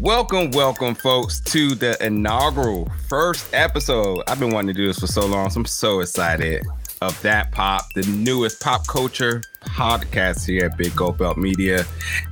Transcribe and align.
Welcome, 0.00 0.50
welcome, 0.52 0.94
folks, 0.94 1.40
to 1.40 1.74
the 1.74 1.94
inaugural 2.02 2.90
first 3.06 3.52
episode. 3.52 4.22
I've 4.26 4.40
been 4.40 4.50
wanting 4.50 4.74
to 4.74 4.80
do 4.80 4.86
this 4.86 4.98
for 4.98 5.06
so 5.06 5.26
long, 5.26 5.50
so 5.50 5.60
I'm 5.60 5.66
so 5.66 6.00
excited 6.00 6.64
of 7.02 7.20
that 7.20 7.52
pop, 7.52 7.84
the 7.94 8.00
newest 8.04 8.62
pop 8.62 8.86
culture 8.86 9.42
podcast 9.60 10.46
here 10.46 10.64
at 10.64 10.78
Big 10.78 10.96
Gold 10.96 11.18
Belt 11.18 11.36
Media. 11.36 11.84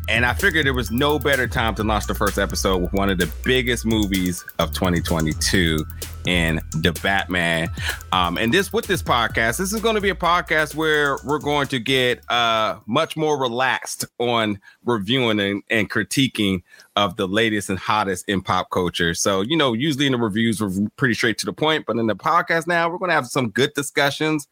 And 0.09 0.25
I 0.25 0.33
figured 0.33 0.65
there 0.65 0.73
was 0.73 0.91
no 0.91 1.19
better 1.19 1.47
time 1.47 1.75
to 1.75 1.85
launch 1.85 2.07
the 2.07 2.15
first 2.15 2.39
episode 2.39 2.79
with 2.79 2.95
one 2.95 3.11
of 3.11 3.19
the 3.19 3.31
biggest 3.45 3.85
movies 3.85 4.47
of 4.59 4.73
2022 4.73 5.85
in 6.29 6.61
the 6.83 6.93
Batman. 7.03 7.71
Um, 8.13 8.37
and 8.37 8.53
this 8.53 8.71
with 8.71 8.87
this 8.87 9.03
podcast, 9.03 9.57
this 9.57 9.73
is 9.73 9.81
going 9.81 9.95
to 9.95 10.01
be 10.01 10.11
a 10.11 10.15
podcast 10.15 10.75
where 10.75 11.17
we're 11.25 11.39
going 11.39 11.69
to 11.69 11.79
get 11.79 12.21
uh, 12.31 12.79
much 12.87 13.17
more 13.17 13.41
relaxed 13.41 14.05
on 14.19 14.61
reviewing 14.85 15.41
and, 15.41 15.63
and 15.71 15.89
critiquing 15.89 16.63
of 16.97 17.17
the 17.17 17.27
latest 17.27 17.71
and 17.71 17.79
hottest 17.79 18.29
in 18.29 18.43
pop 18.43 18.69
culture. 18.69 19.15
So, 19.15 19.41
you 19.41 19.57
know, 19.57 19.73
usually 19.73 20.05
in 20.05 20.13
the 20.13 20.19
reviews, 20.19 20.61
we're 20.61 20.91
pretty 20.97 21.15
straight 21.15 21.39
to 21.39 21.47
the 21.47 21.53
point, 21.55 21.87
but 21.87 21.97
in 21.97 22.07
the 22.07 22.17
podcast 22.17 22.67
now, 22.67 22.91
we're 22.91 22.99
going 22.99 23.09
to 23.09 23.15
have 23.15 23.27
some 23.27 23.49
good 23.49 23.73
discussions. 23.73 24.47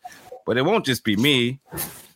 But 0.46 0.56
it 0.56 0.62
won't 0.62 0.86
just 0.86 1.04
be 1.04 1.16
me 1.16 1.60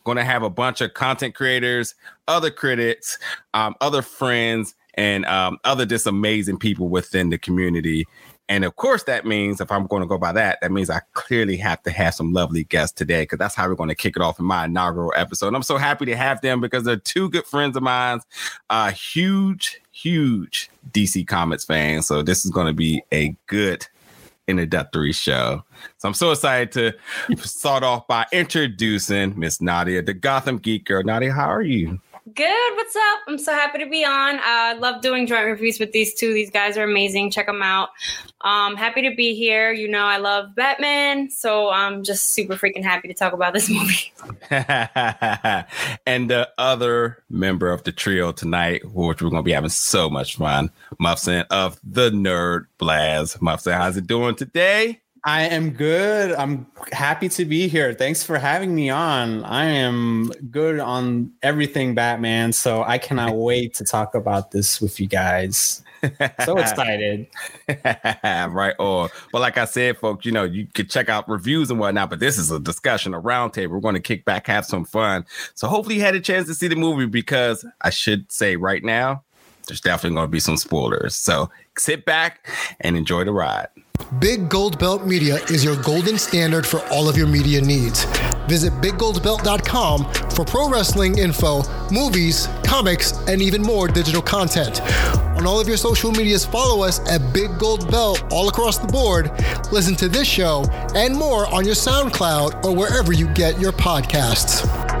going 0.05 0.17
to 0.17 0.23
have 0.23 0.41
a 0.41 0.49
bunch 0.49 0.81
of 0.81 0.95
content 0.95 1.35
creators, 1.35 1.93
other 2.27 2.49
critics, 2.49 3.19
um, 3.53 3.75
other 3.79 4.01
friends, 4.01 4.73
and 4.95 5.25
um, 5.25 5.59
other 5.63 5.85
just 5.85 6.07
amazing 6.07 6.57
people 6.57 6.89
within 6.89 7.29
the 7.29 7.37
community. 7.37 8.07
And 8.51 8.65
of 8.65 8.75
course, 8.75 9.03
that 9.03 9.25
means 9.25 9.61
if 9.61 9.71
I'm 9.71 9.87
going 9.87 10.01
to 10.01 10.07
go 10.07 10.17
by 10.17 10.33
that, 10.33 10.59
that 10.61 10.73
means 10.73 10.89
I 10.89 10.99
clearly 11.13 11.55
have 11.55 11.81
to 11.83 11.89
have 11.89 12.13
some 12.13 12.33
lovely 12.33 12.65
guests 12.65 12.93
today 12.93 13.21
because 13.21 13.39
that's 13.39 13.55
how 13.55 13.69
we're 13.69 13.75
going 13.75 13.87
to 13.87 13.95
kick 13.95 14.17
it 14.17 14.21
off 14.21 14.41
in 14.41 14.45
my 14.45 14.65
inaugural 14.65 15.13
episode. 15.15 15.47
And 15.47 15.55
I'm 15.55 15.63
so 15.63 15.77
happy 15.77 16.05
to 16.07 16.17
have 16.17 16.41
them 16.41 16.59
because 16.59 16.83
they're 16.83 16.97
two 16.97 17.29
good 17.29 17.45
friends 17.45 17.77
of 17.77 17.83
mine, 17.83 18.19
uh, 18.69 18.91
huge, 18.91 19.79
huge 19.91 20.69
DC 20.91 21.25
Comics 21.25 21.63
fans. 21.63 22.07
So 22.07 22.23
this 22.23 22.43
is 22.43 22.51
going 22.51 22.67
to 22.67 22.73
be 22.73 23.01
a 23.13 23.33
good 23.47 23.87
introductory 24.49 25.13
show. 25.13 25.63
So 25.99 26.09
I'm 26.09 26.13
so 26.13 26.31
excited 26.31 26.73
to 26.73 27.37
start 27.47 27.83
off 27.83 28.05
by 28.05 28.25
introducing 28.33 29.39
Miss 29.39 29.61
Nadia, 29.61 30.01
the 30.01 30.13
Gotham 30.13 30.57
Geek 30.57 30.83
Girl. 30.83 31.03
Nadia, 31.03 31.31
how 31.31 31.49
are 31.49 31.61
you? 31.61 32.01
Good. 32.35 32.75
What's 32.75 32.95
up? 32.95 33.19
I'm 33.27 33.39
so 33.39 33.51
happy 33.51 33.79
to 33.79 33.89
be 33.89 34.05
on. 34.05 34.39
I 34.39 34.73
uh, 34.75 34.79
love 34.79 35.01
doing 35.01 35.25
joint 35.25 35.43
reviews 35.43 35.79
with 35.79 35.91
these 35.91 36.13
two. 36.13 36.35
These 36.35 36.51
guys 36.51 36.77
are 36.77 36.83
amazing. 36.83 37.31
Check 37.31 37.47
them 37.47 37.63
out. 37.63 37.89
Um, 38.41 38.75
happy 38.75 39.01
to 39.01 39.15
be 39.15 39.33
here. 39.33 39.71
You 39.71 39.87
know, 39.87 40.03
I 40.05 40.17
love 40.17 40.53
Batman, 40.53 41.31
so 41.31 41.69
I'm 41.69 42.03
just 42.03 42.27
super 42.33 42.53
freaking 42.55 42.83
happy 42.83 43.07
to 43.07 43.15
talk 43.15 43.33
about 43.33 43.53
this 43.53 43.69
movie. 43.71 44.13
and 44.51 46.29
the 46.29 46.47
other 46.59 47.23
member 47.27 47.71
of 47.71 47.83
the 47.83 47.91
trio 47.91 48.31
tonight, 48.31 48.85
which 48.85 49.19
we're 49.23 49.31
going 49.31 49.41
to 49.41 49.45
be 49.45 49.53
having 49.53 49.71
so 49.71 50.07
much 50.07 50.35
fun, 50.35 50.69
Muffson 50.99 51.45
of 51.49 51.79
the 51.83 52.11
Nerd 52.11 52.67
Blast. 52.77 53.41
Muffson, 53.41 53.73
how's 53.73 53.97
it 53.97 54.05
doing 54.05 54.35
today? 54.35 55.01
I 55.23 55.43
am 55.43 55.71
good. 55.71 56.31
I'm 56.31 56.65
happy 56.91 57.29
to 57.29 57.45
be 57.45 57.67
here. 57.67 57.93
Thanks 57.93 58.23
for 58.23 58.39
having 58.39 58.73
me 58.73 58.89
on. 58.89 59.43
I 59.43 59.65
am 59.65 60.31
good 60.49 60.79
on 60.79 61.31
everything 61.43 61.93
Batman, 61.93 62.53
so 62.53 62.83
I 62.83 62.97
cannot 62.97 63.35
wait 63.35 63.75
to 63.75 63.83
talk 63.83 64.15
about 64.15 64.49
this 64.49 64.81
with 64.81 64.99
you 64.99 65.05
guys. 65.05 65.83
So 66.43 66.57
excited. 66.57 67.27
right 68.23 68.73
on. 68.79 69.09
But 69.31 69.41
like 69.41 69.59
I 69.59 69.65
said, 69.65 69.97
folks, 69.97 70.25
you 70.25 70.31
know, 70.31 70.43
you 70.43 70.65
could 70.73 70.89
check 70.89 71.09
out 71.09 71.29
reviews 71.29 71.69
and 71.69 71.79
whatnot, 71.79 72.09
but 72.09 72.19
this 72.19 72.39
is 72.39 72.49
a 72.49 72.59
discussion, 72.59 73.13
a 73.13 73.21
roundtable. 73.21 73.69
We're 73.69 73.79
going 73.79 73.93
to 73.93 74.01
kick 74.01 74.25
back, 74.25 74.47
have 74.47 74.65
some 74.65 74.85
fun. 74.85 75.25
So 75.53 75.67
hopefully 75.67 75.97
you 75.97 76.01
had 76.01 76.15
a 76.15 76.19
chance 76.19 76.47
to 76.47 76.55
see 76.55 76.67
the 76.67 76.75
movie 76.75 77.05
because 77.05 77.63
I 77.81 77.91
should 77.91 78.31
say 78.31 78.55
right 78.55 78.83
now, 78.83 79.23
there's 79.71 79.79
definitely 79.79 80.15
going 80.15 80.27
to 80.27 80.31
be 80.31 80.41
some 80.41 80.57
spoilers. 80.57 81.15
So 81.15 81.49
sit 81.77 82.03
back 82.03 82.45
and 82.81 82.97
enjoy 82.97 83.23
the 83.23 83.31
ride. 83.31 83.69
Big 84.19 84.49
Gold 84.49 84.77
Belt 84.77 85.05
Media 85.05 85.35
is 85.45 85.63
your 85.63 85.81
golden 85.81 86.17
standard 86.17 86.67
for 86.67 86.81
all 86.87 87.07
of 87.07 87.15
your 87.15 87.27
media 87.27 87.61
needs. 87.61 88.03
Visit 88.49 88.73
biggoldbelt.com 88.81 90.13
for 90.31 90.43
pro 90.43 90.69
wrestling 90.69 91.17
info, 91.17 91.61
movies, 91.89 92.49
comics, 92.65 93.13
and 93.29 93.41
even 93.41 93.61
more 93.61 93.87
digital 93.87 94.21
content. 94.21 94.81
On 95.37 95.47
all 95.47 95.61
of 95.61 95.69
your 95.69 95.77
social 95.77 96.11
medias, 96.11 96.43
follow 96.43 96.83
us 96.83 96.99
at 97.09 97.33
Big 97.33 97.57
Gold 97.57 97.89
Belt 97.89 98.25
all 98.29 98.49
across 98.49 98.77
the 98.77 98.87
board. 98.87 99.31
Listen 99.71 99.95
to 99.95 100.09
this 100.09 100.27
show 100.27 100.65
and 100.95 101.15
more 101.15 101.45
on 101.53 101.63
your 101.63 101.75
SoundCloud 101.75 102.65
or 102.65 102.75
wherever 102.75 103.13
you 103.13 103.33
get 103.33 103.57
your 103.57 103.71
podcasts. 103.71 105.00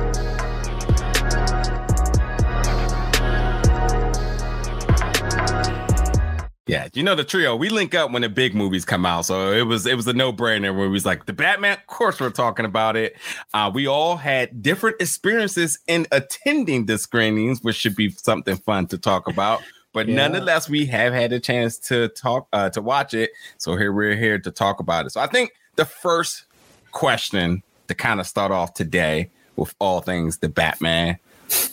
Yeah, 6.71 6.87
you 6.93 7.03
know 7.03 7.15
the 7.15 7.25
trio. 7.25 7.53
We 7.53 7.67
link 7.67 7.93
up 7.93 8.11
when 8.11 8.21
the 8.21 8.29
big 8.29 8.55
movies 8.55 8.85
come 8.85 9.05
out, 9.05 9.25
so 9.25 9.51
it 9.51 9.63
was 9.63 9.85
it 9.85 9.97
was 9.97 10.07
a 10.07 10.13
no 10.13 10.31
brainer. 10.31 10.73
Where 10.73 10.87
we 10.87 10.87
was 10.87 11.05
like 11.05 11.25
the 11.25 11.33
Batman. 11.33 11.73
Of 11.73 11.87
course, 11.87 12.17
we're 12.21 12.29
talking 12.29 12.63
about 12.63 12.95
it. 12.95 13.17
Uh, 13.53 13.69
we 13.73 13.87
all 13.87 14.15
had 14.15 14.63
different 14.63 15.01
experiences 15.01 15.79
in 15.87 16.07
attending 16.13 16.85
the 16.85 16.97
screenings, 16.97 17.61
which 17.61 17.75
should 17.75 17.97
be 17.97 18.11
something 18.11 18.55
fun 18.55 18.87
to 18.87 18.97
talk 18.97 19.27
about. 19.27 19.61
But 19.91 20.07
yeah. 20.07 20.15
nonetheless, 20.15 20.69
we 20.69 20.85
have 20.85 21.11
had 21.11 21.33
a 21.33 21.41
chance 21.41 21.77
to 21.89 22.07
talk 22.07 22.47
uh, 22.53 22.69
to 22.69 22.81
watch 22.81 23.13
it. 23.13 23.31
So 23.57 23.75
here 23.75 23.91
we're 23.91 24.15
here 24.15 24.39
to 24.39 24.49
talk 24.49 24.79
about 24.79 25.05
it. 25.05 25.09
So 25.09 25.19
I 25.19 25.27
think 25.27 25.51
the 25.75 25.83
first 25.83 26.45
question 26.93 27.63
to 27.89 27.95
kind 27.95 28.21
of 28.21 28.27
start 28.27 28.53
off 28.53 28.75
today 28.75 29.29
with 29.57 29.75
all 29.79 29.99
things 29.99 30.37
the 30.37 30.47
Batman 30.47 31.19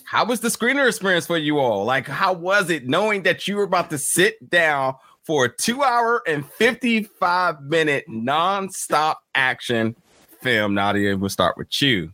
how 0.04 0.24
was 0.24 0.40
the 0.40 0.48
screener 0.48 0.86
experience 0.88 1.26
for 1.26 1.36
you 1.36 1.58
all? 1.58 1.84
Like, 1.84 2.06
how 2.06 2.32
was 2.32 2.70
it 2.70 2.88
knowing 2.88 3.22
that 3.24 3.46
you 3.46 3.56
were 3.56 3.64
about 3.64 3.90
to 3.90 3.98
sit 3.98 4.48
down 4.48 4.94
for 5.22 5.44
a 5.46 5.48
two 5.48 5.82
hour 5.82 6.22
and 6.26 6.46
55 6.52 7.62
minute 7.62 8.04
non-stop 8.08 9.20
action 9.34 9.94
film? 10.40 10.74
Nadia, 10.74 11.16
we'll 11.16 11.28
start 11.28 11.56
with 11.56 11.82
you. 11.82 12.12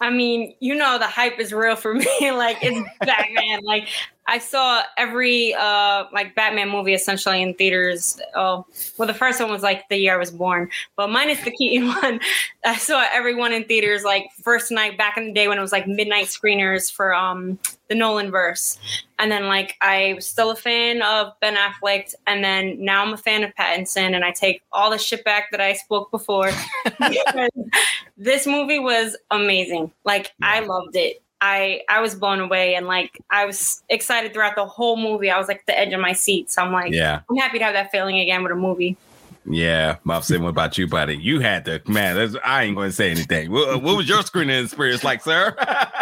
I 0.00 0.10
mean, 0.10 0.54
you 0.60 0.74
know, 0.74 0.98
the 0.98 1.06
hype 1.06 1.40
is 1.40 1.52
real 1.52 1.74
for 1.74 1.94
me. 1.94 2.06
like, 2.20 2.58
it's 2.62 2.88
Batman. 3.00 3.60
like, 3.62 3.88
I 4.28 4.38
saw 4.38 4.82
every 4.98 5.54
uh 5.54 6.04
like 6.12 6.34
Batman 6.34 6.68
movie 6.68 6.92
essentially 6.92 7.40
in 7.40 7.54
theaters. 7.54 8.20
Oh, 8.34 8.66
well, 8.98 9.08
the 9.08 9.14
first 9.14 9.40
one 9.40 9.50
was 9.50 9.62
like 9.62 9.88
the 9.88 9.96
year 9.96 10.14
I 10.14 10.18
was 10.18 10.30
born, 10.30 10.68
but 10.96 11.08
minus 11.08 11.42
the 11.42 11.50
Keaton 11.50 11.88
one, 12.02 12.20
I 12.64 12.76
saw 12.76 13.04
everyone 13.10 13.52
in 13.52 13.64
theaters 13.64 14.04
like 14.04 14.26
first 14.42 14.70
night 14.70 14.98
back 14.98 15.16
in 15.16 15.28
the 15.28 15.32
day 15.32 15.48
when 15.48 15.56
it 15.56 15.62
was 15.62 15.72
like 15.72 15.88
midnight 15.88 16.26
screeners 16.26 16.92
for 16.92 17.14
um 17.14 17.58
the 17.88 17.94
Nolan 17.94 18.30
verse. 18.30 18.78
And 19.18 19.32
then 19.32 19.46
like 19.46 19.76
I 19.80 20.12
was 20.16 20.26
still 20.26 20.50
a 20.50 20.56
fan 20.56 21.00
of 21.00 21.32
Ben 21.40 21.56
Affleck, 21.56 22.14
and 22.26 22.44
then 22.44 22.84
now 22.84 23.02
I'm 23.02 23.14
a 23.14 23.16
fan 23.16 23.42
of 23.44 23.54
Pattinson, 23.54 24.14
and 24.14 24.24
I 24.26 24.30
take 24.30 24.62
all 24.72 24.90
the 24.90 24.98
shit 24.98 25.24
back 25.24 25.50
that 25.52 25.60
I 25.62 25.72
spoke 25.72 26.10
before. 26.10 26.50
this 28.18 28.46
movie 28.46 28.78
was 28.78 29.16
amazing. 29.30 29.90
Like 30.04 30.32
I 30.42 30.60
loved 30.60 30.96
it. 30.96 31.22
I 31.40 31.82
I 31.88 32.00
was 32.00 32.14
blown 32.14 32.40
away 32.40 32.74
and 32.74 32.86
like 32.86 33.18
I 33.30 33.44
was 33.44 33.82
excited 33.88 34.32
throughout 34.32 34.56
the 34.56 34.66
whole 34.66 34.96
movie. 34.96 35.30
I 35.30 35.38
was 35.38 35.48
like 35.48 35.66
the 35.66 35.78
edge 35.78 35.92
of 35.92 36.00
my 36.00 36.12
seat. 36.12 36.50
So 36.50 36.62
I'm 36.62 36.72
like, 36.72 36.92
yeah, 36.92 37.20
I'm 37.30 37.36
happy 37.36 37.58
to 37.58 37.64
have 37.64 37.74
that 37.74 37.90
feeling 37.90 38.18
again 38.18 38.42
with 38.42 38.52
a 38.52 38.56
movie. 38.56 38.96
Yeah, 39.50 39.96
Muffin, 40.04 40.42
what 40.42 40.50
about 40.50 40.76
you, 40.76 40.86
buddy? 40.86 41.16
You 41.16 41.40
had 41.40 41.64
to, 41.64 41.80
man, 41.86 42.36
I 42.44 42.64
ain't 42.64 42.76
going 42.76 42.90
to 42.90 42.94
say 42.94 43.10
anything. 43.10 43.50
What, 43.50 43.82
what, 43.82 43.96
was 43.96 44.08
your 44.08 44.22
screening 44.22 44.62
experience 44.62 45.04
like, 45.04 45.22
sir? 45.22 45.56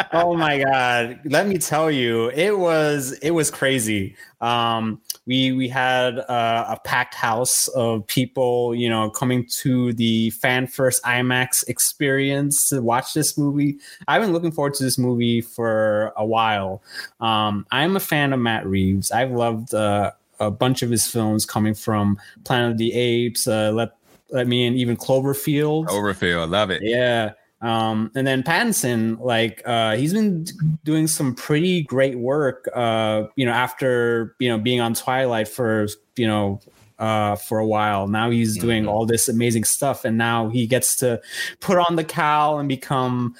oh 0.12 0.34
my 0.34 0.62
God. 0.62 1.20
Let 1.24 1.46
me 1.46 1.58
tell 1.58 1.90
you, 1.90 2.30
it 2.30 2.58
was, 2.58 3.12
it 3.22 3.30
was 3.30 3.50
crazy. 3.50 4.16
Um, 4.40 5.00
we, 5.26 5.52
we 5.52 5.68
had 5.68 6.18
uh, 6.18 6.66
a 6.68 6.80
packed 6.84 7.14
house 7.14 7.68
of 7.68 8.06
people, 8.06 8.74
you 8.74 8.88
know, 8.88 9.10
coming 9.10 9.46
to 9.46 9.92
the 9.94 10.30
fan 10.30 10.66
first 10.66 11.02
IMAX 11.02 11.66
experience 11.68 12.68
to 12.68 12.80
watch 12.80 13.12
this 13.12 13.36
movie. 13.36 13.78
I've 14.08 14.22
been 14.22 14.32
looking 14.32 14.52
forward 14.52 14.74
to 14.74 14.84
this 14.84 14.98
movie 14.98 15.40
for 15.40 16.12
a 16.16 16.24
while. 16.24 16.82
Um, 17.20 17.66
I'm 17.72 17.96
a 17.96 18.00
fan 18.00 18.32
of 18.32 18.40
Matt 18.40 18.66
Reeves. 18.66 19.10
I've 19.10 19.32
loved, 19.32 19.74
uh, 19.74 20.12
a 20.38 20.50
bunch 20.50 20.82
of 20.82 20.90
his 20.90 21.06
films 21.06 21.46
coming 21.46 21.74
from 21.74 22.18
Planet 22.44 22.72
of 22.72 22.78
the 22.78 22.92
Apes, 22.92 23.48
uh, 23.48 23.72
Let 23.72 23.96
Let 24.30 24.46
Me 24.46 24.66
In, 24.66 24.74
even 24.74 24.96
Cloverfield. 24.96 25.86
Cloverfield, 25.86 26.42
I 26.42 26.44
love 26.44 26.70
it. 26.70 26.82
Yeah. 26.82 27.32
Um, 27.62 28.10
and 28.14 28.26
then 28.26 28.42
Pattinson, 28.42 29.18
like 29.20 29.62
uh, 29.64 29.96
he's 29.96 30.12
been 30.12 30.46
doing 30.84 31.06
some 31.06 31.34
pretty 31.34 31.82
great 31.82 32.18
work. 32.18 32.68
Uh, 32.74 33.24
you 33.36 33.46
know, 33.46 33.52
after 33.52 34.36
you 34.38 34.48
know 34.48 34.58
being 34.58 34.80
on 34.80 34.94
Twilight 34.94 35.48
for 35.48 35.86
you 36.16 36.26
know 36.26 36.60
uh, 36.98 37.36
for 37.36 37.58
a 37.58 37.66
while. 37.66 38.08
Now 38.08 38.30
he's 38.30 38.56
doing 38.56 38.82
mm-hmm. 38.82 38.90
all 38.90 39.06
this 39.06 39.28
amazing 39.28 39.64
stuff, 39.64 40.04
and 40.04 40.16
now 40.16 40.48
he 40.48 40.66
gets 40.66 40.96
to 40.96 41.20
put 41.60 41.78
on 41.78 41.96
the 41.96 42.04
cowl 42.04 42.58
and 42.58 42.68
become 42.68 43.34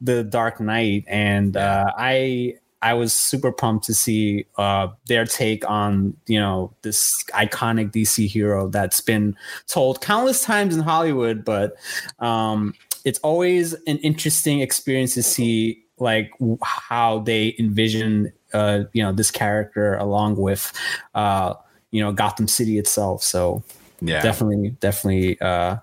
the 0.00 0.24
Dark 0.24 0.60
Knight. 0.60 1.04
And 1.08 1.56
uh, 1.56 1.92
I 1.96 2.54
I 2.80 2.94
was 2.94 3.12
super 3.12 3.50
pumped 3.50 3.86
to 3.86 3.94
see 3.94 4.46
uh, 4.56 4.88
their 5.06 5.24
take 5.24 5.68
on 5.68 6.16
you 6.26 6.38
know 6.38 6.74
this 6.82 7.24
iconic 7.30 7.92
DC 7.92 8.28
hero 8.28 8.68
that's 8.68 9.00
been 9.00 9.36
told 9.66 10.00
countless 10.00 10.42
times 10.42 10.76
in 10.76 10.82
Hollywood, 10.82 11.44
but 11.44 11.76
um, 12.18 12.74
it's 13.04 13.18
always 13.20 13.74
an 13.86 13.98
interesting 13.98 14.60
experience 14.60 15.14
to 15.14 15.22
see 15.22 15.84
like 15.98 16.30
how 16.62 17.20
they 17.20 17.54
envision 17.58 18.32
uh, 18.52 18.84
you 18.92 19.02
know 19.02 19.12
this 19.12 19.30
character 19.30 19.94
along 19.96 20.36
with 20.36 20.72
uh, 21.14 21.54
you 21.90 22.02
know 22.02 22.12
Gotham 22.12 22.48
City 22.48 22.78
itself. 22.78 23.22
So 23.22 23.62
Yeah. 24.00 24.22
definitely, 24.22 24.70
definitely, 24.80 25.40
uh, 25.40 25.76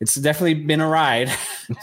it's 0.00 0.14
definitely 0.16 0.54
been 0.54 0.80
a 0.80 0.88
ride. 0.88 1.30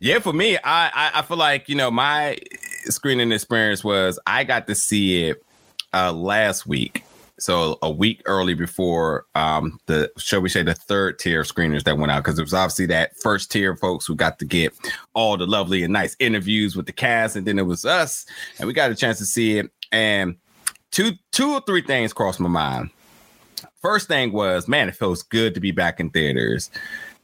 yeah, 0.00 0.18
for 0.20 0.32
me, 0.32 0.56
I, 0.58 0.88
I 0.88 1.10
I 1.14 1.22
feel 1.22 1.36
like 1.36 1.68
you 1.68 1.74
know 1.74 1.90
my 1.90 2.38
screening 2.86 3.32
experience 3.32 3.82
was 3.82 4.18
I 4.26 4.44
got 4.44 4.66
to 4.66 4.74
see 4.74 5.24
it 5.28 5.42
uh 5.92 6.12
last 6.12 6.66
week, 6.66 7.03
so 7.38 7.78
a 7.82 7.90
week 7.90 8.22
early 8.26 8.54
before 8.54 9.26
um 9.34 9.78
the 9.86 10.10
shall 10.18 10.40
we 10.40 10.48
say 10.48 10.62
the 10.62 10.74
third 10.74 11.18
tier 11.18 11.42
screeners 11.42 11.82
that 11.82 11.98
went 11.98 12.12
out 12.12 12.22
because 12.22 12.38
it 12.38 12.42
was 12.42 12.54
obviously 12.54 12.86
that 12.86 13.16
first 13.16 13.50
tier 13.50 13.76
folks 13.76 14.06
who 14.06 14.14
got 14.14 14.38
to 14.38 14.44
get 14.44 14.72
all 15.14 15.36
the 15.36 15.46
lovely 15.46 15.82
and 15.82 15.92
nice 15.92 16.16
interviews 16.20 16.76
with 16.76 16.86
the 16.86 16.92
cast, 16.92 17.36
and 17.36 17.46
then 17.46 17.58
it 17.58 17.66
was 17.66 17.84
us, 17.84 18.26
and 18.58 18.66
we 18.66 18.72
got 18.72 18.90
a 18.90 18.94
chance 18.94 19.18
to 19.18 19.26
see 19.26 19.58
it, 19.58 19.70
and 19.92 20.36
two 20.90 21.12
two 21.32 21.52
or 21.52 21.60
three 21.66 21.82
things 21.82 22.12
crossed 22.12 22.40
my 22.40 22.48
mind. 22.48 22.90
First 23.82 24.08
thing 24.08 24.32
was, 24.32 24.66
man, 24.68 24.88
it 24.88 24.96
feels 24.96 25.22
good 25.22 25.54
to 25.54 25.60
be 25.60 25.70
back 25.70 26.00
in 26.00 26.10
theaters. 26.10 26.70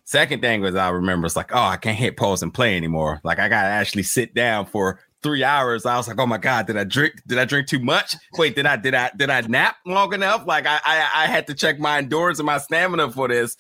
Second 0.05 0.43
thing 0.43 0.61
was, 0.61 0.75
I 0.75 0.89
remember 0.89 1.27
it's 1.27 1.37
like, 1.37 1.55
oh, 1.55 1.63
I 1.63 1.77
can't 1.77 1.97
hit 1.97 2.17
pause 2.17 2.43
and 2.43 2.53
play 2.53 2.77
anymore. 2.77 3.21
Like 3.23 3.39
I 3.39 3.49
gotta 3.49 3.69
actually 3.69 4.03
sit 4.03 4.35
down 4.35 4.67
for 4.67 4.99
three 5.23 5.45
hours. 5.45 5.87
I 5.87 5.97
was 5.97 6.09
like, 6.09 6.19
oh 6.19 6.27
my 6.27 6.39
god, 6.39 6.67
did 6.67 6.77
I 6.77 6.85
drink? 6.85 7.15
Did 7.27 7.39
I 7.39 7.45
drink 7.45 7.69
too 7.69 7.79
much? 7.79 8.17
Wait, 8.37 8.55
did 8.55 8.67
I 8.67 8.77
did 8.77 8.95
I 8.95 9.11
did 9.17 9.31
I 9.31 9.41
nap 9.43 9.77
long 9.87 10.13
enough? 10.13 10.47
Like 10.47 10.67
I 10.67 10.81
I, 10.85 11.11
I 11.15 11.27
had 11.27 11.47
to 11.49 11.55
check 11.55 11.79
my 11.79 11.99
endurance 11.99 12.39
and 12.39 12.47
my 12.47 12.59
stamina 12.59 13.11
for 13.11 13.29
this. 13.29 13.57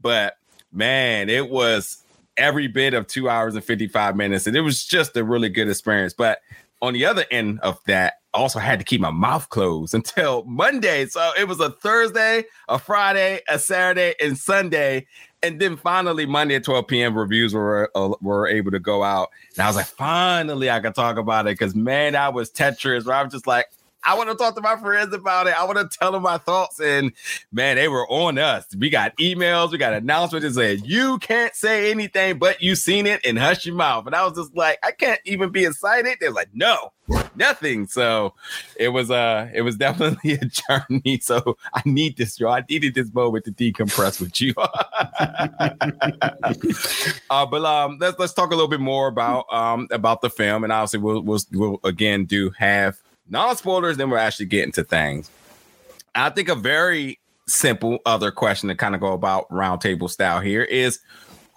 But 0.00 0.36
man, 0.72 1.28
it 1.28 1.50
was 1.50 2.02
every 2.36 2.68
bit 2.68 2.94
of 2.94 3.06
two 3.06 3.28
hours 3.28 3.54
and 3.54 3.64
55 3.64 4.16
minutes, 4.16 4.46
and 4.46 4.56
it 4.56 4.60
was 4.60 4.84
just 4.84 5.16
a 5.16 5.24
really 5.24 5.48
good 5.48 5.68
experience. 5.68 6.12
But 6.12 6.40
on 6.80 6.92
the 6.94 7.06
other 7.06 7.24
end 7.30 7.60
of 7.60 7.80
that, 7.86 8.14
I 8.34 8.38
also 8.38 8.58
had 8.58 8.78
to 8.78 8.84
keep 8.84 9.00
my 9.00 9.10
mouth 9.10 9.48
closed 9.48 9.94
until 9.94 10.44
Monday. 10.44 11.06
So 11.06 11.32
it 11.38 11.48
was 11.48 11.60
a 11.60 11.70
Thursday, 11.70 12.44
a 12.68 12.78
Friday, 12.78 13.40
a 13.48 13.58
Saturday, 13.58 14.14
and 14.22 14.38
Sunday. 14.38 15.06
And 15.42 15.60
then 15.60 15.76
finally, 15.76 16.26
Monday 16.26 16.56
at 16.56 16.64
12 16.64 16.86
p.m., 16.88 17.16
reviews 17.16 17.54
were 17.54 17.90
uh, 17.94 18.14
were 18.20 18.48
able 18.48 18.72
to 18.72 18.80
go 18.80 19.04
out. 19.04 19.30
And 19.56 19.62
I 19.62 19.68
was 19.68 19.76
like, 19.76 19.86
finally, 19.86 20.68
I 20.68 20.80
could 20.80 20.94
talk 20.94 21.16
about 21.16 21.46
it. 21.46 21.58
Because, 21.58 21.74
man, 21.74 22.16
I 22.16 22.28
was 22.28 22.50
Tetris 22.50 23.06
where 23.06 23.16
I 23.16 23.22
was 23.22 23.32
just 23.32 23.46
like, 23.46 23.66
I 24.08 24.14
want 24.14 24.30
to 24.30 24.36
talk 24.36 24.54
to 24.54 24.62
my 24.62 24.76
friends 24.76 25.12
about 25.12 25.48
it. 25.48 25.60
I 25.60 25.66
want 25.66 25.78
to 25.78 25.98
tell 25.98 26.12
them 26.12 26.22
my 26.22 26.38
thoughts. 26.38 26.80
And 26.80 27.12
man, 27.52 27.76
they 27.76 27.88
were 27.88 28.08
on 28.08 28.38
us. 28.38 28.64
We 28.74 28.88
got 28.88 29.14
emails, 29.18 29.70
we 29.70 29.76
got 29.76 29.92
announcements 29.92 30.46
that 30.46 30.54
said, 30.54 30.86
you 30.86 31.18
can't 31.18 31.54
say 31.54 31.90
anything, 31.90 32.38
but 32.38 32.62
you 32.62 32.74
seen 32.74 33.06
it 33.06 33.20
and 33.22 33.38
hush 33.38 33.66
your 33.66 33.74
mouth. 33.74 34.06
And 34.06 34.14
I 34.14 34.24
was 34.24 34.34
just 34.34 34.56
like, 34.56 34.78
I 34.82 34.92
can't 34.92 35.20
even 35.26 35.50
be 35.50 35.66
excited. 35.66 36.16
They're 36.20 36.30
like, 36.30 36.48
no, 36.54 36.94
nothing. 37.36 37.86
So 37.86 38.32
it 38.76 38.88
was 38.88 39.10
uh 39.10 39.50
it 39.52 39.60
was 39.60 39.76
definitely 39.76 40.32
a 40.32 40.46
journey. 40.46 41.20
So 41.20 41.58
I 41.74 41.82
need 41.84 42.16
this, 42.16 42.40
yo. 42.40 42.48
I 42.48 42.64
needed 42.66 42.94
this 42.94 43.12
moment 43.12 43.44
to 43.44 43.52
decompress 43.52 44.22
with 44.22 44.40
you. 44.40 44.54
uh, 47.30 47.44
but 47.44 47.62
um 47.62 47.98
let's 48.00 48.18
let's 48.18 48.32
talk 48.32 48.52
a 48.52 48.54
little 48.54 48.68
bit 48.68 48.80
more 48.80 49.08
about 49.08 49.52
um 49.52 49.86
about 49.90 50.22
the 50.22 50.30
film. 50.30 50.64
And 50.64 50.72
obviously 50.72 51.00
we'll 51.00 51.20
we'll, 51.20 51.40
we'll 51.52 51.80
again 51.84 52.24
do 52.24 52.48
have 52.56 52.98
non-spoilers, 53.28 53.96
then 53.96 54.10
we'll 54.10 54.18
actually 54.18 54.46
get 54.46 54.64
into 54.64 54.84
things. 54.84 55.30
I 56.14 56.30
think 56.30 56.48
a 56.48 56.54
very 56.54 57.18
simple 57.46 57.98
other 58.04 58.30
question 58.30 58.68
to 58.68 58.74
kind 58.74 58.94
of 58.94 59.00
go 59.00 59.12
about 59.12 59.48
roundtable 59.50 60.10
style 60.10 60.40
here 60.40 60.62
is 60.62 61.00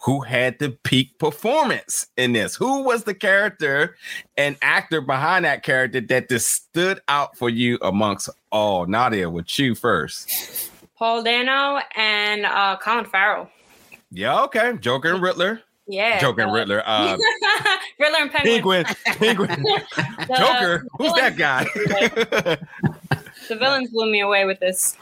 who 0.04 0.22
had 0.22 0.58
the 0.58 0.72
peak 0.72 1.18
performance 1.20 2.08
in 2.18 2.34
this? 2.34 2.56
Who 2.56 2.84
was 2.84 3.04
the 3.04 3.14
character 3.14 3.96
and 4.36 4.58
actor 4.62 5.00
behind 5.00 5.46
that 5.46 5.64
character 5.64 6.02
that 6.02 6.28
just 6.28 6.50
stood 6.50 7.02
out 7.08 7.38
for 7.38 7.50
you 7.50 7.78
amongst 7.82 8.30
all? 8.52 8.88
Nadia, 8.88 9.30
with 9.30 9.60
you 9.60 9.76
first. 9.76 10.70
Paul 10.98 11.24
Dano 11.24 11.82
and 11.96 12.46
uh, 12.46 12.78
Colin 12.78 13.06
Farrell. 13.06 13.50
Yeah, 14.12 14.44
okay. 14.44 14.74
Joker 14.80 15.14
and 15.14 15.22
Riddler. 15.22 15.62
Yeah. 15.92 16.20
Joker 16.20 16.42
and 16.42 16.54
Riddler. 16.54 16.82
Uh, 16.88 17.18
Riddler 18.00 18.18
and 18.20 18.32
Penguin. 18.32 18.86
Penguin. 18.86 18.86
Penguin. 19.06 19.64
The- 19.64 20.36
Joker. 20.38 20.86
Who's 20.98 21.14
that 21.14 21.36
guy? 21.38 21.66
The 23.48 23.56
villains 23.56 23.90
blew 23.90 24.10
me 24.10 24.22
away 24.22 24.46
with 24.46 24.60
this. 24.60 24.96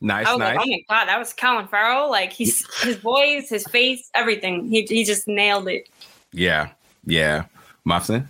nice, 0.00 0.26
I 0.26 0.32
was 0.32 0.38
nice. 0.40 0.56
like, 0.56 0.66
oh 0.66 0.70
my 0.70 0.82
god, 0.88 1.06
that 1.06 1.18
was 1.18 1.32
Colin 1.32 1.66
Farrell. 1.68 2.10
Like 2.10 2.32
he's 2.32 2.64
his 2.82 2.96
voice, 2.96 3.48
his 3.48 3.66
face, 3.68 4.10
everything. 4.14 4.68
He 4.68 4.82
he 4.82 5.04
just 5.04 5.26
nailed 5.26 5.66
it. 5.68 5.88
Yeah, 6.32 6.68
yeah. 7.06 7.46
Muffin. 7.84 8.28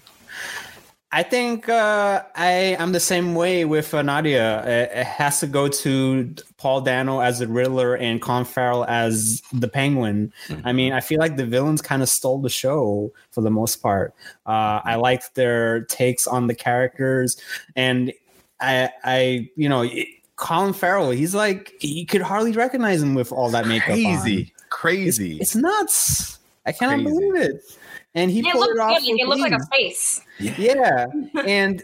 I 1.10 1.22
think 1.22 1.70
uh, 1.70 2.22
I 2.36 2.76
I'm 2.78 2.92
the 2.92 3.00
same 3.00 3.34
way 3.34 3.64
with 3.64 3.94
uh, 3.94 4.02
Nadia. 4.02 4.62
It, 4.66 4.90
it 4.98 5.06
has 5.06 5.40
to 5.40 5.46
go 5.46 5.66
to 5.68 6.34
Paul 6.58 6.82
Dano 6.82 7.20
as 7.20 7.38
the 7.38 7.46
Riddler 7.48 7.96
and 7.96 8.20
Colin 8.20 8.44
Farrell 8.44 8.84
as 8.84 9.40
the 9.52 9.68
Penguin. 9.68 10.32
I 10.64 10.72
mean, 10.72 10.92
I 10.92 11.00
feel 11.00 11.18
like 11.18 11.36
the 11.36 11.46
villains 11.46 11.80
kind 11.80 12.02
of 12.02 12.10
stole 12.10 12.42
the 12.42 12.50
show 12.50 13.10
for 13.30 13.40
the 13.40 13.50
most 13.50 13.76
part. 13.76 14.14
Uh, 14.46 14.80
I 14.84 14.96
liked 14.96 15.34
their 15.34 15.84
takes 15.84 16.26
on 16.26 16.46
the 16.46 16.54
characters, 16.54 17.40
and 17.74 18.12
I 18.60 18.90
I 19.02 19.48
you 19.56 19.68
know 19.68 19.82
it- 19.82 20.08
Colin 20.36 20.72
Farrell. 20.74 21.10
He's 21.10 21.34
like 21.34 21.72
you 21.80 22.04
could 22.04 22.20
hardly 22.22 22.52
recognize 22.52 23.02
him 23.02 23.14
with 23.14 23.32
all 23.32 23.48
that 23.50 23.66
makeup. 23.66 23.88
on. 23.90 23.94
crazy, 23.94 24.52
crazy. 24.68 25.38
It's 25.40 25.56
nuts. 25.56 26.38
I 26.66 26.72
cannot 26.72 26.96
Crazy. 27.02 27.04
believe 27.08 27.34
it. 27.36 27.78
And 28.18 28.30
he 28.30 28.40
It 28.40 28.52
pulled 28.52 28.66
looked 28.66 28.76
it 28.76 28.80
off. 28.80 28.90
Like, 28.92 29.02
it 29.06 29.28
looked 29.28 29.40
like 29.40 29.52
a 29.52 29.66
face. 29.72 30.20
yeah 30.38 31.06
and 31.46 31.82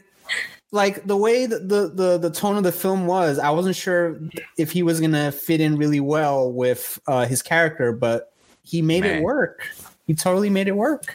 like 0.72 1.04
the 1.06 1.16
way 1.16 1.46
that 1.46 1.68
the, 1.68 1.88
the 1.94 2.18
the 2.18 2.30
tone 2.30 2.56
of 2.56 2.64
the 2.64 2.72
film 2.72 3.06
was 3.06 3.38
i 3.38 3.48
wasn't 3.50 3.76
sure 3.76 4.18
if 4.58 4.72
he 4.72 4.82
was 4.82 5.00
gonna 5.00 5.30
fit 5.30 5.60
in 5.60 5.76
really 5.76 6.00
well 6.00 6.50
with 6.50 6.98
uh 7.06 7.24
his 7.26 7.42
character 7.42 7.92
but 7.92 8.32
he 8.64 8.82
made 8.82 9.02
Man. 9.04 9.18
it 9.18 9.22
work 9.22 9.62
he 10.06 10.14
totally 10.14 10.50
made 10.50 10.66
it 10.68 10.76
work 10.76 11.14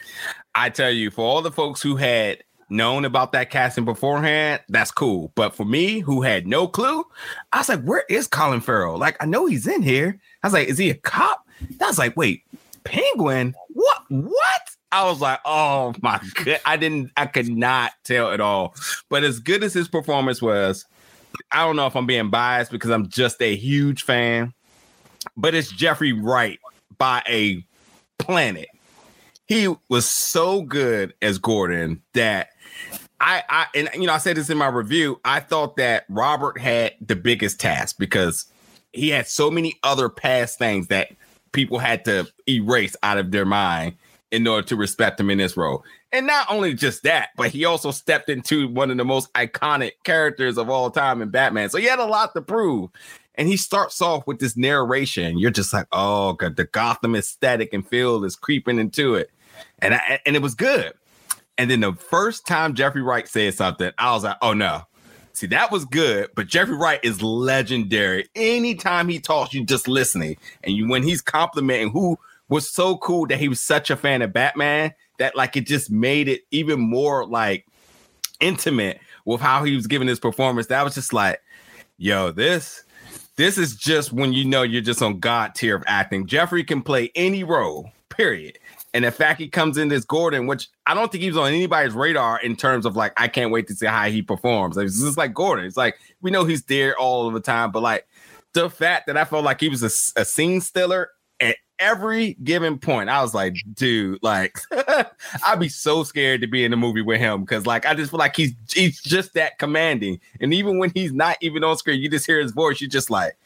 I 0.54 0.68
tell 0.68 0.90
you, 0.90 1.10
for 1.12 1.22
all 1.24 1.42
the 1.42 1.52
folks 1.52 1.80
who 1.80 1.94
had 1.94 2.42
known 2.70 3.04
about 3.04 3.30
that 3.32 3.50
casting 3.50 3.84
beforehand, 3.84 4.60
that's 4.68 4.90
cool. 4.90 5.30
But 5.36 5.54
for 5.54 5.64
me, 5.64 6.00
who 6.00 6.22
had 6.22 6.46
no 6.48 6.66
clue, 6.66 7.04
I 7.52 7.58
was 7.58 7.68
like, 7.68 7.84
where 7.84 8.02
is 8.10 8.26
Colin 8.26 8.60
Farrell? 8.60 8.98
Like, 8.98 9.16
I 9.22 9.26
know 9.26 9.46
he's 9.46 9.68
in 9.68 9.80
here. 9.82 10.18
I 10.42 10.46
was 10.48 10.52
like, 10.54 10.66
is 10.66 10.76
he 10.76 10.90
a 10.90 10.94
cop? 10.94 11.46
I 11.80 11.86
was 11.86 11.98
like, 11.98 12.16
wait, 12.16 12.42
Penguin? 12.82 13.54
What? 13.74 14.02
What? 14.08 14.62
I 14.92 15.04
was 15.04 15.20
like, 15.20 15.40
oh 15.44 15.94
my 16.02 16.20
god. 16.34 16.60
I 16.66 16.76
didn't, 16.76 17.12
I 17.16 17.26
could 17.26 17.48
not 17.48 17.92
tell 18.04 18.32
at 18.32 18.40
all. 18.40 18.74
But 19.08 19.24
as 19.24 19.38
good 19.38 19.62
as 19.62 19.72
his 19.72 19.88
performance 19.88 20.42
was, 20.42 20.84
I 21.52 21.64
don't 21.64 21.76
know 21.76 21.86
if 21.86 21.96
I'm 21.96 22.06
being 22.06 22.30
biased 22.30 22.70
because 22.70 22.90
I'm 22.90 23.08
just 23.08 23.40
a 23.40 23.54
huge 23.54 24.02
fan, 24.02 24.52
but 25.36 25.54
it's 25.54 25.70
Jeffrey 25.70 26.12
Wright 26.12 26.58
by 26.98 27.22
a 27.28 27.64
planet 28.18 28.68
he 29.50 29.66
was 29.88 30.08
so 30.08 30.62
good 30.62 31.12
as 31.20 31.38
Gordon 31.38 32.00
that 32.14 32.50
I, 33.20 33.42
I 33.48 33.66
and 33.74 33.90
you 33.94 34.06
know 34.06 34.12
I 34.12 34.18
said 34.18 34.36
this 34.36 34.48
in 34.48 34.56
my 34.56 34.68
review. 34.68 35.20
I 35.24 35.40
thought 35.40 35.74
that 35.76 36.04
Robert 36.08 36.60
had 36.60 36.94
the 37.04 37.16
biggest 37.16 37.58
task 37.58 37.96
because 37.98 38.46
he 38.92 39.08
had 39.08 39.26
so 39.26 39.50
many 39.50 39.74
other 39.82 40.08
past 40.08 40.56
things 40.56 40.86
that 40.86 41.08
people 41.50 41.80
had 41.80 42.04
to 42.04 42.28
erase 42.48 42.94
out 43.02 43.18
of 43.18 43.32
their 43.32 43.44
mind 43.44 43.96
in 44.30 44.46
order 44.46 44.66
to 44.68 44.76
respect 44.76 45.18
him 45.18 45.30
in 45.30 45.38
this 45.38 45.56
role. 45.56 45.84
And 46.12 46.26
not 46.26 46.46
only 46.50 46.74
just 46.74 47.02
that, 47.02 47.30
but 47.36 47.50
he 47.50 47.64
also 47.64 47.90
stepped 47.90 48.28
into 48.28 48.68
one 48.68 48.90
of 48.90 48.96
the 48.96 49.04
most 49.04 49.32
iconic 49.34 49.92
characters 50.04 50.58
of 50.58 50.70
all 50.70 50.90
time 50.90 51.22
in 51.22 51.30
Batman. 51.30 51.70
So 51.70 51.78
he 51.78 51.86
had 51.86 51.98
a 51.98 52.04
lot 52.04 52.34
to 52.34 52.42
prove. 52.42 52.90
And 53.36 53.48
he 53.48 53.56
starts 53.56 54.02
off 54.02 54.26
with 54.26 54.38
this 54.38 54.56
narration. 54.56 55.38
You're 55.38 55.50
just 55.50 55.72
like, 55.72 55.86
oh, 55.92 56.34
God, 56.34 56.56
the 56.56 56.64
Gotham 56.64 57.14
aesthetic 57.14 57.72
and 57.72 57.86
feel 57.86 58.22
is 58.24 58.36
creeping 58.36 58.78
into 58.78 59.14
it. 59.14 59.30
And 59.78 59.94
I, 59.94 60.20
and 60.26 60.36
it 60.36 60.42
was 60.42 60.54
good. 60.54 60.92
And 61.60 61.70
then 61.70 61.80
the 61.80 61.92
first 61.92 62.46
time 62.46 62.74
Jeffrey 62.74 63.02
Wright 63.02 63.28
said 63.28 63.52
something, 63.52 63.92
I 63.98 64.12
was 64.12 64.24
like, 64.24 64.38
oh 64.40 64.54
no. 64.54 64.82
See, 65.34 65.46
that 65.48 65.70
was 65.70 65.84
good, 65.84 66.30
but 66.34 66.46
Jeffrey 66.46 66.76
Wright 66.76 67.00
is 67.02 67.22
legendary. 67.22 68.28
Anytime 68.34 69.08
he 69.08 69.20
talks, 69.20 69.54
you 69.54 69.64
just 69.64 69.86
listening. 69.86 70.38
And 70.64 70.74
you 70.74 70.88
when 70.88 71.02
he's 71.02 71.20
complimenting 71.20 71.90
who 71.90 72.18
was 72.50 72.68
so 72.68 72.98
cool 72.98 73.26
that 73.28 73.38
he 73.38 73.48
was 73.48 73.60
such 73.60 73.90
a 73.90 73.96
fan 73.96 74.20
of 74.20 74.32
Batman 74.32 74.92
that 75.18 75.36
like 75.36 75.56
it 75.56 75.66
just 75.66 75.90
made 75.90 76.28
it 76.28 76.42
even 76.50 76.80
more 76.80 77.26
like 77.26 77.66
intimate 78.40 79.00
with 79.24 79.40
how 79.40 79.64
he 79.64 79.74
was 79.74 79.86
giving 79.86 80.08
his 80.08 80.20
performance. 80.20 80.66
That 80.66 80.84
was 80.84 80.94
just 80.94 81.12
like, 81.12 81.40
yo, 81.96 82.32
this 82.32 82.82
this 83.36 83.56
is 83.56 83.74
just 83.74 84.12
when 84.12 84.32
you 84.34 84.44
know 84.44 84.62
you're 84.62 84.82
just 84.82 85.00
on 85.00 85.18
God 85.20 85.54
tier 85.54 85.76
of 85.76 85.84
acting. 85.86 86.26
Jeffrey 86.26 86.64
can 86.64 86.82
play 86.82 87.10
any 87.14 87.44
role, 87.44 87.90
period. 88.10 88.58
And 88.92 89.04
the 89.04 89.12
fact 89.12 89.40
he 89.40 89.48
comes 89.48 89.78
in 89.78 89.92
as 89.92 90.04
Gordon, 90.04 90.48
which 90.48 90.68
I 90.84 90.94
don't 90.94 91.12
think 91.12 91.22
he 91.22 91.30
was 91.30 91.38
on 91.38 91.52
anybody's 91.52 91.94
radar 91.94 92.40
in 92.40 92.56
terms 92.56 92.84
of 92.84 92.96
like, 92.96 93.12
I 93.16 93.28
can't 93.28 93.52
wait 93.52 93.68
to 93.68 93.74
see 93.74 93.86
how 93.86 94.08
he 94.08 94.20
performs. 94.20 94.76
It's 94.76 95.00
just 95.00 95.16
like 95.16 95.32
Gordon. 95.32 95.64
It's 95.64 95.76
like 95.76 95.96
we 96.20 96.32
know 96.32 96.44
he's 96.44 96.64
there 96.64 96.98
all 96.98 97.28
of 97.28 97.34
the 97.34 97.40
time, 97.40 97.70
but 97.70 97.82
like 97.82 98.06
the 98.52 98.68
fact 98.68 99.06
that 99.06 99.16
I 99.16 99.24
felt 99.24 99.44
like 99.44 99.60
he 99.60 99.68
was 99.68 99.82
a, 99.84 100.20
a 100.20 100.24
scene 100.24 100.60
stiller 100.60 101.02
and, 101.02 101.10
every 101.80 102.34
given 102.44 102.78
point, 102.78 103.10
I 103.10 103.22
was 103.22 103.34
like, 103.34 103.56
dude, 103.74 104.22
like 104.22 104.58
I'd 105.46 105.58
be 105.58 105.68
so 105.68 106.04
scared 106.04 106.40
to 106.42 106.46
be 106.46 106.64
in 106.64 106.72
a 106.72 106.76
movie 106.76 107.02
with 107.02 107.18
him 107.18 107.40
because 107.40 107.66
like 107.66 107.86
I 107.86 107.94
just 107.94 108.10
feel 108.10 108.18
like 108.18 108.36
he's 108.36 108.52
he's 108.72 109.00
just 109.00 109.34
that 109.34 109.58
commanding. 109.58 110.20
And 110.40 110.54
even 110.54 110.78
when 110.78 110.92
he's 110.94 111.12
not 111.12 111.36
even 111.40 111.64
on 111.64 111.76
screen, 111.76 112.00
you 112.00 112.08
just 112.08 112.26
hear 112.26 112.40
his 112.40 112.52
voice, 112.52 112.80
you're 112.80 112.90
just 112.90 113.10
like, 113.10 113.36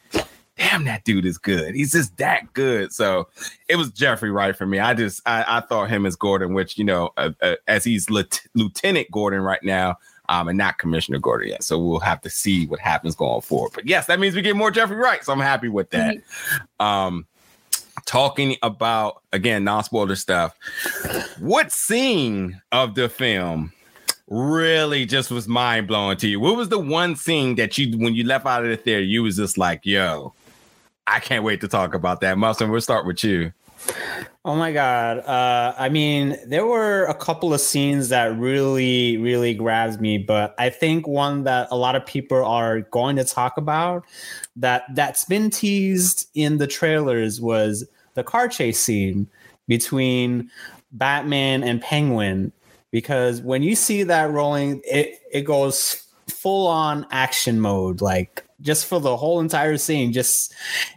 damn, 0.57 0.83
that 0.85 1.03
dude 1.03 1.25
is 1.25 1.37
good. 1.37 1.73
He's 1.73 1.93
just 1.93 2.15
that 2.17 2.53
good. 2.53 2.93
So 2.93 3.27
it 3.67 3.77
was 3.77 3.89
Jeffrey 3.89 4.31
Wright 4.31 4.55
for 4.55 4.65
me. 4.65 4.79
I 4.79 4.93
just 4.93 5.21
I, 5.25 5.43
I 5.47 5.59
thought 5.61 5.89
him 5.89 6.05
as 6.05 6.15
Gordon, 6.15 6.53
which 6.53 6.77
you 6.77 6.83
know, 6.83 7.11
uh, 7.17 7.31
uh, 7.41 7.55
as 7.67 7.83
he's 7.83 8.09
Lieutenant 8.09 9.09
Gordon 9.11 9.41
right 9.41 9.63
now 9.63 9.97
um, 10.29 10.47
and 10.47 10.57
not 10.57 10.77
Commissioner 10.77 11.19
Gordon 11.19 11.49
yet. 11.49 11.63
So 11.63 11.79
we'll 11.79 11.99
have 11.99 12.21
to 12.21 12.29
see 12.29 12.67
what 12.67 12.79
happens 12.79 13.15
going 13.15 13.41
forward. 13.41 13.71
But 13.73 13.87
yes, 13.87 14.07
that 14.07 14.19
means 14.19 14.35
we 14.35 14.41
get 14.41 14.55
more 14.55 14.71
Jeffrey 14.71 14.95
Wright. 14.95 15.23
So 15.23 15.33
I'm 15.33 15.39
happy 15.39 15.69
with 15.69 15.89
that. 15.91 16.17
Mm-hmm. 16.17 16.85
Um, 16.85 17.27
talking 18.05 18.57
about 18.61 19.21
again 19.31 19.63
non-spoiler 19.63 20.15
stuff. 20.15 20.57
What 21.39 21.71
scene 21.71 22.61
of 22.71 22.95
the 22.95 23.09
film 23.09 23.71
really 24.27 25.05
just 25.05 25.31
was 25.31 25.47
mind 25.47 25.87
blowing 25.87 26.17
to 26.17 26.27
you? 26.27 26.39
What 26.39 26.57
was 26.57 26.69
the 26.69 26.79
one 26.79 27.15
scene 27.15 27.55
that 27.55 27.77
you 27.77 27.97
when 27.97 28.15
you 28.15 28.23
left 28.23 28.45
out 28.45 28.63
of 28.63 28.69
the 28.69 28.77
theater, 28.77 29.03
you 29.03 29.23
was 29.23 29.37
just 29.37 29.57
like, 29.57 29.85
yo, 29.85 30.33
I 31.07 31.19
can't 31.19 31.43
wait 31.43 31.61
to 31.61 31.67
talk 31.67 31.93
about 31.93 32.21
that. 32.21 32.37
Mustin, 32.37 32.69
we'll 32.69 32.81
start 32.81 33.05
with 33.05 33.23
you. 33.23 33.53
Oh 34.43 34.55
my 34.55 34.71
god! 34.71 35.19
Uh, 35.19 35.73
I 35.75 35.89
mean, 35.89 36.37
there 36.45 36.67
were 36.67 37.05
a 37.05 37.15
couple 37.15 37.51
of 37.51 37.59
scenes 37.59 38.09
that 38.09 38.37
really, 38.37 39.17
really 39.17 39.55
grabbed 39.55 39.99
me, 39.99 40.19
but 40.19 40.53
I 40.59 40.69
think 40.69 41.07
one 41.07 41.45
that 41.45 41.67
a 41.71 41.75
lot 41.75 41.95
of 41.95 42.05
people 42.05 42.45
are 42.45 42.81
going 42.81 43.15
to 43.15 43.23
talk 43.23 43.57
about 43.57 44.05
that 44.55 44.83
that's 44.93 45.25
been 45.25 45.49
teased 45.49 46.29
in 46.35 46.57
the 46.59 46.67
trailers 46.67 47.41
was 47.41 47.87
the 48.13 48.23
car 48.23 48.47
chase 48.47 48.79
scene 48.79 49.27
between 49.67 50.51
Batman 50.91 51.63
and 51.63 51.81
Penguin. 51.81 52.51
Because 52.91 53.41
when 53.41 53.63
you 53.63 53.75
see 53.75 54.03
that 54.03 54.29
rolling, 54.29 54.81
it 54.85 55.19
it 55.31 55.41
goes 55.41 56.05
full 56.27 56.67
on 56.67 57.07
action 57.09 57.59
mode, 57.59 57.99
like 57.99 58.44
just 58.61 58.85
for 58.85 58.99
the 58.99 59.17
whole 59.17 59.39
entire 59.39 59.77
scene, 59.77 60.13
just 60.13 60.53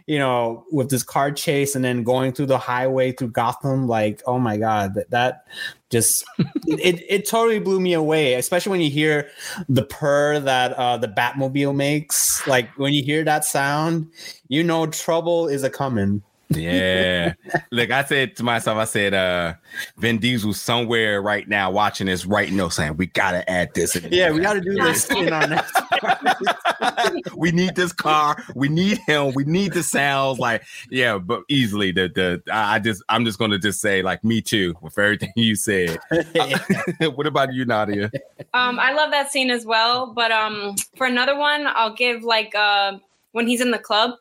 you 0.07 0.17
know, 0.17 0.65
with 0.71 0.89
this 0.89 1.03
car 1.03 1.31
chase 1.31 1.75
and 1.75 1.83
then 1.83 2.03
going 2.03 2.31
through 2.31 2.47
the 2.47 2.57
highway 2.57 3.11
through 3.11 3.29
Gotham, 3.29 3.87
like 3.87 4.21
oh 4.25 4.39
my 4.39 4.57
god, 4.57 4.93
that, 4.95 5.09
that 5.11 5.47
just 5.89 6.23
it, 6.67 7.03
it 7.07 7.27
totally 7.27 7.59
blew 7.59 7.79
me 7.79 7.93
away. 7.93 8.35
Especially 8.35 8.71
when 8.71 8.81
you 8.81 8.89
hear 8.89 9.29
the 9.67 9.83
purr 9.83 10.39
that 10.39 10.73
uh, 10.73 10.97
the 10.97 11.07
Batmobile 11.07 11.75
makes, 11.75 12.45
like 12.47 12.69
when 12.77 12.93
you 12.93 13.03
hear 13.03 13.23
that 13.23 13.45
sound, 13.45 14.11
you 14.47 14.63
know 14.63 14.87
trouble 14.87 15.47
is 15.47 15.63
a 15.63 15.69
coming. 15.69 16.23
Yeah. 16.49 17.33
Look, 17.71 17.91
I 17.91 18.03
said 18.03 18.35
to 18.37 18.43
myself, 18.43 18.77
I 18.77 18.85
said, 18.85 19.13
uh, 19.13 19.53
Vin 19.97 20.17
Diesel 20.17 20.53
somewhere 20.53 21.21
right 21.21 21.47
now 21.47 21.69
watching 21.69 22.07
this 22.07 22.25
right 22.25 22.51
now 22.51 22.69
saying, 22.69 22.97
we 22.97 23.05
gotta 23.05 23.47
add 23.49 23.73
this. 23.75 23.95
Yeah, 24.09 24.31
we 24.31 24.39
gotta 24.39 24.61
do 24.61 24.73
this 24.73 25.03
spin 25.03 25.31
on 25.31 25.51
that. 25.51 27.23
we 27.35 27.51
need 27.51 27.75
this 27.75 27.93
car, 27.93 28.43
we 28.55 28.67
need 28.67 28.97
him, 29.05 29.33
we 29.35 29.43
need 29.43 29.73
the 29.73 29.83
sounds. 29.83 30.39
Like, 30.39 30.63
yeah, 30.89 31.19
but 31.19 31.43
easily 31.49 31.91
the 31.91 32.09
the 32.09 32.41
I 32.51 32.79
just 32.79 33.03
I'm 33.09 33.25
just 33.25 33.37
gonna 33.37 33.59
just 33.59 33.79
say, 33.79 34.01
like, 34.01 34.23
me 34.23 34.41
too, 34.41 34.75
with 34.81 34.97
everything 34.97 35.31
you 35.35 35.55
said. 35.55 35.99
what 36.99 37.27
about 37.27 37.53
you, 37.53 37.65
Nadia? 37.65 38.11
Um, 38.53 38.79
I 38.79 38.93
love 38.93 39.11
that 39.11 39.31
scene 39.31 39.51
as 39.51 39.65
well, 39.65 40.13
but 40.13 40.31
um 40.31 40.75
for 40.95 41.05
another 41.05 41.37
one, 41.37 41.67
I'll 41.67 41.93
give 41.93 42.23
like 42.23 42.55
uh 42.55 42.97
when 43.33 43.47
he's 43.47 43.61
in 43.61 43.69
the 43.69 43.79
club 43.79 44.15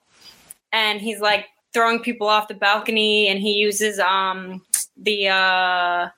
and 0.73 1.01
he's 1.01 1.21
like 1.21 1.47
throwing 1.79 2.01
people 2.01 2.27
off 2.27 2.49
the 2.49 2.55
balcony, 2.55 3.29
and 3.29 3.39
he 3.39 3.53
uses 3.53 4.01
um 4.01 4.61
the 4.97 5.29
uh 5.29 6.09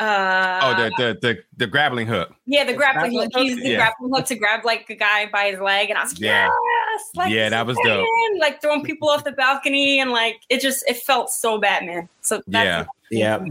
uh, 0.00 0.60
oh, 0.62 0.82
the, 0.82 0.90
the 0.96 1.18
the 1.20 1.38
the 1.58 1.66
grappling 1.66 2.06
hook. 2.06 2.34
Yeah, 2.46 2.64
the, 2.64 2.72
the 2.72 2.78
grappling, 2.78 3.12
hook. 3.12 3.30
He 3.34 3.44
used 3.50 3.62
the 3.62 3.70
yeah. 3.70 3.76
grappling 3.76 4.12
hook 4.14 4.24
to 4.26 4.34
grab 4.34 4.64
like 4.64 4.88
a 4.88 4.94
guy 4.94 5.26
by 5.26 5.50
his 5.50 5.60
leg, 5.60 5.90
and 5.90 5.98
I 5.98 6.04
was 6.04 6.12
like, 6.12 6.20
yeah. 6.22 6.48
yes, 6.48 7.10
like 7.14 7.32
yeah, 7.32 7.48
that 7.50 7.66
was 7.66 7.76
dope. 7.84 8.06
Like 8.40 8.62
throwing 8.62 8.82
people 8.82 9.10
off 9.10 9.24
the 9.24 9.32
balcony, 9.32 10.00
and 10.00 10.10
like 10.10 10.36
it 10.48 10.62
just 10.62 10.84
it 10.88 10.96
felt 10.96 11.28
so 11.28 11.58
Batman. 11.58 12.08
So 12.22 12.40
yeah, 12.46 12.86
yeah. 13.10 13.44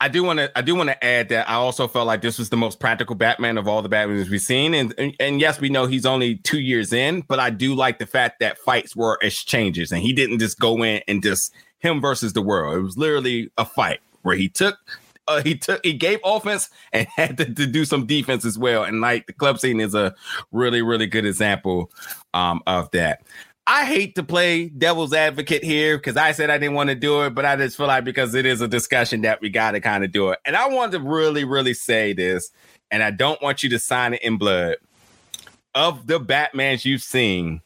I 0.00 0.08
do 0.08 0.24
want 0.24 0.40
to 0.40 0.50
I 0.58 0.62
do 0.62 0.74
want 0.74 0.88
to 0.88 1.04
add 1.04 1.28
that 1.28 1.48
I 1.48 1.54
also 1.54 1.86
felt 1.86 2.08
like 2.08 2.20
this 2.20 2.38
was 2.38 2.50
the 2.50 2.56
most 2.56 2.80
practical 2.80 3.14
Batman 3.14 3.56
of 3.56 3.68
all 3.68 3.80
the 3.80 3.88
Batmans 3.88 4.28
we've 4.28 4.40
seen, 4.40 4.74
and, 4.74 4.92
and 4.98 5.14
and 5.20 5.40
yes, 5.40 5.60
we 5.60 5.68
know 5.68 5.86
he's 5.86 6.04
only 6.04 6.36
two 6.38 6.60
years 6.60 6.92
in, 6.92 7.20
but 7.20 7.38
I 7.38 7.50
do 7.50 7.76
like 7.76 8.00
the 8.00 8.06
fact 8.06 8.40
that 8.40 8.58
fights 8.58 8.96
were 8.96 9.18
exchanges, 9.22 9.92
and 9.92 10.02
he 10.02 10.12
didn't 10.12 10.40
just 10.40 10.58
go 10.58 10.82
in 10.82 11.00
and 11.06 11.22
just 11.22 11.54
him 11.78 12.00
versus 12.00 12.32
the 12.32 12.42
world. 12.42 12.76
It 12.76 12.80
was 12.80 12.98
literally 12.98 13.52
a 13.56 13.64
fight 13.64 14.00
where 14.22 14.34
he 14.34 14.48
took 14.48 14.78
uh, 15.28 15.42
he 15.42 15.56
took 15.56 15.84
he 15.84 15.92
gave 15.92 16.20
offense 16.24 16.70
and 16.92 17.06
had 17.16 17.36
to, 17.38 17.44
to, 17.44 17.66
do 17.66 17.84
some 17.84 18.06
defense 18.06 18.44
as 18.44 18.58
well. 18.58 18.84
And 18.84 19.00
like 19.00 19.26
the 19.26 19.32
club 19.32 19.58
scene 19.58 19.80
is 19.80 19.94
a 19.94 20.14
really 20.52 20.82
really 20.82 21.06
good 21.06 21.26
example 21.26 21.90
um, 22.34 22.62
of 22.66 22.90
that. 22.92 23.22
I 23.68 23.84
hate 23.84 24.14
to 24.14 24.22
play 24.22 24.68
devil's 24.68 25.12
advocate 25.12 25.64
here 25.64 25.98
because 25.98 26.16
I 26.16 26.30
said 26.30 26.50
I 26.50 26.58
didn't 26.58 26.74
want 26.74 26.88
to 26.90 26.94
do 26.94 27.22
it, 27.22 27.34
but 27.34 27.44
I 27.44 27.56
just 27.56 27.76
feel 27.76 27.88
like 27.88 28.04
because 28.04 28.34
it 28.36 28.46
is 28.46 28.60
a 28.60 28.68
discussion 28.68 29.22
that 29.22 29.40
we 29.40 29.50
got 29.50 29.72
to 29.72 29.80
kind 29.80 30.04
of 30.04 30.12
do 30.12 30.30
it. 30.30 30.38
And 30.44 30.54
I 30.54 30.68
want 30.68 30.92
to 30.92 31.00
really 31.00 31.44
really 31.44 31.74
say 31.74 32.12
this, 32.12 32.50
and 32.90 33.02
I 33.02 33.10
don't 33.10 33.42
want 33.42 33.62
you 33.62 33.70
to 33.70 33.78
sign 33.78 34.14
it 34.14 34.22
in 34.22 34.38
blood. 34.38 34.76
Of 35.74 36.06
the 36.06 36.18
Batmans 36.18 36.86
you've 36.86 37.02
seen, 37.02 37.60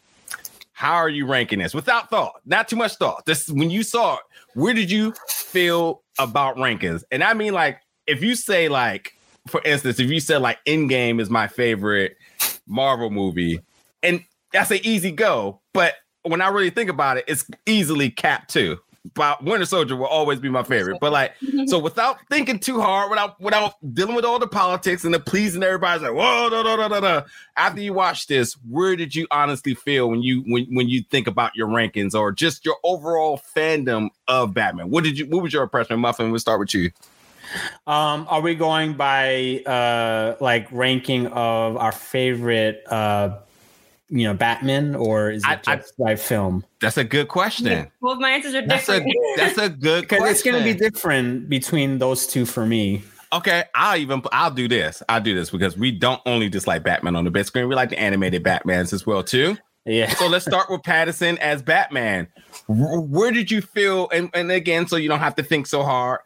how 0.72 0.94
are 0.94 1.08
you 1.08 1.26
ranking 1.26 1.60
this 1.60 1.74
without 1.74 2.10
thought? 2.10 2.40
Not 2.44 2.66
too 2.66 2.74
much 2.74 2.94
thought. 2.94 3.24
This 3.24 3.48
when 3.48 3.70
you 3.70 3.84
saw 3.84 4.14
it, 4.14 4.20
where 4.54 4.74
did 4.74 4.90
you 4.90 5.12
feel 5.28 6.02
about 6.22 6.56
rankings? 6.56 7.02
And 7.10 7.24
I 7.24 7.34
mean, 7.34 7.52
like, 7.52 7.80
if 8.06 8.22
you 8.22 8.34
say, 8.34 8.68
like, 8.68 9.14
for 9.46 9.60
instance, 9.64 9.98
if 9.98 10.10
you 10.10 10.20
said, 10.20 10.42
like, 10.42 10.58
Endgame 10.66 11.20
is 11.20 11.30
my 11.30 11.48
favorite 11.48 12.16
Marvel 12.66 13.10
movie, 13.10 13.60
and 14.02 14.24
that's 14.52 14.70
an 14.70 14.80
easy 14.82 15.10
go, 15.10 15.60
but 15.72 15.94
when 16.22 16.40
I 16.40 16.48
really 16.48 16.70
think 16.70 16.90
about 16.90 17.16
it, 17.16 17.24
it's 17.26 17.44
easily 17.66 18.10
Cap 18.10 18.48
2 18.48 18.76
but 18.76 18.89
Winter 19.42 19.64
Soldier 19.64 19.96
will 19.96 20.06
always 20.06 20.40
be 20.40 20.50
my 20.50 20.62
favorite. 20.62 20.98
But 21.00 21.12
like, 21.12 21.32
so 21.66 21.78
without 21.82 22.18
thinking 22.28 22.58
too 22.58 22.80
hard, 22.80 23.10
without 23.10 23.40
without 23.40 23.74
dealing 23.94 24.14
with 24.14 24.24
all 24.24 24.38
the 24.38 24.46
politics 24.46 25.04
and 25.04 25.14
the 25.14 25.20
pleasing 25.20 25.62
everybody's 25.62 26.02
like, 26.02 26.12
whoa, 26.12 26.50
da, 26.50 26.62
da, 26.62 26.76
da, 26.76 26.88
da, 26.88 27.00
da. 27.00 27.22
After 27.56 27.80
you 27.80 27.94
watch 27.94 28.26
this, 28.26 28.54
where 28.68 28.96
did 28.96 29.14
you 29.14 29.26
honestly 29.30 29.74
feel 29.74 30.10
when 30.10 30.22
you 30.22 30.42
when 30.46 30.66
when 30.74 30.88
you 30.88 31.02
think 31.02 31.26
about 31.26 31.56
your 31.56 31.68
rankings 31.68 32.14
or 32.14 32.30
just 32.30 32.64
your 32.64 32.76
overall 32.84 33.40
fandom 33.56 34.10
of 34.28 34.52
Batman? 34.52 34.90
What 34.90 35.04
did 35.04 35.18
you 35.18 35.26
what 35.26 35.42
was 35.42 35.52
your 35.52 35.62
impression? 35.62 35.98
Muffin, 35.98 36.30
we'll 36.30 36.40
start 36.40 36.60
with 36.60 36.74
you. 36.74 36.90
Um, 37.86 38.26
are 38.28 38.42
we 38.42 38.54
going 38.54 38.94
by 38.94 39.62
uh 39.66 40.36
like 40.40 40.70
ranking 40.70 41.26
of 41.28 41.76
our 41.78 41.92
favorite 41.92 42.84
uh 42.86 43.38
you 44.10 44.24
know 44.24 44.34
Batman, 44.34 44.94
or 44.94 45.30
is 45.30 45.42
it 45.44 45.60
I, 45.66 45.76
just 45.76 45.94
I, 46.00 46.04
by 46.04 46.16
film? 46.16 46.64
That's 46.80 46.96
a 46.96 47.04
good 47.04 47.28
question. 47.28 47.66
Yeah, 47.66 47.86
both 48.00 48.18
my 48.18 48.30
answers 48.30 48.54
are 48.54 48.66
that's 48.66 48.86
different. 48.86 49.10
A, 49.10 49.34
that's 49.36 49.58
a 49.58 49.68
good 49.68 50.02
because 50.02 50.30
it's 50.30 50.42
going 50.42 50.58
to 50.58 50.64
be 50.64 50.78
different 50.78 51.48
between 51.48 51.98
those 51.98 52.26
two 52.26 52.44
for 52.44 52.66
me. 52.66 53.02
Okay, 53.32 53.64
I'll 53.74 53.96
even 53.96 54.22
I'll 54.32 54.50
do 54.50 54.66
this. 54.68 55.02
I'll 55.08 55.20
do 55.20 55.34
this 55.34 55.50
because 55.50 55.78
we 55.78 55.92
don't 55.92 56.20
only 56.26 56.48
dislike 56.48 56.82
Batman 56.82 57.16
on 57.16 57.24
the 57.24 57.30
big 57.30 57.44
screen. 57.44 57.68
We 57.68 57.74
like 57.74 57.90
the 57.90 57.98
animated 57.98 58.42
Batmans 58.42 58.92
as 58.92 59.06
well 59.06 59.22
too. 59.22 59.56
Yeah. 59.86 60.10
So 60.14 60.26
let's 60.26 60.44
start 60.44 60.68
with 60.70 60.82
Pattinson 60.82 61.38
as 61.38 61.62
Batman. 61.62 62.28
Where 62.68 63.30
did 63.30 63.50
you 63.50 63.62
feel? 63.62 64.08
And, 64.10 64.30
and 64.34 64.52
again, 64.52 64.86
so 64.86 64.96
you 64.96 65.08
don't 65.08 65.20
have 65.20 65.34
to 65.36 65.42
think 65.42 65.66
so 65.66 65.82
hard. 65.82 66.20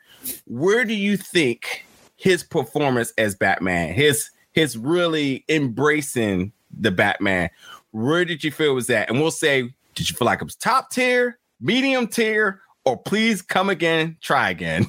Where 0.47 0.85
do 0.85 0.95
you 0.95 1.17
think 1.17 1.85
his 2.17 2.43
performance 2.43 3.13
as 3.19 3.35
Batman, 3.35 3.95
his 3.95 4.31
his 4.53 4.79
really 4.79 5.45
embracing 5.49 6.53
the 6.79 6.91
Batman, 6.91 7.51
where 7.95 8.25
did 8.25 8.43
you 8.43 8.51
feel 8.51 8.75
was 8.75 8.89
that? 8.89 9.09
And 9.09 9.21
we'll 9.21 9.31
say, 9.31 9.73
did 9.95 10.11
you 10.11 10.17
feel 10.17 10.27
like 10.27 10.41
it 10.41 10.45
was 10.45 10.57
top 10.57 10.91
tier, 10.91 11.39
medium 11.61 12.09
tier, 12.09 12.61
or 12.85 12.97
please 12.97 13.41
come 13.41 13.71
again, 13.71 14.17
try 14.21 14.51
again? 14.51 14.89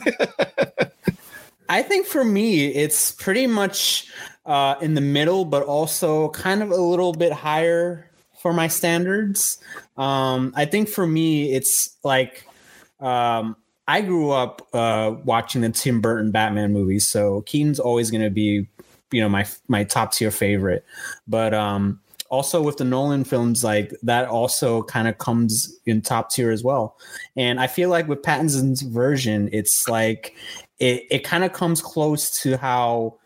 I 1.70 1.84
think 1.84 2.08
for 2.08 2.26
me, 2.26 2.68
it's 2.74 3.12
pretty 3.12 3.46
much 3.46 4.08
uh, 4.48 4.76
in 4.82 4.96
the 4.96 5.02
middle, 5.02 5.46
but 5.46 5.62
also 5.62 6.30
kind 6.30 6.64
of 6.64 6.72
a 6.72 6.78
little 6.78 7.14
bit 7.14 7.32
higher 7.32 8.10
for 8.42 8.54
my 8.54 8.68
standards. 8.68 9.60
Um, 9.98 10.52
I 10.56 10.66
think 10.66 10.90
for 10.90 11.06
me, 11.06 11.54
it's 11.54 11.96
like 12.04 12.48
um, 13.00 13.56
I 13.88 14.02
grew 14.02 14.32
up 14.32 14.68
uh, 14.74 15.14
watching 15.26 15.62
the 15.62 15.70
Tim 15.70 16.02
Burton 16.02 16.32
Batman 16.32 16.74
movies, 16.74 17.06
so 17.06 17.42
Keaton's 17.42 17.80
always 17.80 18.10
going 18.10 18.24
to 18.24 18.32
be, 18.32 18.68
you 19.12 19.22
know, 19.22 19.30
my 19.30 19.46
my 19.68 19.84
top 19.84 20.12
tier 20.12 20.32
favorite. 20.32 20.84
But 21.28 21.54
um, 21.54 22.00
also 22.30 22.62
with 22.62 22.78
the 22.78 22.84
Nolan 22.84 23.24
films, 23.24 23.64
like 23.64 23.94
that 24.04 24.28
also 24.28 24.84
kind 24.84 25.08
of 25.08 25.18
comes 25.18 25.78
in 25.86 26.02
top 26.02 26.32
tier 26.32 26.52
as 26.52 26.64
well. 26.64 26.98
And 27.36 27.60
I 27.60 27.68
feel 27.68 27.90
like 27.90 28.08
with 28.08 28.22
Pattinson's 28.22 28.82
version, 28.82 29.50
it's 29.52 29.88
like 29.88 30.36
it, 30.80 31.04
it 31.10 31.24
kind 31.24 31.44
of 31.44 31.54
comes 31.54 31.82
close 31.82 32.42
to 32.42 32.58
how 32.58 33.18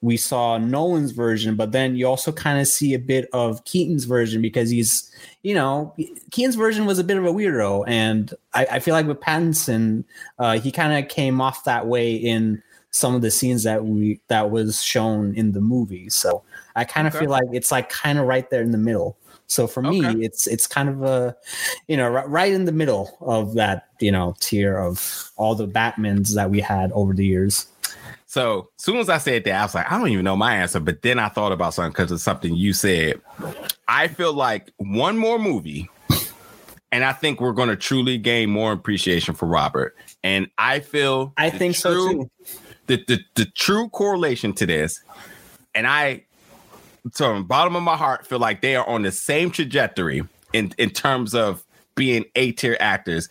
we 0.00 0.16
saw 0.16 0.58
Nolan's 0.58 1.10
version, 1.10 1.56
but 1.56 1.72
then 1.72 1.96
you 1.96 2.06
also 2.06 2.30
kind 2.30 2.60
of 2.60 2.68
see 2.68 2.94
a 2.94 2.98
bit 2.98 3.28
of 3.32 3.64
Keaton's 3.64 4.04
version 4.04 4.40
because 4.40 4.70
he's, 4.70 5.10
you 5.42 5.54
know, 5.54 5.92
Keaton's 6.30 6.54
version 6.54 6.86
was 6.86 7.00
a 7.00 7.04
bit 7.04 7.16
of 7.16 7.24
a 7.24 7.32
weirdo, 7.32 7.84
and 7.88 8.32
I, 8.54 8.66
I 8.72 8.78
feel 8.78 8.94
like 8.94 9.06
with 9.06 9.18
Pattinson, 9.18 10.04
uh, 10.38 10.60
he 10.60 10.70
kind 10.70 11.02
of 11.02 11.10
came 11.10 11.40
off 11.40 11.64
that 11.64 11.88
way 11.88 12.14
in 12.14 12.62
some 12.90 13.14
of 13.14 13.22
the 13.22 13.30
scenes 13.30 13.62
that 13.64 13.84
we 13.84 14.20
that 14.28 14.50
was 14.50 14.82
shown 14.82 15.34
in 15.34 15.52
the 15.52 15.60
movie. 15.60 16.08
So 16.10 16.42
I 16.76 16.84
kind 16.84 17.06
of 17.06 17.14
okay. 17.14 17.24
feel 17.24 17.30
like 17.30 17.48
it's 17.52 17.70
like 17.70 17.88
kind 17.88 18.18
of 18.18 18.26
right 18.26 18.48
there 18.50 18.62
in 18.62 18.72
the 18.72 18.78
middle. 18.78 19.16
So 19.46 19.66
for 19.66 19.82
me, 19.82 20.06
okay. 20.06 20.20
it's 20.20 20.46
it's 20.46 20.66
kind 20.66 20.88
of 20.88 21.02
a, 21.02 21.36
you 21.86 21.96
know, 21.96 22.08
right 22.08 22.52
in 22.52 22.66
the 22.66 22.72
middle 22.72 23.16
of 23.20 23.54
that, 23.54 23.88
you 23.98 24.12
know, 24.12 24.34
tier 24.40 24.76
of 24.76 25.30
all 25.36 25.54
the 25.54 25.66
Batmans 25.66 26.34
that 26.34 26.50
we 26.50 26.60
had 26.60 26.92
over 26.92 27.14
the 27.14 27.24
years. 27.24 27.66
So 28.26 28.68
as 28.78 28.84
soon 28.84 28.98
as 28.98 29.08
I 29.08 29.16
said 29.16 29.44
that, 29.44 29.58
I 29.58 29.62
was 29.62 29.74
like, 29.74 29.90
I 29.90 29.96
don't 29.96 30.08
even 30.08 30.24
know 30.24 30.36
my 30.36 30.56
answer. 30.56 30.80
But 30.80 31.00
then 31.00 31.18
I 31.18 31.30
thought 31.30 31.50
about 31.50 31.72
something 31.72 31.92
because 31.92 32.12
of 32.12 32.20
something 32.20 32.54
you 32.54 32.74
said. 32.74 33.22
I 33.88 34.08
feel 34.08 34.34
like 34.34 34.70
one 34.76 35.16
more 35.16 35.38
movie, 35.38 35.88
and 36.92 37.02
I 37.02 37.14
think 37.14 37.40
we're 37.40 37.52
going 37.52 37.70
to 37.70 37.76
truly 37.76 38.18
gain 38.18 38.50
more 38.50 38.72
appreciation 38.72 39.34
for 39.34 39.46
Robert. 39.46 39.96
And 40.22 40.50
I 40.58 40.80
feel 40.80 41.32
I 41.38 41.48
think 41.48 41.74
true, 41.74 41.80
so 41.80 42.12
too. 42.12 42.30
The, 42.88 43.04
the 43.06 43.20
the 43.34 43.44
true 43.44 43.88
correlation 43.90 44.52
to 44.54 44.66
this, 44.66 45.00
and 45.74 45.86
I 45.86 46.24
from 47.12 47.44
bottom 47.44 47.76
of 47.76 47.82
my 47.82 47.96
heart 47.96 48.26
feel 48.26 48.38
like 48.38 48.60
they 48.60 48.76
are 48.76 48.88
on 48.88 49.02
the 49.02 49.12
same 49.12 49.50
trajectory 49.50 50.22
in 50.52 50.72
in 50.78 50.90
terms 50.90 51.34
of 51.34 51.64
being 51.94 52.24
A 52.34 52.52
tier 52.52 52.76
actors. 52.80 53.28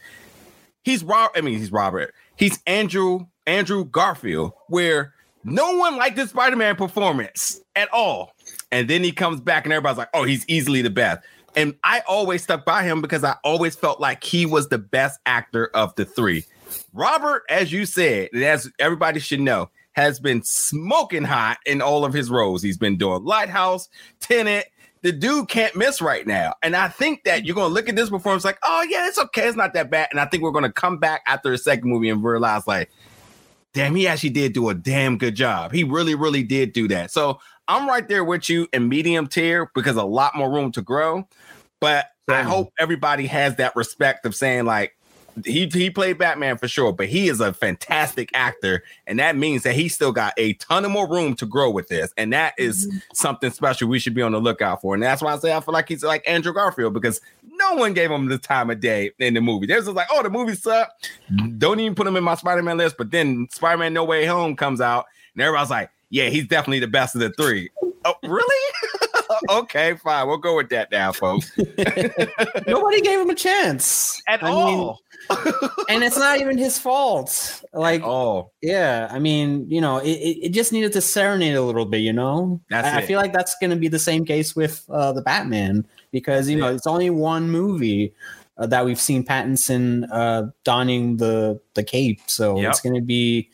He's 0.84 1.04
Rob. 1.04 1.32
I 1.36 1.42
mean, 1.42 1.58
he's 1.58 1.72
Robert. 1.72 2.14
He's 2.36 2.60
Andrew 2.66 3.26
Andrew 3.46 3.86
Garfield, 3.86 4.54
where 4.68 5.14
no 5.44 5.76
one 5.78 5.98
liked 5.98 6.18
his 6.18 6.30
Spider 6.30 6.56
Man 6.56 6.76
performance 6.76 7.60
at 7.76 7.92
all, 7.92 8.34
and 8.72 8.90
then 8.90 9.04
he 9.04 9.12
comes 9.12 9.40
back 9.42 9.66
and 9.66 9.74
everybody's 9.74 9.98
like, 9.98 10.10
"Oh, 10.14 10.24
he's 10.24 10.46
easily 10.48 10.82
the 10.82 10.90
best." 10.90 11.22
And 11.56 11.74
I 11.84 12.02
always 12.08 12.44
stuck 12.44 12.66
by 12.66 12.84
him 12.84 13.02
because 13.02 13.24
I 13.24 13.36
always 13.44 13.76
felt 13.76 14.00
like 14.00 14.24
he 14.24 14.46
was 14.46 14.70
the 14.70 14.78
best 14.78 15.20
actor 15.26 15.72
of 15.74 15.96
the 15.96 16.06
three. 16.06 16.46
Robert, 16.94 17.44
as 17.50 17.72
you 17.72 17.86
said, 17.86 18.30
as 18.34 18.70
everybody 18.80 19.20
should 19.20 19.42
know, 19.42 19.70
has 19.94 20.20
been 20.20 20.44
smoking 20.44 21.24
hot 21.24 21.58
in 21.66 21.82
all 21.82 22.06
of 22.06 22.14
his 22.14 22.30
roles. 22.30 22.62
He's 22.62 22.78
been 22.78 22.98
doing 22.98 23.24
Lighthouse, 23.24 23.90
Tenet. 24.20 24.68
The 25.04 25.12
dude 25.12 25.48
can't 25.48 25.76
miss 25.76 26.02
right 26.02 26.26
now. 26.26 26.54
And 26.64 26.76
I 26.76 26.88
think 26.88 27.24
that 27.24 27.46
you're 27.46 27.56
going 27.56 27.70
to 27.70 27.74
look 27.74 27.88
at 27.88 27.96
this 27.96 28.10
performance 28.10 28.44
like, 28.44 28.58
oh, 28.64 28.86
yeah, 28.90 29.08
it's 29.08 29.20
okay. 29.20 29.48
It's 29.48 29.56
not 29.56 29.74
that 29.74 29.90
bad. 29.92 30.08
And 30.12 30.20
I 30.20 30.26
think 30.26 30.44
we're 30.44 30.52
going 30.52 30.64
to 30.64 30.72
come 30.72 30.98
back 30.98 31.22
after 31.28 31.52
the 31.52 31.58
second 31.58 31.90
movie 31.90 32.10
and 32.10 32.24
realize, 32.24 32.66
like, 32.68 32.90
damn, 33.74 33.96
he 33.96 34.08
actually 34.08 34.32
did 34.32 34.54
do 34.54 34.70
a 34.70 34.74
damn 34.74 35.18
good 35.18 35.36
job. 35.36 35.72
He 35.72 35.84
really, 35.84 36.16
really 36.16 36.42
did 36.42 36.74
do 36.74 36.88
that. 36.88 37.12
So 37.12 37.40
I'm 37.68 37.88
right 37.88 38.08
there 38.08 38.24
with 38.24 38.50
you 38.50 38.68
in 38.74 38.90
medium 38.90 39.28
tier 39.28 39.70
because 39.76 39.98
a 39.98 40.04
lot 40.04 40.36
more 40.36 40.52
room 40.52 40.72
to 40.74 40.82
grow. 40.82 41.28
But 41.80 42.08
I 42.28 42.42
hope 42.42 42.74
everybody 42.80 43.28
has 43.28 43.56
that 43.58 43.76
respect 43.76 44.26
of 44.26 44.36
saying, 44.36 44.66
like, 44.66 44.97
he 45.46 45.68
he 45.68 45.90
played 45.90 46.18
Batman 46.18 46.58
for 46.58 46.68
sure, 46.68 46.92
but 46.92 47.08
he 47.08 47.30
is 47.30 47.40
a 47.40 47.54
fantastic 47.54 48.30
actor, 48.34 48.84
and 49.06 49.20
that 49.20 49.36
means 49.36 49.64
that 49.64 49.76
he 49.76 49.88
still 49.90 50.12
got 50.12 50.34
a 50.38 50.54
ton 50.54 50.86
of 50.86 50.92
more 50.92 51.08
room 51.10 51.36
to 51.36 51.46
grow 51.46 51.70
with 51.70 51.88
this, 51.88 52.14
and 52.18 52.34
that 52.34 52.54
is 52.58 52.88
mm-hmm. 52.88 52.98
something 53.14 53.52
special 53.52 53.88
we 53.88 54.00
should 54.00 54.14
be 54.14 54.22
on 54.22 54.32
the 54.32 54.40
lookout 54.40 54.82
for. 54.82 54.94
And 54.94 55.04
that's 55.04 55.22
why 55.22 55.34
I 55.34 55.38
say 55.38 55.56
I 55.56 55.60
feel 55.60 55.74
like 55.74 55.90
he's 55.90 56.04
like 56.04 56.28
Andrew 56.28 56.54
Garfield 56.54 56.94
because 56.94 57.22
no 57.44 57.74
one 57.76 57.94
gave 57.94 58.12
him 58.12 58.28
the 58.28 58.38
time 58.38 58.70
of 58.70 58.80
day 58.80 59.12
in 59.20 59.34
the 59.34 59.42
movie. 59.42 59.66
There's 59.66 59.86
just 59.86 59.96
like, 59.96 60.08
oh, 60.12 60.24
the 60.24 60.30
movie 60.30 60.56
sucked. 60.56 61.12
Don't 61.58 61.80
even 61.80 61.96
put 61.96 62.08
him 62.08 62.16
in 62.16 62.24
my 62.24 62.36
Spider-Man 62.36 62.78
list. 62.78 62.98
But 62.98 63.12
then 63.12 63.48
Spider-Man 63.52 63.94
No 63.94 64.04
Way 64.04 64.26
Home 64.26 64.56
comes 64.56 64.82
out, 64.82 65.06
and 65.34 65.42
everybody's 65.42 65.72
like, 65.72 65.90
yeah, 66.10 66.30
he's 66.30 66.48
definitely 66.48 66.80
the 66.80 66.88
best 66.88 67.16
of 67.16 67.22
the 67.22 67.32
three. 67.32 67.70
Oh, 68.06 68.16
really? 68.24 68.67
Okay, 69.50 69.96
fine. 69.96 70.28
We'll 70.28 70.38
go 70.38 70.56
with 70.56 70.70
that 70.70 70.92
now, 70.92 71.12
folks. 71.12 71.52
Nobody 72.68 73.02
gave 73.02 73.20
him 73.20 73.30
a 73.30 73.36
chance 73.36 74.22
at 74.28 74.44
I 74.44 74.50
all. 74.50 75.02
Mean, 75.30 75.38
and 75.90 76.04
it's 76.04 76.18
not 76.18 76.40
even 76.40 76.58
his 76.58 76.78
fault. 76.78 77.64
Like, 77.74 78.04
oh, 78.04 78.52
yeah. 78.62 79.08
I 79.12 79.20
mean, 79.20 79.70
you 79.70 79.82
know, 79.82 79.98
it, 79.98 80.12
it 80.12 80.50
just 80.50 80.72
needed 80.72 80.94
to 80.94 81.02
serenade 81.02 81.56
a 81.56 81.62
little 81.62 81.86
bit. 81.86 82.00
You 82.00 82.14
know, 82.14 82.62
that's 82.70 82.88
I, 82.88 83.00
I 83.00 83.06
feel 83.06 83.20
like 83.20 83.34
that's 83.34 83.56
going 83.60 83.72
to 83.72 83.76
be 83.76 83.88
the 83.88 84.00
same 84.00 84.26
case 84.26 84.56
with 84.56 84.86
uh, 84.90 85.12
the 85.14 85.22
Batman 85.22 85.86
because 86.12 86.50
you 86.50 86.58
know 86.58 86.74
it's 86.74 86.88
only 86.88 87.10
one 87.10 87.50
movie. 87.50 88.14
Uh, 88.58 88.66
that 88.66 88.86
we've 88.86 89.00
seen 89.00 89.24
Pattinson 89.24 90.08
uh, 90.12 90.48
donning 90.64 91.18
the 91.18 91.60
the 91.76 91.84
cape. 91.84 92.22
So 92.26 92.60
yep. 92.60 92.72
it's 92.72 92.82
going 92.82 92.96
to 92.96 93.02
be 93.02 93.50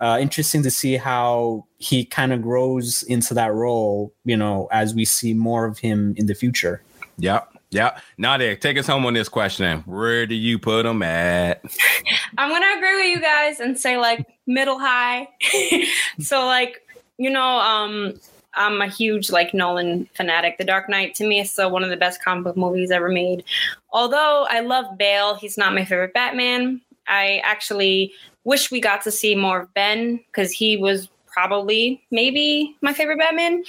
uh, 0.00 0.18
interesting 0.20 0.62
to 0.64 0.70
see 0.70 0.96
how 0.96 1.66
he 1.78 2.04
kind 2.04 2.32
of 2.32 2.42
grows 2.42 3.02
into 3.04 3.34
that 3.34 3.52
role. 3.54 4.12
You 4.24 4.36
know, 4.36 4.68
as 4.70 4.94
we 4.94 5.04
see 5.04 5.34
more 5.34 5.64
of 5.64 5.78
him 5.78 6.14
in 6.16 6.26
the 6.26 6.34
future. 6.34 6.82
Yep. 7.18 7.54
Yeah. 7.74 7.98
Nadia, 8.18 8.54
take 8.54 8.78
us 8.78 8.86
home 8.86 9.04
on 9.04 9.14
this 9.14 9.28
question. 9.28 9.80
Where 9.80 10.26
do 10.26 10.36
you 10.36 10.60
put 10.60 10.84
them 10.84 11.02
at? 11.02 11.64
I'm 12.38 12.48
going 12.48 12.62
to 12.62 12.78
agree 12.78 12.94
with 12.94 13.16
you 13.16 13.20
guys 13.20 13.58
and 13.58 13.76
say 13.78 13.96
like 13.96 14.24
middle 14.46 14.78
high. 14.78 15.28
so 16.20 16.46
like, 16.46 16.82
you 17.18 17.30
know, 17.30 17.42
um, 17.42 18.14
I'm 18.56 18.80
a 18.80 18.88
huge 18.88 19.30
like 19.30 19.54
Nolan 19.54 20.08
fanatic. 20.14 20.58
The 20.58 20.64
Dark 20.64 20.88
Knight 20.88 21.14
to 21.16 21.26
me 21.26 21.40
is 21.40 21.50
still 21.50 21.70
one 21.70 21.84
of 21.84 21.90
the 21.90 21.96
best 21.96 22.22
comic 22.22 22.44
book 22.44 22.56
movies 22.56 22.90
ever 22.90 23.08
made. 23.08 23.44
Although 23.90 24.46
I 24.48 24.60
love 24.60 24.98
Bale, 24.98 25.34
he's 25.34 25.58
not 25.58 25.74
my 25.74 25.84
favorite 25.84 26.14
Batman. 26.14 26.80
I 27.06 27.40
actually 27.44 28.12
wish 28.44 28.70
we 28.70 28.80
got 28.80 29.02
to 29.02 29.10
see 29.10 29.34
more 29.34 29.60
of 29.60 29.74
Ben 29.74 30.20
because 30.26 30.52
he 30.52 30.76
was 30.76 31.08
probably 31.26 32.02
maybe 32.10 32.76
my 32.80 32.92
favorite 32.92 33.18
Batman. 33.18 33.64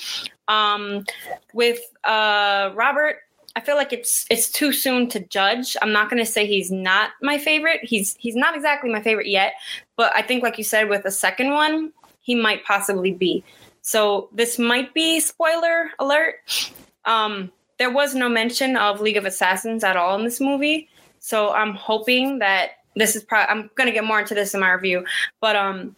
Um, 0.48 1.06
with 1.54 1.80
uh, 2.04 2.72
Robert, 2.76 3.18
I 3.56 3.62
feel 3.62 3.76
like 3.76 3.94
it's 3.94 4.26
it's 4.30 4.50
too 4.50 4.74
soon 4.74 5.08
to 5.10 5.20
judge. 5.20 5.78
I'm 5.82 5.94
not 5.94 6.10
going 6.10 6.24
to 6.24 6.30
say 6.30 6.46
he's 6.46 6.72
not 6.72 7.12
my 7.22 7.38
favorite. 7.38 7.80
He's 7.84 8.16
he's 8.20 8.36
not 8.36 8.56
exactly 8.56 8.92
my 8.92 9.02
favorite 9.02 9.28
yet, 9.28 9.54
but 9.96 10.12
I 10.16 10.22
think 10.22 10.44
like 10.44 10.58
you 10.58 10.64
said 10.64 10.90
with 10.90 11.04
the 11.04 11.12
second 11.12 11.52
one, 11.52 11.94
he 12.22 12.36
might 12.36 12.66
possibly 12.66 13.12
be. 13.12 13.44
So 13.86 14.30
this 14.32 14.58
might 14.58 14.96
be 14.96 15.20
spoiler 15.20 15.92
alert. 16.00 16.38
Um, 17.06 17.52
there 17.78 17.92
was 17.92 18.16
no 18.16 18.28
mention 18.28 18.76
of 18.76 19.00
League 19.00 19.16
of 19.16 19.26
Assassins 19.26 19.84
at 19.84 19.96
all 19.96 20.18
in 20.18 20.26
this 20.26 20.42
movie, 20.42 20.90
so 21.20 21.52
I'm 21.52 21.76
hoping 21.76 22.40
that 22.40 22.80
this 22.96 23.16
is 23.16 23.24
probably 23.24 23.54
I'm 23.54 23.70
going 23.76 23.86
to 23.86 23.94
get 23.94 24.04
more 24.04 24.20
into 24.20 24.34
this 24.34 24.56
in 24.56 24.60
my 24.60 24.72
review, 24.72 25.06
but 25.40 25.56
um, 25.56 25.96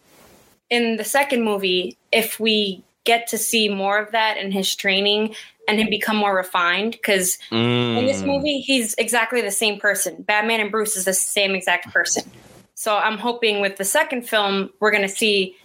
in 0.68 0.98
the 0.98 1.04
second 1.04 1.44
movie, 1.44 1.96
if 2.12 2.38
we 2.38 2.84
get 3.04 3.26
to 3.28 3.38
see 3.38 3.70
more 3.70 3.98
of 3.98 4.12
that 4.12 4.36
in 4.36 4.52
his 4.52 4.76
training 4.76 5.34
and 5.66 5.80
him 5.80 5.88
become 5.88 6.16
more 6.16 6.36
refined 6.36 6.92
because 6.92 7.38
mm. 7.50 7.96
in 7.96 8.04
this 8.04 8.20
mm. 8.20 8.26
movie 8.26 8.60
he's 8.60 8.94
exactly 8.98 9.40
the 9.40 9.50
same 9.50 9.80
person 9.80 10.20
batman 10.22 10.60
and 10.60 10.70
bruce 10.70 10.94
is 10.94 11.06
the 11.06 11.14
same 11.14 11.54
exact 11.54 11.90
person 11.90 12.30
so 12.74 12.96
i'm 12.96 13.16
hoping 13.16 13.62
with 13.62 13.78
the 13.78 13.84
second 13.84 14.28
film 14.28 14.68
we're 14.80 14.90
going 14.90 15.00
to 15.00 15.08
see 15.08 15.56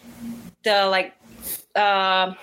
the 0.64 0.86
like 0.88 1.14
uh 1.76 2.34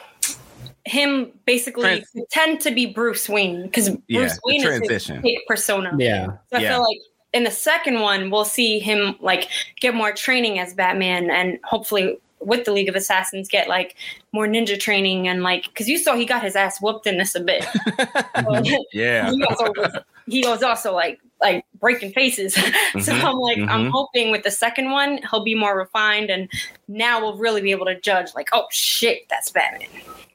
him 0.86 1.30
basically 1.44 1.82
Trans- 1.82 2.10
pretend 2.12 2.60
to 2.62 2.70
be 2.70 2.86
bruce 2.86 3.28
wayne 3.28 3.64
because 3.64 3.88
bruce 3.88 4.00
yeah, 4.08 4.34
wayne 4.44 4.64
is 4.64 5.06
his 5.06 5.38
persona 5.46 5.94
yeah 5.98 6.26
so 6.50 6.56
i 6.56 6.60
yeah. 6.60 6.70
feel 6.70 6.82
like 6.82 6.98
in 7.32 7.44
the 7.44 7.50
second 7.50 8.00
one 8.00 8.30
we'll 8.30 8.44
see 8.44 8.78
him 8.78 9.14
like 9.20 9.48
get 9.80 9.94
more 9.94 10.12
training 10.12 10.58
as 10.58 10.74
batman 10.74 11.30
and 11.30 11.58
hopefully 11.64 12.18
with 12.40 12.64
the 12.64 12.72
League 12.72 12.88
of 12.88 12.96
Assassins 12.96 13.48
get 13.48 13.68
like 13.68 13.96
more 14.32 14.46
ninja 14.46 14.78
training 14.78 15.28
and 15.28 15.42
like 15.42 15.64
because 15.64 15.88
you 15.88 15.98
saw 15.98 16.16
he 16.16 16.24
got 16.24 16.42
his 16.42 16.56
ass 16.56 16.80
whooped 16.80 17.06
in 17.06 17.18
this 17.18 17.34
a 17.34 17.40
bit. 17.40 17.64
yeah. 18.92 19.30
He, 19.40 19.44
also 19.44 19.72
was, 19.76 19.96
he 20.26 20.46
was 20.46 20.62
also 20.62 20.94
like 20.94 21.20
like 21.40 21.64
breaking 21.78 22.12
faces. 22.12 22.56
Mm-hmm. 22.90 23.00
so 23.00 23.12
I'm 23.12 23.38
like, 23.38 23.56
mm-hmm. 23.56 23.68
I'm 23.68 23.90
hoping 23.90 24.32
with 24.32 24.42
the 24.42 24.50
second 24.50 24.90
one 24.90 25.20
he'll 25.30 25.44
be 25.44 25.54
more 25.54 25.78
refined 25.78 26.28
and 26.28 26.50
now 26.88 27.20
we'll 27.20 27.36
really 27.36 27.60
be 27.60 27.70
able 27.70 27.86
to 27.86 28.00
judge 28.00 28.34
like, 28.34 28.48
oh 28.52 28.66
shit, 28.72 29.28
that's 29.28 29.50
Batman. 29.50 29.88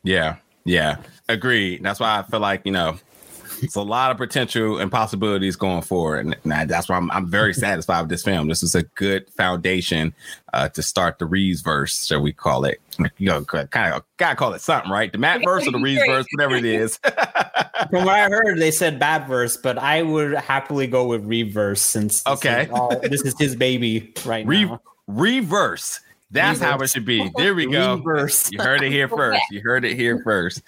Yeah. 0.03 0.37
Yeah. 0.63 0.97
Agreed. 1.27 1.83
That's 1.83 1.99
why 1.99 2.19
I 2.19 2.23
feel 2.23 2.39
like, 2.39 2.61
you 2.63 2.71
know, 2.71 2.97
it's 3.61 3.75
a 3.75 3.81
lot 3.81 4.11
of 4.11 4.17
potential 4.17 4.77
and 4.77 4.91
possibilities 4.91 5.55
going 5.55 5.81
forward, 5.81 6.25
and 6.43 6.69
that's 6.69 6.89
why 6.89 6.97
I'm, 6.97 7.09
I'm 7.11 7.27
very 7.27 7.53
satisfied 7.55 8.01
with 8.01 8.09
this 8.09 8.23
film. 8.23 8.47
This 8.47 8.63
is 8.63 8.75
a 8.75 8.83
good 8.83 9.29
foundation 9.31 10.13
uh, 10.53 10.69
to 10.69 10.81
start 10.81 11.19
the 11.19 11.25
Reeves 11.25 11.61
verse, 11.61 12.05
shall 12.05 12.21
we 12.21 12.33
call 12.33 12.65
it? 12.65 12.79
You 13.17 13.27
know, 13.27 13.43
kind 13.43 13.93
of 13.93 14.03
gotta 14.17 14.35
call 14.35 14.53
it 14.53 14.61
something, 14.61 14.91
right? 14.91 15.11
The 15.11 15.17
Matt 15.17 15.43
verse 15.43 15.67
or 15.67 15.71
the 15.71 15.79
Reeves 15.79 16.01
verse, 16.07 16.25
whatever 16.33 16.55
it 16.55 16.65
is. 16.65 16.97
From 17.89 18.05
what 18.05 18.15
I 18.15 18.29
heard, 18.29 18.57
they 18.57 18.71
said 18.71 18.99
bad 18.99 19.27
verse, 19.27 19.57
but 19.57 19.77
I 19.77 20.01
would 20.01 20.33
happily 20.35 20.87
go 20.87 21.05
with 21.07 21.25
reverse 21.25 21.81
since 21.81 22.23
this 22.23 22.33
okay, 22.37 22.63
is 22.63 22.69
all, 22.71 22.99
this 22.99 23.21
is 23.21 23.37
his 23.37 23.55
baby 23.55 24.13
right 24.25 24.45
Re- 24.47 24.65
now. 24.65 24.81
Reverse. 25.07 25.99
That's 26.31 26.59
Reverse. 26.59 26.71
how 26.71 26.83
it 26.83 26.89
should 26.89 27.05
be. 27.05 27.29
There 27.35 27.53
we 27.53 27.67
go. 27.67 27.95
Reverse. 27.97 28.51
You 28.51 28.59
heard 28.59 28.81
it 28.81 28.91
here 28.91 29.07
first. 29.09 29.41
You 29.51 29.61
heard 29.61 29.85
it 29.85 29.95
here 29.95 30.21
first. 30.23 30.61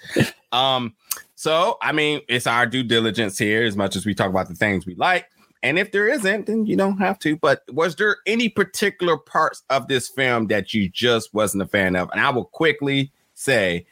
Um, 0.52 0.94
so, 1.38 1.78
I 1.80 1.92
mean, 1.92 2.22
it's 2.28 2.48
our 2.48 2.66
due 2.66 2.82
diligence 2.82 3.38
here 3.38 3.62
as 3.62 3.76
much 3.76 3.94
as 3.94 4.04
we 4.04 4.12
talk 4.12 4.28
about 4.28 4.48
the 4.48 4.56
things 4.56 4.86
we 4.86 4.96
like. 4.96 5.26
And 5.62 5.78
if 5.78 5.92
there 5.92 6.08
isn't, 6.08 6.46
then 6.46 6.66
you 6.66 6.76
don't 6.76 6.98
have 6.98 7.16
to. 7.20 7.36
But 7.36 7.62
was 7.70 7.94
there 7.94 8.16
any 8.26 8.48
particular 8.48 9.16
parts 9.16 9.62
of 9.70 9.86
this 9.86 10.08
film 10.08 10.48
that 10.48 10.74
you 10.74 10.88
just 10.88 11.32
wasn't 11.32 11.62
a 11.62 11.68
fan 11.68 11.94
of? 11.94 12.10
And 12.10 12.20
I 12.20 12.30
will 12.30 12.46
quickly 12.46 13.12
say 13.34 13.86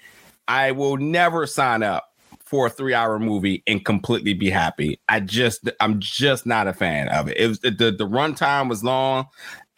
I 0.48 0.72
will 0.72 0.96
never 0.96 1.46
sign 1.46 1.84
up 1.84 2.08
for 2.44 2.66
a 2.66 2.70
three 2.70 2.94
hour 2.94 3.16
movie 3.20 3.62
and 3.68 3.84
completely 3.84 4.34
be 4.34 4.50
happy. 4.50 4.98
I 5.08 5.20
just 5.20 5.70
I'm 5.78 6.00
just 6.00 6.46
not 6.46 6.66
a 6.66 6.72
fan 6.72 7.06
of 7.10 7.28
it. 7.28 7.36
It 7.36 7.46
was 7.46 7.60
the 7.60 7.70
the 7.70 8.08
runtime 8.08 8.68
was 8.68 8.82
long. 8.82 9.26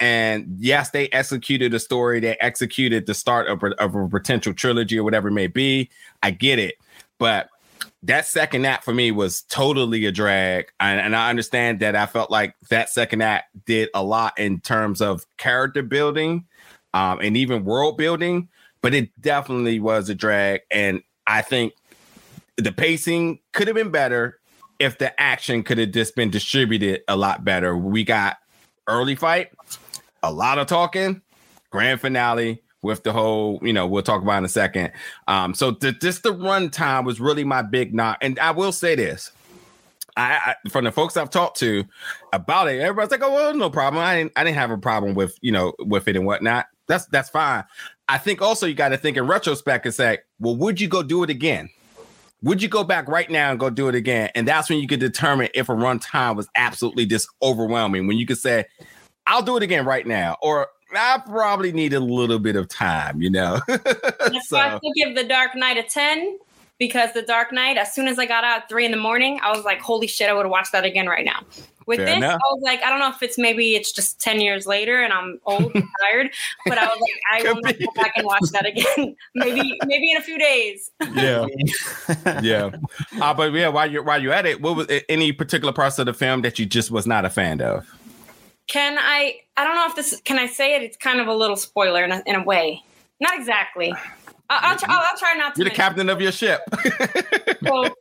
And 0.00 0.56
yes, 0.58 0.88
they 0.92 1.10
executed 1.10 1.74
a 1.74 1.80
story. 1.80 2.18
They 2.18 2.38
executed 2.40 3.04
the 3.04 3.12
start 3.12 3.46
of, 3.46 3.62
of 3.62 3.94
a 3.94 4.08
potential 4.08 4.54
trilogy 4.54 4.98
or 4.98 5.04
whatever 5.04 5.28
it 5.28 5.32
may 5.32 5.48
be. 5.48 5.90
I 6.22 6.30
get 6.30 6.58
it, 6.58 6.76
but 7.18 7.50
that 8.02 8.26
second 8.26 8.64
act 8.64 8.84
for 8.84 8.94
me 8.94 9.10
was 9.10 9.42
totally 9.42 10.06
a 10.06 10.12
drag. 10.12 10.70
And, 10.78 11.00
and, 11.00 11.16
I 11.16 11.30
understand 11.30 11.80
that 11.80 11.96
I 11.96 12.06
felt 12.06 12.30
like 12.30 12.54
that 12.70 12.90
second 12.90 13.22
act 13.22 13.46
did 13.66 13.88
a 13.92 14.02
lot 14.02 14.38
in 14.38 14.60
terms 14.60 15.00
of 15.00 15.26
character 15.36 15.82
building 15.82 16.46
um, 16.94 17.20
and 17.20 17.36
even 17.36 17.64
world 17.64 17.96
building, 17.96 18.48
but 18.82 18.94
it 18.94 19.10
definitely 19.20 19.80
was 19.80 20.08
a 20.08 20.14
drag. 20.14 20.60
And 20.70 21.02
I 21.26 21.42
think 21.42 21.74
the 22.56 22.72
pacing 22.72 23.40
could 23.52 23.66
have 23.66 23.76
been 23.76 23.90
better 23.90 24.38
if 24.78 24.98
the 24.98 25.18
action 25.20 25.64
could 25.64 25.78
have 25.78 25.90
just 25.90 26.14
been 26.14 26.30
distributed 26.30 27.02
a 27.08 27.16
lot 27.16 27.44
better. 27.44 27.76
We 27.76 28.04
got 28.04 28.38
early 28.86 29.16
fight, 29.16 29.50
a 30.22 30.32
lot 30.32 30.58
of 30.58 30.68
talking, 30.68 31.20
grand 31.70 32.00
finale 32.00 32.62
with 32.82 33.02
the 33.02 33.12
whole, 33.12 33.58
you 33.62 33.72
know, 33.72 33.86
we'll 33.86 34.02
talk 34.02 34.22
about 34.22 34.38
in 34.38 34.44
a 34.44 34.48
second. 34.48 34.92
Um, 35.26 35.54
so 35.54 35.72
the, 35.72 35.92
just 35.92 36.22
the 36.22 36.34
runtime 36.34 37.04
was 37.04 37.20
really 37.20 37.44
my 37.44 37.62
big 37.62 37.94
knock. 37.94 38.18
And 38.20 38.38
I 38.38 38.52
will 38.52 38.72
say 38.72 38.94
this. 38.94 39.32
I, 40.16 40.54
I, 40.64 40.68
from 40.68 40.84
the 40.84 40.92
folks 40.92 41.16
I've 41.16 41.30
talked 41.30 41.58
to 41.60 41.84
about 42.32 42.68
it, 42.68 42.80
everybody's 42.80 43.12
like, 43.12 43.22
"Oh, 43.22 43.32
well, 43.32 43.54
no 43.54 43.70
problem. 43.70 44.02
I 44.02 44.16
didn't, 44.16 44.32
I 44.34 44.42
didn't 44.42 44.56
have 44.56 44.72
a 44.72 44.78
problem 44.78 45.14
with, 45.14 45.38
you 45.42 45.52
know, 45.52 45.74
with 45.78 46.08
it 46.08 46.16
and 46.16 46.26
whatnot. 46.26 46.66
That's 46.88 47.06
that's 47.06 47.30
fine." 47.30 47.64
I 48.08 48.18
think 48.18 48.42
also 48.42 48.66
you 48.66 48.74
got 48.74 48.88
to 48.88 48.96
think 48.96 49.16
in 49.16 49.28
retrospect 49.28 49.86
and 49.86 49.94
say, 49.94 50.18
"Well, 50.40 50.56
would 50.56 50.80
you 50.80 50.88
go 50.88 51.04
do 51.04 51.22
it 51.22 51.30
again? 51.30 51.70
Would 52.42 52.62
you 52.62 52.68
go 52.68 52.82
back 52.82 53.06
right 53.06 53.30
now 53.30 53.52
and 53.52 53.60
go 53.60 53.70
do 53.70 53.88
it 53.88 53.94
again?" 53.94 54.30
And 54.34 54.48
that's 54.48 54.68
when 54.68 54.80
you 54.80 54.88
could 54.88 54.98
determine 54.98 55.50
if 55.54 55.68
a 55.68 55.74
runtime 55.74 56.34
was 56.34 56.48
absolutely 56.56 57.06
just 57.06 57.28
overwhelming. 57.40 58.08
When 58.08 58.18
you 58.18 58.26
could 58.26 58.38
say, 58.38 58.64
"I'll 59.28 59.42
do 59.42 59.56
it 59.56 59.62
again 59.62 59.84
right 59.84 60.06
now," 60.06 60.36
or 60.42 60.66
I 60.94 61.22
probably 61.26 61.72
need 61.72 61.92
a 61.92 62.00
little 62.00 62.38
bit 62.38 62.56
of 62.56 62.68
time, 62.68 63.20
you 63.20 63.30
know. 63.30 63.60
That's 63.68 64.48
so. 64.48 64.56
why 64.56 64.74
I 64.74 64.80
give 64.94 65.14
The 65.14 65.24
Dark 65.24 65.54
Knight 65.54 65.76
a 65.76 65.82
10 65.82 66.38
because 66.78 67.12
The 67.12 67.22
Dark 67.22 67.52
Knight, 67.52 67.76
as 67.76 67.92
soon 67.92 68.08
as 68.08 68.18
I 68.18 68.26
got 68.26 68.44
out 68.44 68.62
at 68.62 68.68
three 68.68 68.84
in 68.84 68.90
the 68.90 68.96
morning, 68.96 69.40
I 69.42 69.54
was 69.54 69.64
like, 69.64 69.80
holy 69.80 70.06
shit, 70.06 70.28
I 70.28 70.32
would 70.32 70.46
watch 70.46 70.70
that 70.72 70.84
again 70.84 71.06
right 71.06 71.24
now. 71.24 71.40
With 71.86 71.98
Fair 71.98 72.06
this, 72.06 72.16
enough. 72.18 72.40
I 72.44 72.52
was 72.52 72.62
like, 72.62 72.82
I 72.82 72.90
don't 72.90 72.98
know 72.98 73.08
if 73.08 73.22
it's 73.22 73.38
maybe 73.38 73.74
it's 73.74 73.92
just 73.92 74.20
10 74.20 74.42
years 74.42 74.66
later 74.66 75.00
and 75.00 75.10
I'm 75.10 75.40
old 75.46 75.74
and 75.74 75.84
tired, 76.02 76.30
but 76.66 76.76
I 76.76 76.86
was 76.86 77.00
like, 77.00 77.20
I 77.32 77.52
will 77.52 77.60
not 77.62 77.78
go 77.78 77.86
back 77.94 78.12
and 78.16 78.26
watch 78.26 78.44
that 78.52 78.66
again. 78.66 79.16
maybe, 79.34 79.78
maybe 79.86 80.10
in 80.10 80.18
a 80.18 80.20
few 80.20 80.38
days. 80.38 80.90
yeah. 81.14 81.46
yeah. 82.42 82.70
Uh, 83.20 83.32
but 83.32 83.52
yeah, 83.54 83.68
while 83.68 83.90
you're 83.90 84.02
while 84.02 84.22
you're 84.22 84.34
at 84.34 84.44
it, 84.44 84.60
what 84.60 84.76
was 84.76 84.86
any 85.08 85.32
particular 85.32 85.72
parts 85.72 85.98
of 85.98 86.06
the 86.06 86.12
film 86.12 86.42
that 86.42 86.58
you 86.58 86.66
just 86.66 86.90
was 86.90 87.06
not 87.06 87.24
a 87.24 87.30
fan 87.30 87.62
of? 87.62 87.86
Can 88.68 88.96
I? 88.98 89.40
I 89.56 89.64
don't 89.64 89.74
know 89.74 89.86
if 89.86 89.96
this 89.96 90.20
can 90.24 90.38
I 90.38 90.46
say 90.46 90.76
it. 90.76 90.82
It's 90.82 90.96
kind 90.96 91.20
of 91.20 91.26
a 91.26 91.34
little 91.34 91.56
spoiler 91.56 92.04
in 92.04 92.12
a, 92.12 92.22
in 92.26 92.36
a 92.36 92.44
way. 92.44 92.82
Not 93.20 93.38
exactly. 93.38 93.92
I'll, 94.50 94.72
I'll, 94.72 94.78
try, 94.78 94.94
I'll, 94.94 95.06
I'll 95.10 95.18
try 95.18 95.34
not 95.34 95.54
to. 95.54 95.62
You're 95.62 95.70
the 95.70 95.74
captain 95.74 96.08
of 96.08 96.20
your 96.20 96.32
ship. 96.32 96.60
so, 97.66 97.94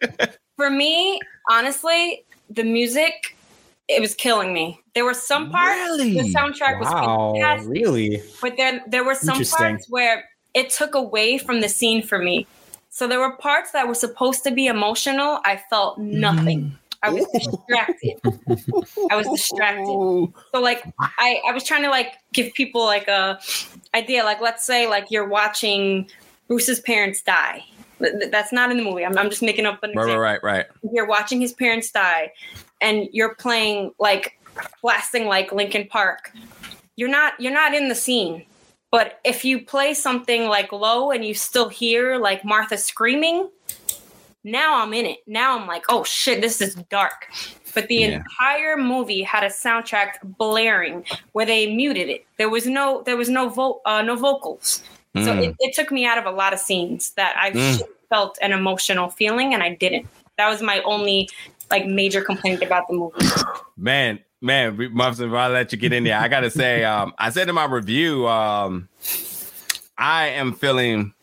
for 0.55 0.69
me, 0.69 1.19
honestly, 1.49 2.25
the 2.49 2.63
music 2.63 3.35
it 3.87 4.01
was 4.01 4.15
killing 4.15 4.53
me. 4.53 4.79
There 4.95 5.05
were 5.05 5.13
some 5.13 5.49
parts 5.49 5.75
really? 5.75 6.13
the 6.13 6.33
soundtrack 6.33 6.81
wow, 6.81 7.31
was 7.31 7.41
fantastic. 7.41 7.71
Really? 7.71 8.21
But 8.41 8.57
then 8.57 8.81
there 8.87 9.03
were 9.03 9.15
some 9.15 9.43
parts 9.43 9.89
where 9.89 10.25
it 10.53 10.69
took 10.69 10.95
away 10.95 11.37
from 11.37 11.61
the 11.61 11.69
scene 11.69 12.03
for 12.03 12.19
me. 12.19 12.45
So 12.89 13.07
there 13.07 13.19
were 13.19 13.37
parts 13.37 13.71
that 13.71 13.87
were 13.87 13.95
supposed 13.95 14.43
to 14.43 14.51
be 14.51 14.67
emotional. 14.67 15.39
I 15.45 15.61
felt 15.69 15.99
nothing. 15.99 16.61
Mm. 16.61 16.71
I 17.03 17.09
was 17.09 17.25
distracted. 17.33 18.19
I 19.11 19.15
was 19.15 19.27
distracted. 19.27 19.85
So 19.85 20.59
like 20.59 20.83
I, 20.99 21.41
I 21.47 21.51
was 21.53 21.63
trying 21.63 21.83
to 21.83 21.89
like 21.89 22.15
give 22.33 22.53
people 22.53 22.85
like 22.85 23.07
a 23.07 23.39
idea. 23.93 24.23
Like 24.23 24.41
let's 24.41 24.65
say 24.65 24.87
like 24.87 25.07
you're 25.09 25.27
watching 25.27 26.09
Bruce's 26.47 26.79
parents 26.79 27.21
die. 27.21 27.63
That's 27.99 28.51
not 28.51 28.71
in 28.71 28.77
the 28.77 28.83
movie. 28.83 29.05
I'm, 29.05 29.17
I'm 29.17 29.29
just 29.29 29.41
making 29.41 29.65
up 29.65 29.81
an 29.83 29.89
right, 29.89 30.03
example. 30.03 30.19
Right, 30.19 30.43
right, 30.43 30.57
right. 30.57 30.65
You're 30.91 31.07
watching 31.07 31.41
his 31.41 31.53
parents 31.53 31.89
die, 31.91 32.31
and 32.79 33.07
you're 33.11 33.35
playing 33.35 33.91
like 33.99 34.39
blasting 34.81 35.25
like 35.25 35.51
Linkin 35.51 35.87
Park. 35.87 36.31
You're 36.95 37.09
not 37.09 37.39
you're 37.39 37.53
not 37.53 37.73
in 37.73 37.89
the 37.89 37.95
scene. 37.95 38.45
But 38.89 39.19
if 39.25 39.43
you 39.43 39.65
play 39.65 39.93
something 39.93 40.47
like 40.47 40.71
low 40.71 41.11
and 41.11 41.25
you 41.25 41.33
still 41.33 41.67
hear 41.67 42.17
like 42.17 42.45
Martha 42.45 42.77
screaming, 42.77 43.49
now 44.47 44.81
I'm 44.81 44.93
in 44.93 45.05
it. 45.05 45.19
Now 45.27 45.59
I'm 45.59 45.67
like, 45.67 45.83
oh 45.89 46.03
shit, 46.03 46.41
this 46.41 46.61
is 46.61 46.75
dark. 46.89 47.27
But 47.75 47.89
the 47.89 47.95
yeah. 47.95 48.23
entire 48.39 48.77
movie 48.77 49.21
had 49.21 49.43
a 49.43 49.47
soundtrack 49.47 50.13
blaring 50.23 51.05
where 51.33 51.45
they 51.45 51.75
muted 51.75 52.09
it. 52.09 52.25
There 52.37 52.49
was 52.49 52.65
no 52.65 53.03
there 53.05 53.17
was 53.17 53.29
no 53.29 53.49
vo- 53.49 53.81
uh, 53.85 54.01
no 54.01 54.15
vocals. 54.15 54.81
Mm. 55.15 55.25
So 55.25 55.33
it, 55.37 55.55
it, 55.59 55.75
took 55.75 55.91
me 55.91 56.05
out 56.05 56.17
of 56.17 56.25
a 56.25 56.31
lot 56.31 56.53
of 56.53 56.59
scenes 56.59 57.11
that 57.11 57.35
I 57.37 57.51
mm. 57.51 57.81
felt 58.09 58.37
an 58.41 58.53
emotional 58.53 59.09
feeling 59.09 59.53
and 59.53 59.61
I 59.61 59.75
didn't. 59.75 60.07
That 60.37 60.49
was 60.49 60.61
my 60.61 60.81
only 60.81 61.29
like 61.69 61.85
major 61.85 62.21
complaint 62.21 62.63
about 62.63 62.87
the 62.87 62.93
movie. 62.93 63.25
Man, 63.75 64.19
man, 64.41 64.93
Muffs, 64.93 65.19
if 65.19 65.31
I 65.31 65.47
let 65.47 65.71
you 65.71 65.77
get 65.77 65.91
in 65.91 66.05
there, 66.05 66.17
I 66.17 66.27
gotta 66.29 66.49
say, 66.49 66.83
um, 66.83 67.13
I 67.17 67.29
said 67.31 67.49
in 67.49 67.55
my 67.55 67.65
review, 67.65 68.27
um, 68.27 68.87
I 69.97 70.27
am 70.27 70.53
feeling 70.53 71.13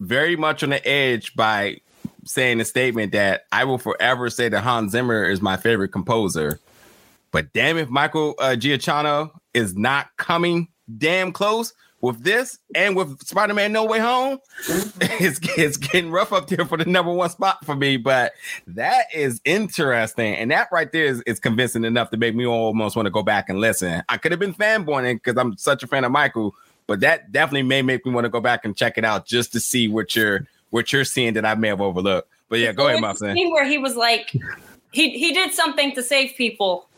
very 0.00 0.36
much 0.36 0.62
on 0.62 0.70
the 0.70 0.88
edge 0.88 1.34
by 1.34 1.80
saying 2.28 2.60
a 2.60 2.64
statement 2.64 3.12
that 3.12 3.46
I 3.52 3.64
will 3.64 3.78
forever 3.78 4.30
say 4.30 4.48
that 4.48 4.60
Hans 4.60 4.92
Zimmer 4.92 5.24
is 5.24 5.40
my 5.40 5.56
favorite 5.56 5.88
composer. 5.88 6.60
But 7.30 7.52
damn, 7.52 7.78
if 7.78 7.88
Michael 7.88 8.34
uh, 8.38 8.56
Giacchino 8.58 9.30
is 9.54 9.76
not 9.76 10.08
coming 10.16 10.68
damn 10.96 11.32
close 11.32 11.72
with 12.00 12.22
this 12.22 12.58
and 12.74 12.94
with 12.94 13.20
Spider-Man 13.26 13.72
No 13.72 13.84
Way 13.84 13.98
Home, 13.98 14.38
it's, 14.68 15.40
it's 15.58 15.76
getting 15.76 16.10
rough 16.10 16.32
up 16.32 16.46
there 16.48 16.64
for 16.64 16.78
the 16.78 16.84
number 16.84 17.12
one 17.12 17.28
spot 17.28 17.64
for 17.64 17.74
me. 17.74 17.96
But 17.96 18.32
that 18.68 19.06
is 19.14 19.40
interesting. 19.44 20.34
And 20.36 20.50
that 20.50 20.68
right 20.72 20.90
there 20.92 21.06
is, 21.06 21.22
is 21.22 21.40
convincing 21.40 21.84
enough 21.84 22.10
to 22.10 22.16
make 22.16 22.34
me 22.34 22.46
almost 22.46 22.96
want 22.96 23.06
to 23.06 23.10
go 23.10 23.22
back 23.22 23.48
and 23.48 23.58
listen. 23.58 24.02
I 24.08 24.16
could 24.16 24.32
have 24.32 24.40
been 24.40 24.54
fanboying 24.54 25.16
because 25.16 25.36
I'm 25.36 25.56
such 25.56 25.82
a 25.82 25.86
fan 25.86 26.04
of 26.04 26.12
Michael, 26.12 26.54
but 26.86 27.00
that 27.00 27.32
definitely 27.32 27.62
may 27.62 27.82
make 27.82 28.06
me 28.06 28.12
want 28.12 28.24
to 28.24 28.30
go 28.30 28.40
back 28.40 28.64
and 28.64 28.76
check 28.76 28.96
it 28.96 29.04
out 29.04 29.26
just 29.26 29.52
to 29.52 29.60
see 29.60 29.88
what 29.88 30.14
you're 30.16 30.46
what 30.70 30.92
you're 30.92 31.04
seeing 31.04 31.34
that 31.34 31.44
I 31.44 31.54
may 31.54 31.68
have 31.68 31.80
overlooked. 31.80 32.28
But 32.48 32.60
yeah, 32.60 32.72
go 32.72 32.88
ahead, 32.88 33.00
my 33.00 33.14
friend. 33.14 33.38
Where 33.52 33.66
he 33.66 33.78
was 33.78 33.96
like, 33.96 34.30
he 34.92 35.10
he 35.10 35.32
did 35.32 35.52
something 35.52 35.94
to 35.94 36.02
save 36.02 36.34
people, 36.36 36.88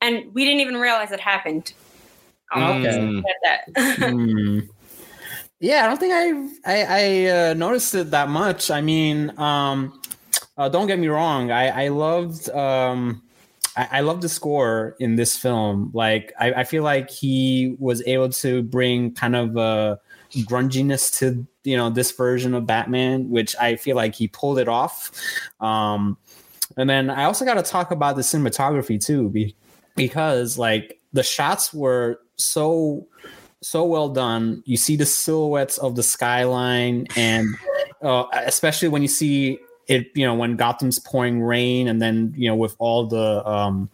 and 0.00 0.32
we 0.34 0.44
didn't 0.44 0.60
even 0.60 0.76
realize 0.76 1.10
it 1.10 1.20
happened. 1.20 1.72
okay. 2.54 2.98
Mm. 2.98 3.22
mm. 3.76 4.68
Yeah, 5.60 5.84
I 5.84 5.86
don't 5.86 5.98
think 5.98 6.12
I 6.12 6.74
I, 6.74 6.86
I 6.88 7.26
uh, 7.50 7.54
noticed 7.54 7.94
it 7.94 8.10
that 8.10 8.28
much. 8.28 8.70
I 8.70 8.80
mean, 8.80 9.36
um, 9.38 10.00
uh, 10.56 10.68
don't 10.68 10.86
get 10.86 10.98
me 10.98 11.08
wrong. 11.08 11.50
I 11.50 11.84
I 11.84 11.88
loved 11.88 12.50
um, 12.50 13.22
I, 13.76 13.88
I 13.92 14.00
love 14.00 14.20
the 14.20 14.28
score 14.28 14.96
in 14.98 15.16
this 15.16 15.36
film. 15.36 15.90
Like, 15.94 16.32
I, 16.38 16.52
I 16.52 16.64
feel 16.64 16.82
like 16.82 17.10
he 17.10 17.76
was 17.78 18.02
able 18.06 18.28
to 18.30 18.62
bring 18.62 19.14
kind 19.14 19.36
of 19.36 19.56
a 19.56 19.98
grunginess 20.38 21.16
to 21.18 21.46
you 21.64 21.76
know 21.76 21.90
this 21.90 22.12
version 22.12 22.54
of 22.54 22.66
Batman, 22.66 23.30
which 23.30 23.54
I 23.60 23.76
feel 23.76 23.96
like 23.96 24.14
he 24.14 24.28
pulled 24.28 24.58
it 24.58 24.68
off. 24.68 25.10
Um, 25.60 26.16
and 26.76 26.88
then 26.88 27.10
I 27.10 27.24
also 27.24 27.44
got 27.44 27.54
to 27.54 27.62
talk 27.62 27.90
about 27.90 28.16
the 28.16 28.22
cinematography 28.22 29.04
too, 29.04 29.28
be, 29.28 29.54
because 29.96 30.58
like 30.58 31.00
the 31.12 31.22
shots 31.22 31.72
were 31.72 32.20
so 32.36 33.06
so 33.60 33.84
well 33.84 34.08
done. 34.08 34.62
You 34.66 34.76
see 34.76 34.96
the 34.96 35.06
silhouettes 35.06 35.78
of 35.78 35.96
the 35.96 36.02
skyline, 36.02 37.06
and 37.16 37.48
uh, 38.02 38.24
especially 38.32 38.88
when 38.88 39.02
you 39.02 39.08
see 39.08 39.58
it, 39.88 40.10
you 40.14 40.24
know, 40.24 40.34
when 40.34 40.56
Gotham's 40.56 40.98
pouring 40.98 41.42
rain, 41.42 41.88
and 41.88 42.00
then 42.00 42.34
you 42.36 42.48
know 42.48 42.56
with 42.56 42.74
all 42.78 43.06
the 43.06 43.46
um, 43.48 43.90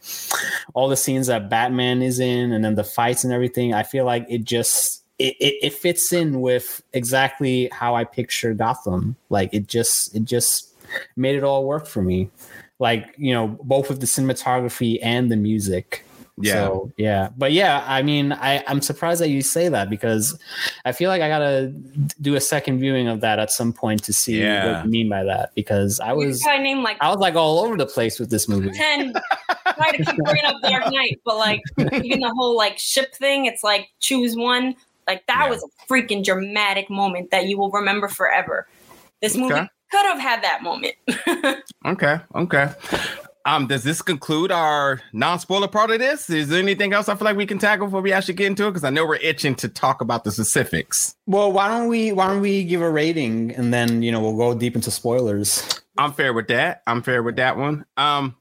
all 0.74 0.88
the 0.88 0.96
scenes 0.96 1.27
that 1.27 1.48
Batman 1.51 2.03
is 2.03 2.20
in, 2.20 2.53
and 2.53 2.64
then 2.64 2.74
the 2.74 2.85
fights 2.85 3.24
and 3.24 3.33
everything. 3.33 3.74
I 3.74 3.83
feel 3.83 4.05
like 4.05 4.27
it 4.29 4.44
just 4.44 5.05
it, 5.18 5.37
it, 5.40 5.54
it 5.62 5.74
fits 5.74 6.12
in 6.12 6.40
with 6.40 6.83
exactly 6.92 7.68
how 7.72 7.94
I 7.94 8.04
picture 8.04 8.54
Gotham. 8.54 9.16
Like 9.31 9.52
it 9.52 9.66
just 9.66 10.14
it 10.14 10.24
just 10.24 10.74
made 11.16 11.37
it 11.37 11.44
all 11.44 11.64
work 11.64 11.87
for 11.87 12.02
me. 12.02 12.31
Like, 12.78 13.14
you 13.18 13.33
know, 13.33 13.48
both 13.48 13.88
with 13.88 14.00
the 14.00 14.07
cinematography 14.07 15.00
and 15.02 15.31
the 15.31 15.37
music. 15.37 16.04
Yeah. 16.40 16.52
So, 16.52 16.92
yeah. 16.96 17.31
But 17.37 17.50
yeah, 17.50 17.85
I 17.88 18.02
mean, 18.02 18.33
I, 18.33 18.62
I'm 18.68 18.81
surprised 18.81 19.20
that 19.20 19.28
you 19.31 19.42
say 19.42 19.68
that 19.68 19.90
because 19.90 20.38
I 20.85 20.92
feel 20.92 21.11
like 21.11 21.20
I 21.20 21.28
gotta 21.28 21.74
do 22.20 22.37
a 22.37 22.40
second 22.40 22.78
viewing 22.78 23.09
of 23.09 23.20
that 23.22 23.40
at 23.40 23.50
some 23.50 23.72
point 23.72 24.04
to 24.04 24.12
see 24.12 24.40
yeah. 24.40 24.76
what 24.76 24.85
you 24.85 24.90
mean 24.90 25.09
by 25.09 25.24
that. 25.24 25.52
Because 25.57 25.98
I 25.98 26.12
was 26.12 26.46
I 26.46 26.59
name 26.59 26.85
like 26.85 26.96
I 27.00 27.09
was 27.09 27.18
like 27.18 27.35
all 27.35 27.59
over 27.59 27.76
the 27.76 27.87
place 27.87 28.20
with 28.20 28.31
this 28.31 28.48
movie. 28.48 28.70
Ten 28.70 29.12
try 29.74 29.96
to 29.96 30.04
keep 30.04 30.24
bringing 30.24 30.44
up 30.44 30.62
Dark 30.62 30.92
Knight, 30.92 31.20
but 31.24 31.37
like 31.37 31.61
even 32.04 32.20
the 32.20 32.33
whole 32.37 32.57
like 32.57 32.78
ship 32.78 33.12
thing, 33.16 33.46
it's 33.46 33.64
like 33.64 33.88
choose 33.98 34.37
one 34.37 34.76
Like 35.08 35.26
that 35.26 35.44
Yeah. 35.46 35.50
was 35.50 35.64
a 35.64 35.92
freaking 35.92 36.22
dramatic 36.22 36.88
moment 36.90 37.32
that 37.32 37.46
you 37.46 37.58
will 37.58 37.70
remember 37.70 38.06
forever. 38.08 38.68
This 39.22 39.36
movie 39.36 39.54
Okay. 39.54 39.68
could 39.90 40.06
have 40.06 40.20
had 40.20 40.42
that 40.44 40.62
moment. 40.62 40.94
Okay, 41.86 42.18
okay. 42.34 42.70
Um, 43.46 43.66
does 43.66 43.82
this 43.84 44.02
conclude 44.02 44.52
our 44.52 45.00
non-spoiler 45.14 45.68
part 45.68 45.90
of 45.90 46.00
this? 46.00 46.28
Is 46.28 46.48
there 46.48 46.58
anything 46.60 46.92
else 46.92 47.08
I 47.08 47.14
feel 47.14 47.24
like 47.24 47.36
we 47.36 47.46
can 47.46 47.58
tackle 47.58 47.86
before 47.86 48.02
we 48.02 48.12
actually 48.12 48.34
get 48.34 48.48
into 48.48 48.66
it? 48.66 48.70
Because 48.72 48.84
I 48.84 48.90
know 48.90 49.06
we're 49.06 49.14
itching 49.16 49.54
to 49.56 49.68
talk 49.68 50.02
about 50.02 50.24
the 50.24 50.30
specifics. 50.32 51.14
Well, 51.26 51.50
why 51.52 51.68
don't 51.68 51.88
we 51.88 52.12
why 52.12 52.26
don't 52.26 52.42
we 52.42 52.64
give 52.64 52.82
a 52.82 52.90
rating 52.90 53.52
and 53.52 53.72
then 53.72 54.02
you 54.02 54.12
know 54.12 54.20
we'll 54.20 54.36
go 54.36 54.58
deep 54.58 54.74
into 54.76 54.90
spoilers. 54.90 55.80
I'm 55.96 56.12
fair 56.12 56.34
with 56.34 56.48
that. 56.48 56.82
I'm 56.86 57.00
fair 57.02 57.22
with 57.22 57.36
that 57.36 57.56
one. 57.56 57.86
Um, 57.96 58.36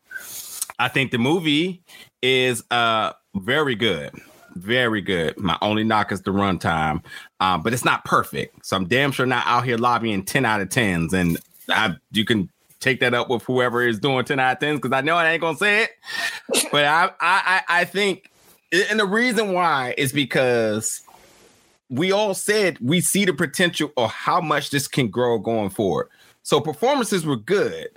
I 0.79 0.89
think 0.89 1.11
the 1.11 1.19
movie 1.19 1.83
is 2.21 2.63
uh 2.71 3.13
very 3.35 3.75
good, 3.75 4.11
very 4.57 5.01
good. 5.01 5.37
My 5.39 5.57
only 5.61 5.83
knock 5.83 6.11
is 6.11 6.21
the 6.21 6.31
runtime, 6.31 7.03
um, 7.39 7.63
but 7.63 7.73
it's 7.73 7.85
not 7.85 8.05
perfect. 8.05 8.65
So 8.65 8.75
I'm 8.75 8.85
damn 8.87 9.11
sure 9.11 9.25
not 9.25 9.45
out 9.47 9.65
here 9.65 9.77
lobbying 9.77 10.23
ten 10.23 10.45
out 10.45 10.61
of 10.61 10.69
tens, 10.69 11.13
and 11.13 11.37
I 11.69 11.95
you 12.11 12.25
can 12.25 12.49
take 12.79 12.99
that 12.99 13.13
up 13.13 13.29
with 13.29 13.43
whoever 13.43 13.85
is 13.85 13.99
doing 13.99 14.25
ten 14.25 14.39
out 14.39 14.53
of 14.53 14.59
tens 14.59 14.79
because 14.79 14.95
I 14.95 15.01
know 15.01 15.15
I 15.15 15.31
ain't 15.31 15.41
gonna 15.41 15.57
say 15.57 15.83
it, 15.83 15.91
but 16.71 16.85
I 16.85 17.05
I 17.05 17.11
I, 17.19 17.61
I 17.69 17.85
think, 17.85 18.31
and 18.89 18.99
the 18.99 19.05
reason 19.05 19.53
why 19.53 19.93
is 19.97 20.11
because 20.11 21.01
we 21.89 22.11
all 22.11 22.33
said 22.33 22.77
we 22.79 23.01
see 23.01 23.25
the 23.25 23.33
potential 23.33 23.91
of 23.97 24.11
how 24.11 24.41
much 24.41 24.69
this 24.71 24.87
can 24.87 25.07
grow 25.07 25.39
going 25.39 25.69
forward. 25.69 26.09
So 26.43 26.59
performances 26.61 27.25
were 27.25 27.35
good, 27.35 27.89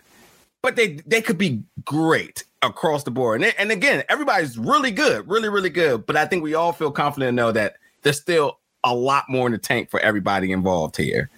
but 0.63 0.77
they 0.77 0.99
they 1.07 1.23
could 1.23 1.39
be 1.39 1.63
great 1.85 2.45
across 2.63 3.05
the 3.05 3.11
board. 3.11 3.43
And, 3.43 3.55
and 3.59 3.71
again, 3.71 4.05
everybody's 4.09 4.59
really 4.59 4.91
good, 4.91 5.29
really 5.29 5.49
really 5.49 5.71
good. 5.71 6.07
But 6.07 6.17
I 6.17 6.27
think 6.27 6.43
we 6.43 6.55
all 6.55 6.73
feel 6.73 6.91
confident 6.91 7.31
to 7.31 7.33
know 7.37 7.53
that 7.53 7.77
there's 8.03 8.21
still 8.21 8.59
a 8.85 8.95
lot 8.95 9.25
more 9.29 9.47
in 9.47 9.53
the 9.53 9.59
tank 9.59 9.91
for 9.91 10.01
everybody 10.01 10.53
involved 10.53 10.97
here. 10.97 11.31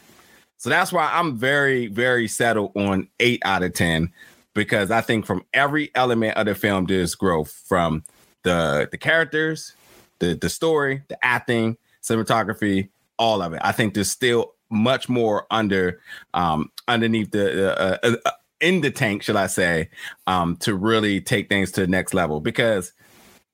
So 0.58 0.70
that's 0.70 0.92
why 0.92 1.10
I'm 1.12 1.36
very 1.36 1.88
very 1.88 2.28
settled 2.28 2.72
on 2.76 3.08
eight 3.20 3.42
out 3.44 3.62
of 3.62 3.74
ten 3.74 4.12
because 4.54 4.90
I 4.90 5.00
think 5.00 5.26
from 5.26 5.44
every 5.52 5.90
element 5.94 6.36
of 6.36 6.46
the 6.46 6.54
film 6.54 6.86
there's 6.86 7.14
growth 7.14 7.50
from 7.66 8.04
the 8.42 8.88
the 8.90 8.98
characters, 8.98 9.74
the 10.18 10.34
the 10.34 10.48
story, 10.48 11.02
the 11.08 11.18
acting, 11.24 11.76
cinematography, 12.02 12.88
all 13.18 13.42
of 13.42 13.52
it. 13.52 13.60
I 13.62 13.72
think 13.72 13.94
there's 13.94 14.10
still 14.10 14.54
much 14.70 15.08
more 15.08 15.46
under 15.50 16.00
um 16.34 16.70
underneath 16.88 17.30
the 17.30 17.78
uh, 17.78 17.98
uh, 18.02 18.16
uh, 18.24 18.30
in 18.62 18.80
the 18.80 18.90
tank, 18.90 19.22
should 19.22 19.36
I 19.36 19.48
say, 19.48 19.90
um 20.26 20.56
to 20.58 20.74
really 20.74 21.20
take 21.20 21.50
things 21.50 21.70
to 21.72 21.82
the 21.82 21.86
next 21.86 22.14
level 22.14 22.40
because 22.40 22.92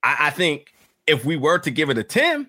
I, 0.05 0.29
I 0.29 0.31
think 0.31 0.73
if 1.09 1.25
we 1.25 1.37
were 1.37 1.59
to 1.59 1.71
give 1.71 1.91
it 1.91 1.99
a 1.99 2.05
10, 2.05 2.49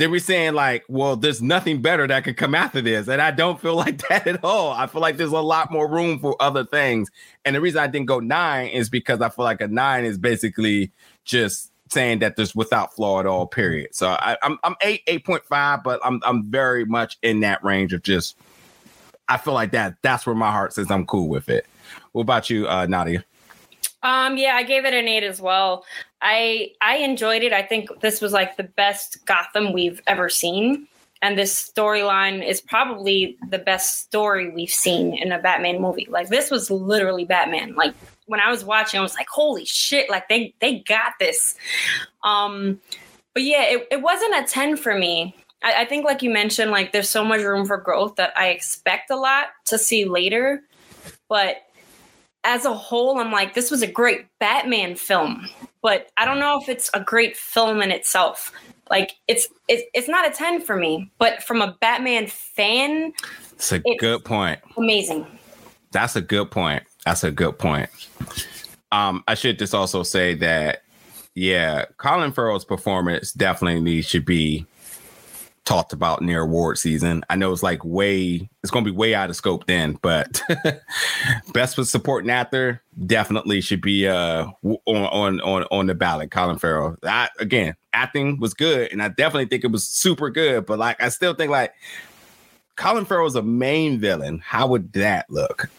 then 0.00 0.10
we're 0.10 0.18
saying 0.18 0.54
like, 0.54 0.84
well, 0.88 1.14
there's 1.14 1.42
nothing 1.42 1.82
better 1.82 2.06
that 2.06 2.24
could 2.24 2.36
come 2.38 2.54
after 2.54 2.80
this. 2.80 3.06
And 3.06 3.20
I 3.20 3.30
don't 3.30 3.60
feel 3.60 3.76
like 3.84 4.06
that 4.08 4.26
at 4.26 4.42
all. 4.42 4.72
I 4.72 4.86
feel 4.86 5.00
like 5.00 5.16
there's 5.16 5.32
a 5.32 5.40
lot 5.40 5.70
more 5.70 5.86
room 5.86 6.18
for 6.18 6.34
other 6.40 6.64
things. 6.64 7.10
And 7.44 7.54
the 7.54 7.60
reason 7.60 7.80
I 7.80 7.86
didn't 7.86 8.06
go 8.06 8.18
nine 8.18 8.68
is 8.68 8.88
because 8.88 9.20
I 9.20 9.28
feel 9.28 9.44
like 9.44 9.60
a 9.60 9.68
nine 9.68 10.04
is 10.04 10.18
basically 10.18 10.90
just 11.24 11.70
saying 11.90 12.20
that 12.20 12.36
there's 12.36 12.54
without 12.54 12.94
flaw 12.94 13.20
at 13.20 13.26
all, 13.26 13.46
period. 13.46 13.94
So 13.94 14.08
I, 14.08 14.36
I'm 14.42 14.58
I'm 14.64 14.74
eight, 14.80 15.02
eight 15.06 15.26
point 15.26 15.44
five, 15.44 15.82
but 15.82 16.00
I'm 16.04 16.20
I'm 16.24 16.50
very 16.50 16.84
much 16.84 17.18
in 17.22 17.40
that 17.40 17.62
range 17.62 17.92
of 17.92 18.02
just 18.02 18.36
I 19.28 19.36
feel 19.36 19.54
like 19.54 19.72
that 19.72 19.96
that's 20.02 20.24
where 20.24 20.34
my 20.34 20.50
heart 20.50 20.72
says 20.72 20.90
I'm 20.90 21.04
cool 21.04 21.28
with 21.28 21.48
it. 21.48 21.66
What 22.12 22.22
about 22.22 22.50
you, 22.50 22.68
uh 22.68 22.86
Nadia? 22.86 23.24
Um, 24.02 24.38
yeah, 24.38 24.54
I 24.54 24.62
gave 24.62 24.84
it 24.84 24.94
an 24.94 25.08
eight 25.08 25.24
as 25.24 25.40
well. 25.40 25.84
I 26.22 26.72
I 26.80 26.96
enjoyed 26.98 27.42
it. 27.42 27.52
I 27.52 27.62
think 27.62 28.00
this 28.00 28.20
was 28.20 28.32
like 28.32 28.56
the 28.56 28.64
best 28.64 29.24
Gotham 29.26 29.72
we've 29.72 30.00
ever 30.06 30.28
seen. 30.28 30.86
And 31.22 31.36
this 31.36 31.70
storyline 31.70 32.46
is 32.46 32.62
probably 32.62 33.36
the 33.50 33.58
best 33.58 34.00
story 34.00 34.50
we've 34.50 34.70
seen 34.70 35.14
in 35.14 35.32
a 35.32 35.38
Batman 35.38 35.80
movie. 35.80 36.06
Like 36.08 36.28
this 36.28 36.50
was 36.50 36.70
literally 36.70 37.26
Batman. 37.26 37.74
Like 37.74 37.94
when 38.24 38.40
I 38.40 38.50
was 38.50 38.64
watching, 38.64 38.98
I 38.98 39.02
was 39.02 39.14
like, 39.14 39.28
holy 39.28 39.66
shit, 39.66 40.08
like 40.08 40.28
they 40.28 40.54
they 40.60 40.78
got 40.78 41.12
this. 41.20 41.56
Um, 42.24 42.80
but 43.34 43.42
yeah, 43.42 43.64
it, 43.64 43.86
it 43.90 44.02
wasn't 44.02 44.34
a 44.34 44.44
10 44.44 44.78
for 44.78 44.96
me. 44.96 45.36
I, 45.62 45.82
I 45.82 45.84
think 45.84 46.06
like 46.06 46.22
you 46.22 46.30
mentioned, 46.30 46.70
like 46.70 46.92
there's 46.92 47.10
so 47.10 47.24
much 47.24 47.42
room 47.42 47.66
for 47.66 47.76
growth 47.76 48.16
that 48.16 48.32
I 48.36 48.48
expect 48.48 49.10
a 49.10 49.16
lot 49.16 49.48
to 49.66 49.76
see 49.76 50.06
later. 50.06 50.62
But 51.28 51.56
as 52.44 52.64
a 52.64 52.72
whole, 52.74 53.18
I'm 53.18 53.30
like, 53.32 53.54
this 53.54 53.70
was 53.70 53.82
a 53.82 53.86
great 53.86 54.26
Batman 54.38 54.94
film, 54.96 55.46
but 55.82 56.10
I 56.16 56.24
don't 56.24 56.38
know 56.38 56.58
if 56.60 56.68
it's 56.68 56.90
a 56.94 57.00
great 57.00 57.36
film 57.36 57.82
in 57.82 57.90
itself. 57.90 58.52
Like 58.90 59.12
it's 59.28 59.46
it's 59.68 59.82
it's 59.94 60.08
not 60.08 60.26
a 60.26 60.30
10 60.32 60.62
for 60.62 60.74
me, 60.76 61.10
but 61.18 61.42
from 61.42 61.62
a 61.62 61.76
Batman 61.80 62.26
fan, 62.26 63.12
It's 63.52 63.70
a 63.72 63.76
It's- 63.76 63.96
good 64.00 64.24
point. 64.24 64.58
amazing. 64.76 65.26
That's 65.92 66.16
a 66.16 66.20
good 66.20 66.50
point. 66.50 66.82
That's 67.04 67.24
a 67.24 67.30
good 67.30 67.58
point. 67.58 67.90
Um, 68.92 69.22
I 69.28 69.34
should 69.34 69.58
just 69.58 69.74
also 69.74 70.02
say 70.02 70.34
that, 70.36 70.82
yeah, 71.34 71.84
Colin 71.98 72.32
Farrell's 72.32 72.64
performance 72.64 73.32
definitely 73.32 74.02
should 74.02 74.24
be 74.24 74.66
talked 75.70 75.92
about 75.92 76.20
near 76.20 76.40
award 76.40 76.78
season. 76.78 77.24
I 77.30 77.36
know 77.36 77.52
it's 77.52 77.62
like 77.62 77.84
way, 77.84 78.50
it's 78.64 78.72
going 78.72 78.84
to 78.84 78.90
be 78.90 78.96
way 78.96 79.14
out 79.14 79.30
of 79.30 79.36
scope 79.36 79.66
then, 79.66 79.96
but 80.02 80.42
best 81.52 81.76
for 81.76 81.84
supporting 81.84 82.28
actor 82.28 82.82
definitely 83.06 83.60
should 83.60 83.80
be 83.80 84.08
uh 84.08 84.46
on 84.64 84.80
on 84.86 85.40
on 85.40 85.64
on 85.70 85.86
the 85.86 85.94
ballot. 85.94 86.32
Colin 86.32 86.58
Farrell. 86.58 86.96
I, 87.04 87.28
again, 87.38 87.76
acting 87.92 88.40
was 88.40 88.52
good, 88.52 88.90
and 88.90 89.00
I 89.00 89.08
definitely 89.08 89.46
think 89.46 89.62
it 89.62 89.70
was 89.70 89.84
super 89.84 90.28
good. 90.28 90.66
But 90.66 90.80
like, 90.80 91.00
I 91.00 91.08
still 91.08 91.34
think 91.34 91.52
like 91.52 91.72
Colin 92.74 93.04
Farrell's 93.04 93.36
a 93.36 93.42
main 93.42 94.00
villain. 94.00 94.40
How 94.40 94.66
would 94.66 94.92
that 94.94 95.30
look? 95.30 95.70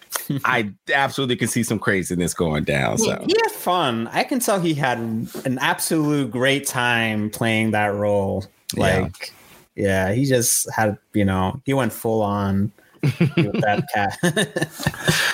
I 0.44 0.70
absolutely 0.92 1.36
can 1.36 1.48
see 1.48 1.62
some 1.62 1.78
craziness 1.78 2.34
going 2.34 2.64
down. 2.64 2.98
So 2.98 3.24
He 3.26 3.34
had 3.42 3.52
fun. 3.52 4.06
I 4.08 4.22
can 4.22 4.38
tell 4.38 4.60
he 4.60 4.74
had 4.74 4.98
an 4.98 5.58
absolute 5.60 6.30
great 6.30 6.66
time 6.66 7.30
playing 7.30 7.70
that 7.70 7.94
role. 7.94 8.44
Yeah. 8.76 9.00
Like, 9.00 9.32
yeah, 9.74 10.12
he 10.12 10.24
just 10.24 10.70
had, 10.72 10.98
you 11.14 11.24
know, 11.24 11.60
he 11.64 11.74
went 11.74 11.92
full 11.92 12.22
on 12.22 12.72
with 13.02 13.60
that 13.60 13.86
cat. 13.94 14.18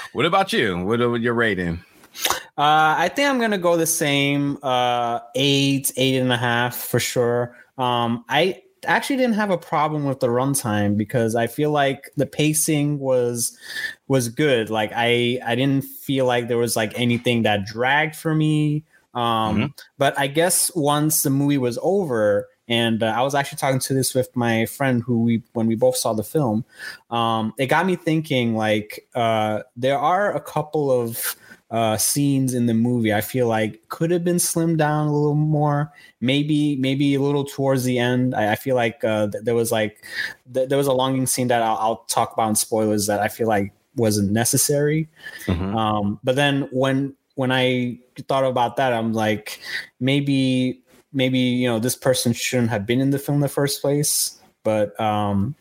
what 0.13 0.27
about 0.27 0.53
you? 0.53 0.79
What 0.85 1.01
are 1.01 1.17
your 1.17 1.35
rating? 1.35 1.81
Uh, 2.59 2.95
I 2.97 3.11
think 3.15 3.29
I'm 3.29 3.39
gonna 3.39 3.59
go 3.59 3.77
the 3.77 3.87
same. 3.87 4.59
Uh, 4.63 5.21
eight, 5.35 5.93
eight 5.97 6.17
and 6.19 6.33
a 6.33 6.37
half 6.37 6.75
for 6.77 6.99
sure. 6.99 7.55
Um, 7.77 8.25
I 8.29 8.63
actually 8.87 9.17
didn't 9.17 9.35
have 9.35 9.51
a 9.51 9.59
problem 9.59 10.05
with 10.05 10.21
the 10.21 10.29
runtime 10.29 10.97
because 10.97 11.35
I 11.35 11.49
feel 11.49 11.71
like 11.71 12.11
the 12.17 12.25
pacing 12.25 12.99
was 12.99 13.57
was 14.09 14.29
good. 14.31 14.71
Like 14.71 14.93
I 14.95 15.39
I 15.45 15.55
didn't 15.55 15.85
feel 15.85 16.25
like 16.25 16.49
there 16.49 16.57
was 16.57 16.77
like 16.77 16.99
anything 16.99 17.43
that 17.43 17.67
dragged 17.67 18.17
for 18.17 18.35
me. 18.35 18.85
Um, 19.13 19.57
Mhm. 19.57 19.73
but 19.99 20.19
I 20.19 20.27
guess 20.27 20.71
once 20.75 21.23
the 21.23 21.31
movie 21.31 21.59
was 21.59 21.79
over, 21.83 22.49
and 22.69 23.03
uh, 23.03 23.07
I 23.07 23.23
was 23.23 23.35
actually 23.35 23.59
talking 23.59 23.81
to 23.81 23.95
this 23.95 24.15
with 24.15 24.35
my 24.37 24.67
friend 24.67 25.03
who 25.03 25.23
we 25.23 25.43
when 25.53 25.67
we 25.67 25.75
both 25.75 25.97
saw 25.97 26.13
the 26.13 26.25
film, 26.25 26.65
um, 27.11 27.53
it 27.59 27.67
got 27.67 27.87
me 27.87 27.97
thinking 27.97 28.55
like 28.57 29.09
uh, 29.15 29.63
there 29.77 29.99
are 29.99 30.35
a 30.35 30.41
couple 30.41 30.91
of 30.91 31.37
uh, 31.71 31.97
scenes 31.97 32.55
in 32.55 32.67
the 32.67 32.75
movie 32.75 33.13
I 33.13 33.21
feel 33.21 33.49
like 33.49 33.89
could 33.89 34.11
have 34.13 34.23
been 34.23 34.37
slimmed 34.37 34.77
down 34.79 35.09
a 35.09 35.13
little 35.13 35.35
more. 35.35 35.93
Maybe 36.21 36.77
maybe 36.77 37.15
a 37.15 37.21
little 37.21 37.45
towards 37.45 37.85
the 37.85 37.99
end. 37.99 38.35
I, 38.35 38.53
I 38.53 38.57
feel 38.57 38.77
like 38.77 39.03
uh, 39.05 39.29
th- 39.31 39.45
there 39.45 39.55
was 39.55 39.73
like 39.73 40.05
th- 40.53 40.69
there 40.69 40.79
was 40.79 40.87
a 40.87 40.93
longing 40.93 41.27
scene 41.27 41.49
that 41.49 41.63
I'll, 41.63 41.77
I'll 41.77 41.97
talk 42.05 42.33
about 42.33 42.49
in 42.49 42.55
spoilers 42.55 43.07
that 43.07 43.21
I 43.21 43.29
feel 43.29 43.49
like 43.49 43.73
wasn't 43.97 44.31
necessary. 44.31 45.09
Mhm. 45.47 45.75
Um, 45.75 46.21
but 46.23 46.37
then 46.37 46.69
when 46.71 47.15
when 47.35 47.53
I 47.53 47.99
thought 48.29 48.45
about 48.45 48.77
that, 48.77 48.93
I'm 48.93 49.13
like, 49.13 49.61
maybe 50.01 50.83
maybe 51.17 51.39
you 51.39 51.67
know 51.67 51.81
this 51.81 51.97
person 51.97 52.33
shouldn't 52.33 52.71
have 52.71 52.87
been 52.87 53.01
in 53.01 53.11
the 53.11 53.19
film 53.19 53.37
in 53.37 53.41
the 53.43 53.49
first 53.49 53.81
place. 53.83 54.39
But 54.63 54.99
um, 55.01 55.57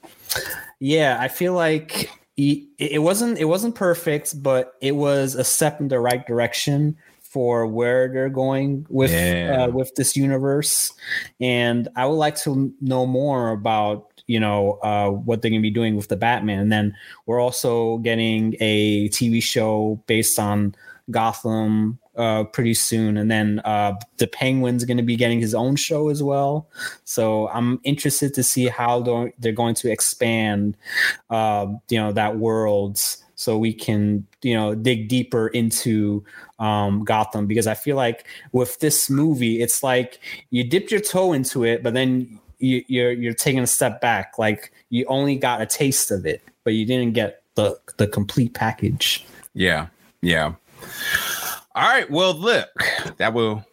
yeah, 0.80 1.18
I 1.20 1.28
feel 1.30 1.54
like 1.54 2.10
it, 2.38 2.64
it 2.78 3.02
wasn't 3.02 3.40
it 3.40 3.46
wasn't 3.46 3.74
perfect, 3.76 4.44
but 4.44 4.74
it 4.82 4.92
was 4.96 5.34
a 5.36 5.44
step 5.44 5.80
in 5.80 5.88
the 5.88 6.00
right 6.00 6.26
direction 6.28 6.98
for 7.22 7.68
where 7.68 8.08
they're 8.12 8.30
going 8.30 8.86
with 8.90 9.12
Yeah. 9.12 9.66
uh, 9.66 9.70
with 9.70 9.94
this 9.96 10.16
universe. 10.16 10.94
And 11.40 11.88
I 11.96 12.06
would 12.06 12.16
like 12.16 12.36
to 12.44 12.74
know 12.82 13.06
more 13.06 13.52
about 13.52 14.08
you 14.28 14.40
know 14.40 14.80
uh, 14.84 15.10
what 15.10 15.42
they're 15.42 15.52
gonna 15.52 15.62
be 15.62 15.72
doing 15.72 15.96
with 15.96 16.08
the 16.10 16.18
Batman. 16.18 16.60
And 16.60 16.72
then 16.72 16.96
we're 17.26 17.40
also 17.40 17.98
getting 18.00 18.56
a 18.60 19.10
TV 19.10 19.42
show 19.42 20.02
based 20.08 20.40
on 20.40 20.76
Gotham 21.12 22.00
uh, 22.18 22.44
pretty 22.46 22.74
soon, 22.74 23.18
and 23.18 23.30
then 23.30 23.62
uh, 23.66 23.94
the 24.18 24.28
Penguin's 24.28 24.86
going 24.86 24.98
to 24.98 25.04
be 25.04 25.16
getting 25.16 25.40
his 25.40 25.54
own 25.54 25.76
show 25.76 26.10
as 26.10 26.24
well. 26.24 26.70
So 27.04 27.50
I'm 27.50 27.80
interested 27.84 28.34
to 28.36 28.44
see 28.44 28.68
how 28.68 29.02
they're, 29.40 29.52
going 29.52 29.76
to 29.76 29.92
expand, 29.92 30.78
uh, 31.30 31.68
you 31.90 32.00
know, 32.00 32.12
that 32.12 32.38
world, 32.38 33.00
so 33.36 33.58
we 33.58 33.74
can 33.74 34.26
you 34.42 34.54
know 34.54 34.76
dig 34.76 35.08
deeper 35.08 35.50
into 35.50 36.24
um, 36.60 37.04
Gotham 37.04 37.48
because 37.48 37.68
I 37.68 37.74
feel 37.74 37.96
like 37.96 38.26
with 38.52 38.80
this 38.80 39.10
movie, 39.10 39.62
it's 39.62 39.84
like 39.84 40.20
you 40.50 40.64
dipped 40.64 40.92
your 40.92 41.02
toe 41.02 41.34
into 41.34 41.64
it, 41.64 41.84
but 41.84 41.94
then 41.94 42.40
you, 42.60 42.84
you're 42.88 43.12
you're 43.12 43.34
taking 43.34 43.62
a 43.62 43.68
step 43.68 44.02
back. 44.02 44.38
Like 44.38 44.72
you 44.90 45.06
only 45.08 45.36
got 45.36 45.62
a 45.62 45.66
taste 45.66 46.12
of 46.12 46.26
it, 46.26 46.42
but 46.64 46.74
you 46.74 46.86
didn't 46.86 47.14
get 47.14 47.44
the 47.56 47.78
the 47.98 48.08
complete 48.08 48.54
package. 48.54 49.26
Yeah, 49.54 49.88
yeah. 50.22 50.54
All 51.76 51.84
right. 51.84 52.10
Well, 52.10 52.34
look, 52.34 52.70
that 53.18 53.34
will 53.34 53.66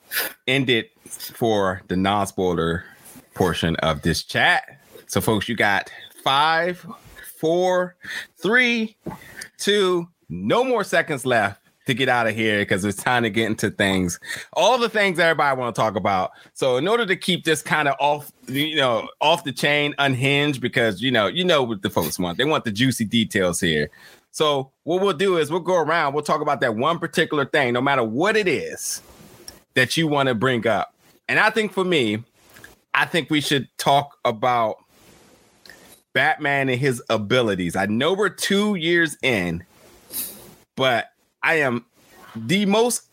end 0.49 0.69
it 0.69 0.91
for 1.07 1.83
the 1.87 1.97
non-spoiler 1.97 2.85
portion 3.35 3.77
of 3.77 4.03
this 4.03 4.25
chat. 4.25 4.81
So, 5.07 5.21
folks, 5.21 5.49
you 5.49 5.55
got 5.55 5.89
five, 6.25 6.85
four, 7.39 7.95
three, 8.37 8.97
two, 9.57 10.09
no 10.29 10.65
more 10.65 10.83
seconds 10.83 11.25
left 11.25 11.61
to 11.87 11.95
get 11.95 12.09
out 12.09 12.27
of 12.27 12.35
here 12.35 12.61
because 12.61 12.85
it's 12.85 13.01
time 13.01 13.23
to 13.23 13.31
get 13.31 13.47
into 13.47 13.71
things, 13.71 14.19
all 14.53 14.79
the 14.79 14.89
things 14.89 15.21
everybody 15.21 15.57
want 15.57 15.73
to 15.73 15.81
talk 15.81 15.95
about. 15.95 16.33
So, 16.55 16.79
in 16.79 16.89
order 16.89 17.07
to 17.07 17.15
keep 17.15 17.45
this 17.45 17.63
kind 17.63 17.87
of 17.87 17.95
off, 18.01 18.33
you 18.49 18.75
know, 18.75 19.07
off 19.21 19.45
the 19.45 19.53
chain, 19.53 19.95
unhinged, 19.99 20.61
because 20.61 21.01
you 21.01 21.13
know, 21.13 21.29
you 21.29 21.45
know 21.45 21.63
what 21.63 21.83
the 21.83 21.91
folks 21.91 22.19
want. 22.19 22.37
They 22.37 22.45
want 22.45 22.65
the 22.65 22.73
juicy 22.73 23.05
details 23.05 23.61
here. 23.61 23.91
So, 24.33 24.73
what 24.85 25.03
we'll 25.03 25.13
do 25.13 25.37
is 25.37 25.51
we'll 25.51 25.61
go 25.61 25.77
around. 25.77 26.15
We'll 26.15 26.25
talk 26.25 26.41
about 26.41 26.61
that 26.63 26.75
one 26.75 26.99
particular 26.99 27.45
thing, 27.45 27.75
no 27.75 27.83
matter 27.83 28.03
what 28.03 28.37
it 28.37 28.49
is 28.49 29.03
that 29.75 29.97
you 29.97 30.09
want 30.09 30.29
to 30.29 30.35
bring 30.35 30.67
up. 30.67 30.95
And 31.29 31.39
I 31.39 31.51
think 31.51 31.73
for 31.73 31.85
me, 31.85 32.25
I 32.95 33.05
think 33.05 33.31
we 33.31 33.41
should 33.41 33.69
talk 33.79 34.19
about 34.25 34.77
Batman 36.15 36.69
and 36.69 36.81
his 36.81 37.03
abilities. 37.09 37.77
I 37.77 37.87
know 37.87 38.15
we're 38.15 38.31
two 38.31 38.75
years 38.75 39.17
in, 39.23 39.65
but 40.77 41.11
I 41.43 41.55
am 41.57 41.85
the 42.35 42.67
most 42.67 43.09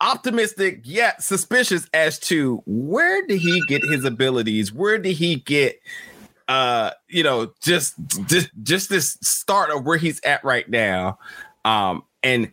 optimistic 0.00 0.80
yet 0.84 1.22
suspicious 1.22 1.88
as 1.94 2.18
to 2.18 2.62
where 2.66 3.24
did 3.26 3.38
he 3.38 3.62
get 3.68 3.82
his 3.84 4.04
abilities? 4.04 4.72
Where 4.72 4.98
did 4.98 5.16
he 5.16 5.36
get 5.36 5.80
uh 6.48 6.90
you 7.08 7.22
know 7.22 7.52
just 7.60 7.94
just 8.26 8.50
just 8.62 8.90
this 8.90 9.16
start 9.22 9.70
of 9.70 9.84
where 9.84 9.96
he's 9.96 10.20
at 10.24 10.44
right 10.44 10.68
now 10.68 11.18
um 11.64 12.02
and 12.22 12.50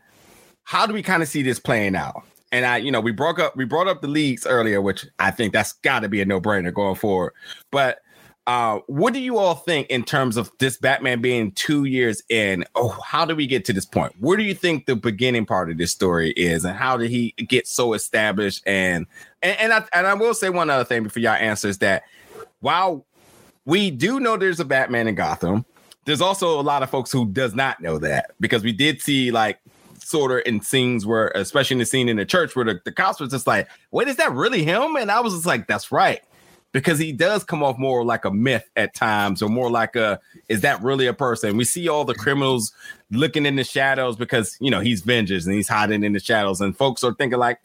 how 0.64 0.86
do 0.86 0.94
we 0.94 1.04
kind 1.04 1.22
of 1.22 1.28
see 1.28 1.42
this 1.42 1.60
playing 1.60 1.96
out 1.96 2.24
and 2.52 2.66
i 2.66 2.78
you 2.78 2.92
know 2.92 3.02
we 3.02 3.12
broke 3.12 3.40
up 3.40 3.56
we 3.58 3.66
brought 3.66 3.88
up 3.88 4.02
the 4.02 4.08
leagues 4.08 4.46
earlier 4.46 4.82
which 4.82 5.06
i 5.20 5.30
think 5.30 5.52
that's 5.52 5.74
got 5.74 6.00
to 6.00 6.10
be 6.10 6.22
a 6.22 6.26
no-brainer 6.26 6.74
going 6.74 6.96
forward 6.96 7.34
but 7.70 8.00
uh, 8.48 8.80
what 8.88 9.14
do 9.14 9.20
you 9.20 9.38
all 9.38 9.54
think 9.54 9.88
in 9.88 10.04
terms 10.04 10.36
of 10.36 10.52
this 10.58 10.76
Batman 10.78 11.22
being 11.22 11.52
two 11.52 11.86
years 11.86 12.24
in? 12.28 12.66
Oh, 12.74 12.98
how 13.06 13.24
do 13.24 13.36
we 13.36 13.46
get 13.46 13.66
to 13.66 13.74
this 13.74 13.86
point? 13.86 14.14
Where 14.20 14.36
do 14.36 14.44
you 14.44 14.56
think 14.56 14.88
the 14.88 14.96
beginning 14.96 15.46
part 15.46 15.70
of 15.70 15.78
this 15.78 15.92
story 15.92 16.32
is, 16.32 16.66
and 16.66 16.76
how 16.76 16.98
did 16.98 17.12
he 17.12 17.32
get 17.48 17.68
so 17.68 17.94
established? 17.94 18.64
And 18.66 19.06
and, 19.44 19.60
and 19.60 19.74
I 19.74 19.86
and 19.94 20.08
I 20.08 20.16
will 20.16 20.34
say 20.34 20.50
one 20.50 20.72
other 20.72 20.84
thing 20.84 21.04
before 21.04 21.22
y'all 21.22 21.34
answers 21.34 21.78
that 21.80 22.04
while 22.62 23.06
we 23.66 23.92
do 23.92 24.20
know 24.20 24.38
there's 24.38 24.60
a 24.60 24.66
Batman 24.66 25.08
in 25.08 25.16
Gotham, 25.16 25.66
there's 26.06 26.22
also 26.22 26.60
a 26.60 26.64
lot 26.64 26.84
of 26.84 26.90
folks 26.90 27.12
who 27.12 27.28
does 27.28 27.54
not 27.54 27.80
know 27.82 27.98
that 28.00 28.32
because 28.40 28.64
we 28.64 28.72
did 28.72 29.02
see 29.02 29.32
like 29.32 29.60
sort 30.00 30.32
of 30.32 30.42
in 30.46 30.62
scenes 30.62 31.06
where, 31.06 31.30
especially 31.36 31.76
in 31.76 31.80
the 31.80 31.86
scene 31.86 32.10
in 32.10 32.18
the 32.18 32.26
church 32.26 32.56
where 32.56 32.66
the, 32.66 32.82
the 32.86 32.92
cops 32.92 33.20
was 33.20 33.32
just 33.32 33.48
like, 33.48 33.68
wait, 33.92 34.08
is 34.08 34.18
that 34.18 34.32
really 34.32 34.64
him? 34.64 34.96
And 34.96 35.12
I 35.12 35.20
was 35.20 35.34
just 35.34 35.46
like, 35.46 35.68
that's 35.68 35.92
right. 35.92 36.22
Because 36.74 36.98
he 36.98 37.12
does 37.12 37.44
come 37.44 37.62
off 37.64 37.78
more 37.78 38.06
like 38.06 38.24
a 38.24 38.32
myth 38.32 38.70
at 38.78 38.96
times 38.96 39.42
or 39.42 39.50
more 39.50 39.70
like 39.70 39.98
a 39.98 40.22
is 40.48 40.62
that 40.62 40.82
really 40.82 41.06
a 41.06 41.14
person? 41.14 41.58
We 41.58 41.66
see 41.66 41.90
all 41.90 42.06
the 42.06 42.16
criminals 42.16 42.72
looking 43.12 43.46
in 43.46 43.58
the 43.58 43.66
shadows 43.66 44.16
because 44.16 44.58
you 44.62 44.72
know 44.72 44.80
he's 44.80 45.02
vengeance 45.02 45.46
and 45.46 45.54
he's 45.54 45.68
hiding 45.68 46.04
in 46.04 46.14
the 46.14 46.20
shadows 46.22 46.62
and 46.62 46.76
folks 46.76 47.04
are 47.04 47.14
thinking 47.14 47.40
like 47.40 47.60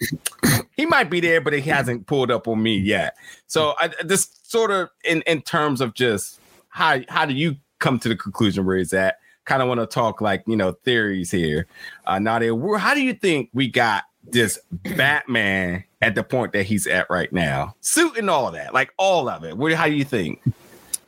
he 0.76 0.86
might 0.86 1.10
be 1.10 1.20
there 1.20 1.40
but 1.40 1.52
he 1.52 1.60
hasn't 1.60 2.06
pulled 2.06 2.30
up 2.30 2.48
on 2.48 2.62
me 2.62 2.76
yet 2.76 3.16
so 3.46 3.74
I, 3.78 3.90
this 4.04 4.28
sort 4.42 4.70
of 4.70 4.88
in 5.04 5.22
in 5.22 5.42
terms 5.42 5.80
of 5.80 5.94
just 5.94 6.40
how 6.68 7.00
how 7.08 7.26
do 7.26 7.34
you 7.34 7.56
come 7.78 7.98
to 8.00 8.08
the 8.08 8.16
conclusion 8.16 8.64
where 8.64 8.76
he's 8.76 8.92
at 8.92 9.18
kind 9.44 9.62
of 9.62 9.68
want 9.68 9.80
to 9.80 9.86
talk 9.86 10.20
like 10.20 10.42
you 10.46 10.56
know 10.56 10.72
theories 10.84 11.30
here 11.30 11.66
uh 12.06 12.18
nadia 12.18 12.52
how 12.78 12.94
do 12.94 13.02
you 13.02 13.14
think 13.14 13.50
we 13.52 13.68
got 13.68 14.04
this 14.32 14.58
batman 14.96 15.84
at 16.02 16.14
the 16.14 16.22
point 16.22 16.52
that 16.52 16.64
he's 16.64 16.86
at 16.86 17.08
right 17.10 17.32
now. 17.32 17.74
Suit 17.80 18.16
and 18.16 18.28
all 18.28 18.50
that, 18.52 18.74
like 18.74 18.92
all 18.96 19.28
of 19.28 19.44
it. 19.44 19.56
What 19.56 19.72
how 19.72 19.86
do 19.86 19.92
you 19.92 20.04
think? 20.04 20.42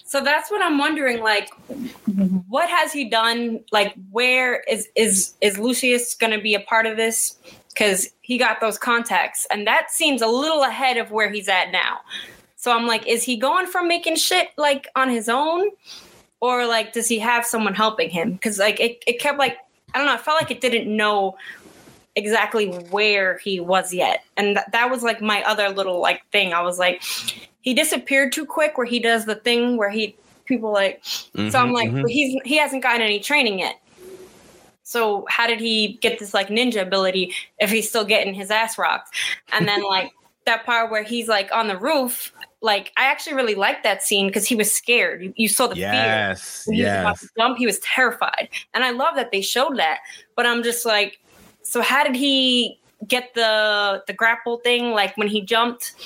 So 0.05 0.23
that's 0.23 0.51
what 0.51 0.63
I'm 0.63 0.79
wondering. 0.79 1.21
Like, 1.21 1.51
what 2.49 2.71
has 2.71 2.93
he 2.93 3.09
done? 3.09 3.61
Like, 3.71 3.95
where 4.11 4.61
is 4.69 4.89
is 4.97 5.35
is 5.41 5.59
Lucius 5.59 6.15
going 6.15 6.33
to 6.33 6.41
be 6.41 6.55
a 6.55 6.61
part 6.61 6.87
of 6.87 6.97
this? 6.97 7.37
Because 7.79 8.09
he 8.23 8.39
got 8.39 8.61
those 8.61 8.77
contacts, 8.77 9.47
and 9.53 9.65
that 9.69 9.93
seems 9.93 10.21
a 10.21 10.27
little 10.27 10.65
ahead 10.65 10.97
of 10.97 11.13
where 11.13 11.31
he's 11.31 11.49
at 11.49 11.71
now. 11.71 12.01
So 12.57 12.73
I'm 12.73 12.89
like, 12.89 13.07
is 13.07 13.23
he 13.23 13.37
going 13.37 13.67
from 13.67 13.87
making 13.87 14.17
shit 14.17 14.49
like 14.57 14.89
on 14.97 15.09
his 15.09 15.29
own, 15.29 15.71
or 16.41 16.67
like 16.67 16.93
does 16.93 17.07
he 17.07 17.21
have 17.21 17.47
someone 17.47 17.75
helping 17.75 18.11
him? 18.11 18.33
Because 18.33 18.59
like 18.59 18.81
it, 18.81 19.05
it 19.07 19.21
kept 19.21 19.39
like 19.39 19.59
I 19.95 19.99
don't 19.99 20.09
know. 20.09 20.15
I 20.15 20.19
felt 20.19 20.41
like 20.41 20.51
it 20.51 20.61
didn't 20.61 20.95
know 20.95 21.37
exactly 22.17 22.67
where 22.91 23.39
he 23.39 23.61
was 23.61 23.95
yet. 23.95 24.25
And 24.37 24.57
th- 24.57 24.67
that 24.73 24.91
was 24.91 25.05
like 25.05 25.23
my 25.23 25.43
other 25.45 25.69
little 25.69 26.01
like 26.01 26.29
thing. 26.33 26.53
I 26.53 26.63
was 26.63 26.79
like, 26.79 27.03
he 27.61 27.75
disappeared 27.75 28.33
too 28.33 28.45
quick 28.45 28.77
where 28.77 28.87
he 28.87 28.99
does 28.99 29.25
the 29.25 29.37
thing 29.37 29.77
where 29.77 29.91
he 29.91 30.17
people 30.45 30.73
like 30.73 31.03
mm-hmm, 31.03 31.51
so 31.51 31.59
I'm 31.59 31.73
like, 31.73 31.91
mm-hmm. 31.91 32.07
he's 32.07 32.41
he 32.45 32.57
hasn't 32.57 32.83
gotten 32.83 33.03
any 33.03 33.21
training 33.21 33.61
yet. 33.61 33.81
So 34.89 35.27
how 35.29 35.47
did 35.47 35.61
he 35.61 35.99
get 36.01 36.19
this 36.19 36.33
like 36.33 36.49
ninja 36.49 36.81
ability 36.81 37.35
if 37.59 37.69
he's 37.69 37.87
still 37.91 38.07
getting 38.07 38.33
his 38.33 38.51
ass 38.51 38.79
rocked? 38.79 39.15
And 39.53 39.69
then 39.69 39.83
like 39.87 40.13
that 40.47 40.65
part 40.65 40.91
where 40.91 41.03
he's 41.03 41.29
like 41.29 41.53
on 41.53 41.69
the 41.69 41.77
roof, 41.77 42.33
like 42.63 42.91
I 42.97 43.05
actually 43.05 43.35
really 43.35 43.55
liked 43.55 43.83
that 43.83 44.03
scene 44.03 44.29
because 44.29 44.49
he 44.49 44.55
was 44.55 44.73
scared. 44.73 45.23
You, 45.23 45.35
you 45.37 45.47
saw 45.47 45.67
the 45.67 45.77
yes, 45.77 46.65
fear. 46.65 46.75
He 46.75 46.81
yes. 46.81 46.95
was 46.95 47.01
about 47.01 47.19
to 47.19 47.29
jump. 47.37 47.59
He 47.59 47.67
was 47.67 47.79
terrified, 47.81 48.49
and 48.73 48.83
I 48.83 48.93
love 48.93 49.15
that 49.17 49.31
they 49.31 49.43
showed 49.43 49.77
that. 49.77 49.99
But 50.37 50.47
I'm 50.47 50.63
just 50.63 50.87
like, 50.87 51.21
so 51.61 51.83
how 51.83 52.03
did 52.03 52.17
he 52.17 52.81
get 53.07 53.35
the 53.35 54.03
the 54.07 54.15
grapple 54.15 54.57
thing? 54.57 54.93
Like 54.93 55.15
when 55.19 55.29
he 55.29 55.43
jumped 55.43 55.97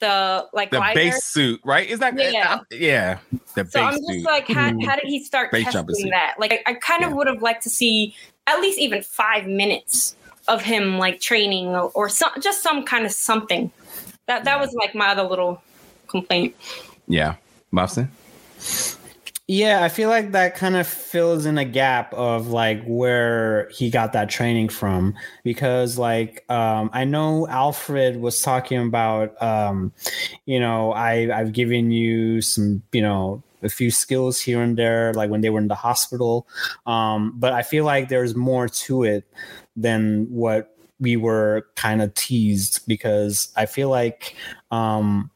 the 0.00 0.48
like 0.52 0.70
the 0.70 0.82
base 0.94 1.24
suit, 1.24 1.60
right? 1.64 1.88
Is 1.88 2.00
that 2.00 2.14
yeah? 2.18 2.54
Uh, 2.54 2.64
yeah, 2.70 3.18
the 3.54 3.64
so 3.66 3.82
I'm 3.82 3.94
just 3.94 4.06
suit. 4.06 4.24
like, 4.24 4.48
how, 4.48 4.72
how 4.84 4.96
did 4.96 5.04
he 5.04 5.22
start 5.22 5.52
base 5.52 5.70
testing 5.70 6.10
that? 6.10 6.34
Like, 6.38 6.52
I, 6.52 6.70
I 6.70 6.74
kind 6.74 7.04
of 7.04 7.10
yeah. 7.10 7.16
would 7.16 7.26
have 7.28 7.42
liked 7.42 7.62
to 7.64 7.70
see 7.70 8.14
at 8.46 8.60
least 8.60 8.78
even 8.78 9.02
five 9.02 9.46
minutes 9.46 10.16
of 10.48 10.62
him 10.62 10.98
like 10.98 11.20
training 11.20 11.68
or, 11.68 11.90
or 11.94 12.08
some 12.08 12.30
just 12.40 12.62
some 12.62 12.84
kind 12.84 13.06
of 13.06 13.12
something. 13.12 13.70
That 14.26 14.44
that 14.44 14.58
was 14.58 14.72
like 14.74 14.94
my 14.94 15.08
other 15.08 15.22
little 15.22 15.62
complaint. 16.08 16.56
Yeah, 17.06 17.36
Mopsin. 17.72 18.08
Yeah, 19.52 19.82
I 19.82 19.88
feel 19.88 20.08
like 20.08 20.30
that 20.30 20.54
kind 20.54 20.76
of 20.76 20.86
fills 20.86 21.44
in 21.44 21.58
a 21.58 21.64
gap 21.64 22.14
of 22.14 22.50
like 22.50 22.84
where 22.84 23.68
he 23.70 23.90
got 23.90 24.12
that 24.12 24.30
training 24.30 24.68
from 24.68 25.16
because 25.42 25.98
like 25.98 26.48
um, 26.48 26.88
I 26.92 27.04
know 27.04 27.48
Alfred 27.48 28.20
was 28.20 28.42
talking 28.42 28.78
about 28.78 29.42
um, 29.42 29.92
you 30.46 30.60
know 30.60 30.92
I 30.92 31.36
I've 31.36 31.50
given 31.52 31.90
you 31.90 32.40
some 32.42 32.84
you 32.92 33.02
know 33.02 33.42
a 33.60 33.68
few 33.68 33.90
skills 33.90 34.40
here 34.40 34.62
and 34.62 34.78
there 34.78 35.12
like 35.14 35.30
when 35.30 35.40
they 35.40 35.50
were 35.50 35.58
in 35.58 35.66
the 35.66 35.74
hospital 35.74 36.46
um, 36.86 37.32
but 37.34 37.52
I 37.52 37.62
feel 37.62 37.84
like 37.84 38.08
there's 38.08 38.36
more 38.36 38.68
to 38.68 39.02
it 39.02 39.24
than 39.74 40.28
what 40.30 40.76
we 41.00 41.16
were 41.16 41.66
kind 41.74 42.02
of 42.02 42.14
teased 42.14 42.86
because 42.86 43.52
I 43.56 43.66
feel 43.66 43.88
like 43.88 44.36
um, 44.70 45.32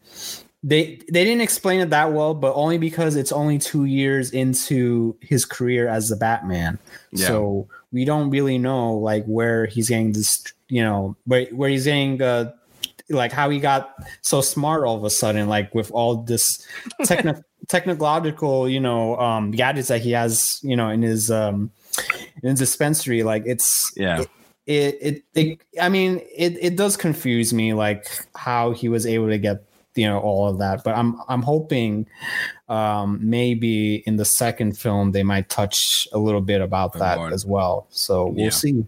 they 0.64 0.98
they 1.12 1.24
didn't 1.24 1.42
explain 1.42 1.80
it 1.80 1.90
that 1.90 2.12
well, 2.14 2.32
but 2.32 2.54
only 2.54 2.78
because 2.78 3.16
it's 3.16 3.30
only 3.30 3.58
two 3.58 3.84
years 3.84 4.30
into 4.30 5.14
his 5.20 5.44
career 5.44 5.86
as 5.88 6.08
the 6.08 6.16
Batman. 6.16 6.78
Yeah. 7.12 7.26
So 7.26 7.68
we 7.92 8.06
don't 8.06 8.30
really 8.30 8.56
know 8.56 8.94
like 8.94 9.26
where 9.26 9.66
he's 9.66 9.90
getting 9.90 10.12
this, 10.12 10.42
you 10.68 10.82
know, 10.82 11.16
where 11.26 11.44
where 11.52 11.68
he's 11.68 11.84
getting 11.84 12.22
uh, 12.22 12.52
like 13.10 13.30
how 13.30 13.50
he 13.50 13.60
got 13.60 13.94
so 14.22 14.40
smart 14.40 14.84
all 14.84 14.96
of 14.96 15.04
a 15.04 15.10
sudden, 15.10 15.50
like 15.50 15.74
with 15.74 15.90
all 15.90 16.16
this 16.16 16.66
techni- 17.02 17.42
technological, 17.68 18.66
you 18.66 18.80
know, 18.80 19.18
um, 19.18 19.50
gadgets 19.50 19.88
that 19.88 20.00
he 20.00 20.12
has, 20.12 20.60
you 20.62 20.76
know, 20.76 20.88
in 20.88 21.02
his 21.02 21.30
um, 21.30 21.70
in 22.42 22.48
his 22.48 22.58
dispensary. 22.58 23.22
Like 23.22 23.42
it's 23.44 23.92
yeah. 23.96 24.20
It, 24.20 24.30
it, 24.66 24.94
it, 25.02 25.24
it 25.34 25.60
I 25.78 25.90
mean, 25.90 26.22
it, 26.34 26.56
it 26.58 26.76
does 26.76 26.96
confuse 26.96 27.52
me, 27.52 27.74
like 27.74 28.08
how 28.34 28.70
he 28.70 28.88
was 28.88 29.04
able 29.04 29.28
to 29.28 29.36
get 29.36 29.62
you 29.96 30.06
know 30.06 30.18
all 30.20 30.48
of 30.48 30.58
that 30.58 30.82
but 30.84 30.96
i'm 30.96 31.20
i'm 31.28 31.42
hoping 31.42 32.06
um 32.68 33.18
maybe 33.22 33.96
in 34.06 34.16
the 34.16 34.24
second 34.24 34.76
film 34.76 35.12
they 35.12 35.22
might 35.22 35.48
touch 35.48 36.08
a 36.12 36.18
little 36.18 36.40
bit 36.40 36.60
about 36.60 36.92
that 36.94 37.18
as 37.32 37.44
well 37.46 37.86
so 37.90 38.26
we'll 38.26 38.44
yeah. 38.44 38.50
see 38.50 38.84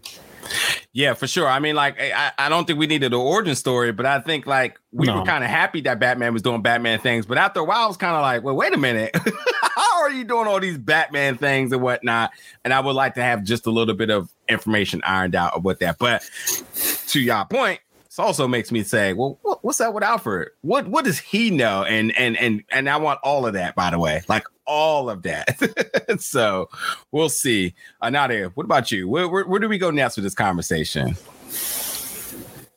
yeah, 0.93 1.13
for 1.13 1.27
sure. 1.27 1.47
I 1.47 1.59
mean, 1.59 1.75
like, 1.75 1.99
I, 1.99 2.31
I 2.37 2.49
don't 2.49 2.65
think 2.65 2.79
we 2.79 2.87
needed 2.87 3.13
an 3.13 3.19
origin 3.19 3.55
story, 3.55 3.91
but 3.91 4.05
I 4.05 4.19
think 4.19 4.47
like 4.47 4.79
we 4.91 5.07
no. 5.07 5.19
were 5.19 5.25
kind 5.25 5.43
of 5.43 5.49
happy 5.49 5.81
that 5.81 5.99
Batman 5.99 6.33
was 6.33 6.41
doing 6.41 6.61
Batman 6.61 6.99
things. 6.99 7.25
But 7.25 7.37
after 7.37 7.59
a 7.59 7.63
while, 7.63 7.83
I 7.83 7.87
was 7.87 7.97
kind 7.97 8.15
of 8.15 8.21
like, 8.21 8.43
well, 8.43 8.55
wait 8.55 8.73
a 8.73 8.77
minute, 8.77 9.15
how 9.75 10.01
are 10.01 10.09
you 10.09 10.23
doing 10.23 10.47
all 10.47 10.59
these 10.59 10.77
Batman 10.77 11.37
things 11.37 11.71
and 11.71 11.81
whatnot? 11.81 12.31
And 12.63 12.73
I 12.73 12.79
would 12.79 12.95
like 12.95 13.15
to 13.15 13.21
have 13.21 13.43
just 13.43 13.67
a 13.67 13.71
little 13.71 13.93
bit 13.93 14.09
of 14.09 14.29
information 14.47 15.01
ironed 15.03 15.35
out 15.35 15.55
about 15.55 15.79
that. 15.79 15.97
But 15.99 16.23
to 17.07 17.19
your 17.19 17.45
point, 17.45 17.79
this 18.17 18.25
also 18.25 18.47
makes 18.47 18.71
me 18.71 18.81
say, 18.81 19.13
well, 19.13 19.37
what, 19.43 19.63
what's 19.63 19.79
up 19.79 19.93
with 19.93 20.03
Alfred? 20.03 20.49
What 20.61 20.87
what 20.87 21.05
does 21.05 21.19
he 21.19 21.51
know? 21.51 21.83
And 21.83 22.17
and 22.17 22.35
and 22.37 22.63
and 22.71 22.89
I 22.89 22.97
want 22.97 23.19
all 23.21 23.45
of 23.45 23.53
that, 23.53 23.75
by 23.75 23.91
the 23.91 23.99
way, 23.99 24.23
like 24.27 24.43
all 24.65 25.07
of 25.07 25.21
that. 25.21 26.17
so 26.19 26.67
we'll 27.11 27.29
see. 27.29 27.75
Uh, 28.01 28.09
Nadia, 28.09 28.49
what 28.55 28.63
about 28.63 28.91
you? 28.91 29.07
Where, 29.07 29.27
where, 29.29 29.45
where 29.45 29.59
do 29.59 29.69
we 29.69 29.77
go 29.77 29.91
next 29.91 30.17
with 30.17 30.23
this 30.23 30.33
conversation? 30.33 31.15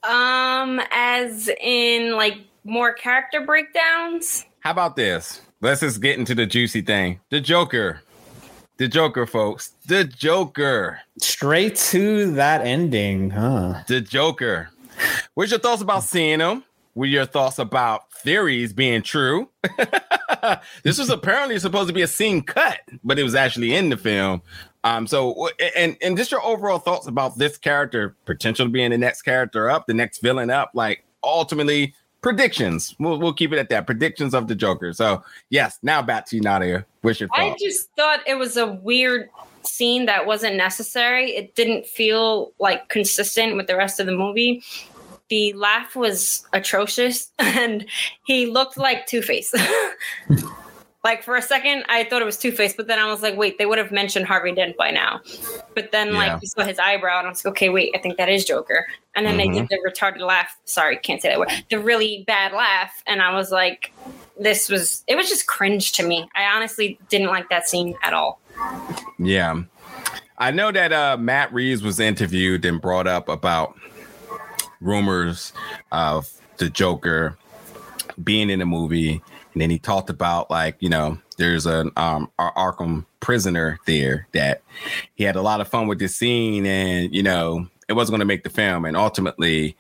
Um, 0.03 0.81
as 0.91 1.49
in 1.61 2.17
like 2.17 2.37
more 2.65 2.93
character 2.93 3.41
breakdowns. 3.41 4.45
How 4.61 4.73
about 4.73 4.95
this? 4.95 5.41
Let's 5.63 5.81
just 5.81 6.03
get 6.03 6.19
into 6.19 6.35
the 6.35 6.45
juicy 6.45 6.83
thing. 6.83 7.19
The 7.31 7.41
Joker. 7.41 8.03
The 8.77 8.89
Joker, 8.89 9.27
folks. 9.27 9.73
The 9.87 10.05
Joker. 10.05 11.01
Straight 11.19 11.77
to 11.77 12.33
that 12.33 12.61
ending, 12.61 13.31
huh? 13.31 13.83
The 13.89 14.03
Joker. 14.03 14.69
What's 15.35 15.51
your 15.51 15.61
thoughts 15.61 15.83
about 15.83 16.05
seeing 16.05 16.41
him? 16.41 16.65
What 16.95 17.05
are 17.05 17.09
your 17.09 17.27
thoughts 17.27 17.59
about 17.59 18.13
theories 18.13 18.73
being 18.73 19.03
true? 19.03 19.49
this 20.83 20.99
was 20.99 21.09
apparently 21.09 21.59
supposed 21.59 21.89
to 21.89 21.95
be 21.95 22.03
a 22.03 22.07
scene 22.09 22.43
cut, 22.43 22.81
but 23.05 23.19
it 23.19 23.23
was 23.23 23.35
actually 23.35 23.75
in 23.75 23.91
the 23.91 23.97
film. 23.97 24.43
Um, 24.83 25.07
so 25.07 25.49
and 25.77 25.97
and 26.03 26.17
just 26.17 26.33
your 26.33 26.43
overall 26.43 26.79
thoughts 26.79 27.07
about 27.07 27.39
this 27.39 27.59
character, 27.59 28.17
potential 28.25 28.67
being 28.69 28.91
the 28.91 28.99
next 28.99 29.23
character 29.23 29.71
up, 29.71 29.87
the 29.87 29.95
next 29.95 30.21
villain 30.21 30.51
up, 30.51 30.73
like 30.75 31.05
ultimately 31.23 31.95
predictions. 32.23 32.97
We'll 32.99 33.19
we'll 33.19 33.35
keep 33.35 33.53
it 33.53 33.59
at 33.59 33.69
that. 33.69 33.87
Predictions 33.87 34.35
of 34.35 34.49
the 34.49 34.55
Joker. 34.55 34.93
So 34.93 35.23
yes, 35.51 35.79
now 35.83 36.03
back 36.03 36.27
to 36.27 36.37
you, 36.37 36.43
Nadia. 36.43 36.87
What's 37.03 37.21
your 37.21 37.29
thoughts? 37.29 37.63
I 37.63 37.65
just 37.65 37.91
thought 37.97 38.21
it 38.27 38.35
was 38.35 38.57
a 38.57 38.73
weird 38.73 39.29
scene 39.63 40.07
that 40.07 40.27
wasn't 40.27 40.57
necessary. 40.57 41.33
It 41.33 41.55
didn't 41.55 41.87
feel 41.87 42.53
like 42.59 42.89
consistent 42.89 43.57
with 43.57 43.67
the 43.67 43.77
rest 43.77 44.01
of 44.01 44.07
the 44.07 44.17
movie. 44.17 44.63
The 45.31 45.53
laugh 45.55 45.97
was 45.97 46.47
atrocious 46.53 47.33
and 47.39 47.87
he 48.25 48.47
looked 48.47 48.77
like 48.77 49.07
Two 49.07 49.23
Face. 49.23 49.55
like 51.05 51.23
for 51.23 51.37
a 51.37 51.43
second, 51.43 51.85
I 51.89 52.05
thought 52.05 52.21
it 52.21 52.27
was 52.27 52.37
Two 52.37 52.53
Face, 52.53 52.75
but 52.77 52.87
then 52.87 52.99
I 52.99 53.11
was 53.11 53.23
like, 53.23 53.37
wait, 53.37 53.57
they 53.57 53.65
would 53.65 53.79
have 53.79 53.91
mentioned 53.91 54.27
Harvey 54.27 54.53
Dent 54.53 54.77
by 54.77 54.91
now. 54.91 55.21
But 55.75 55.93
then, 55.93 56.15
like, 56.15 56.43
you 56.43 56.49
saw 56.49 56.63
his 56.63 56.79
eyebrow, 56.79 57.19
and 57.19 57.27
I 57.27 57.31
was 57.31 57.45
like, 57.45 57.53
okay, 57.53 57.71
wait, 57.71 57.93
I 57.95 57.99
think 57.99 58.19
that 58.19 58.29
is 58.29 58.45
Joker. 58.45 58.87
And 59.15 59.25
then 59.25 59.39
mm-hmm. 59.39 59.53
they 59.55 59.61
did 59.61 59.69
the 59.71 59.91
retarded 59.91 60.21
laugh. 60.21 60.59
Sorry, 60.67 60.97
can't 60.99 61.23
say 61.23 61.31
that 61.31 61.39
word. 61.39 61.51
The 61.71 61.79
really 61.79 62.25
bad 62.27 62.53
laugh, 62.53 63.03
and 63.07 63.23
I 63.23 63.33
was 63.35 63.51
like, 63.51 63.93
this 64.39 64.69
was 64.69 65.05
it 65.07 65.17
was 65.17 65.29
just 65.29 65.47
cringe 65.47 65.93
to 65.93 66.07
me. 66.07 66.29
I 66.35 66.45
honestly 66.45 66.99
didn't 67.09 67.29
like 67.29 67.49
that 67.51 67.69
scene 67.69 67.95
at 68.03 68.13
all. 68.13 68.41
Yeah. 69.19 69.63
I 70.39 70.51
know 70.51 70.73
that 70.73 70.93
uh, 70.93 71.19
Matt 71.19 71.53
Reeves 71.53 71.83
was 71.83 72.01
interviewed 72.01 72.65
and 72.65 72.81
brought 72.81 73.07
up 73.07 73.29
about 73.29 73.79
rumors 74.81 75.53
of 75.93 76.31
the 76.59 76.71
Joker 76.71 77.37
being 78.23 78.51
in 78.51 78.59
the 78.59 78.67
movie. 78.67 79.23
And 79.53 79.63
then 79.63 79.71
he 79.71 79.79
talked 79.79 80.11
about 80.11 80.51
like, 80.51 80.77
you 80.81 80.89
know, 80.89 81.19
there's 81.37 81.67
an 81.67 81.91
um 81.97 82.31
Arkham 82.39 83.05
prisoner 83.21 83.79
there 83.87 84.29
that 84.33 84.63
he 85.15 85.25
had 85.25 85.37
a 85.37 85.43
lot 85.43 85.61
of 85.61 85.69
fun 85.69 85.87
with 85.87 85.99
this 85.99 86.17
scene 86.17 86.67
and 86.67 87.15
you 87.15 87.23
know, 87.23 87.67
it 87.89 87.95
wasn't 87.95 88.13
going 88.13 88.21
to 88.21 88.27
make 88.27 88.45
the 88.45 88.51
film 88.51 88.85
and 88.85 88.97
ultimately 88.97 89.77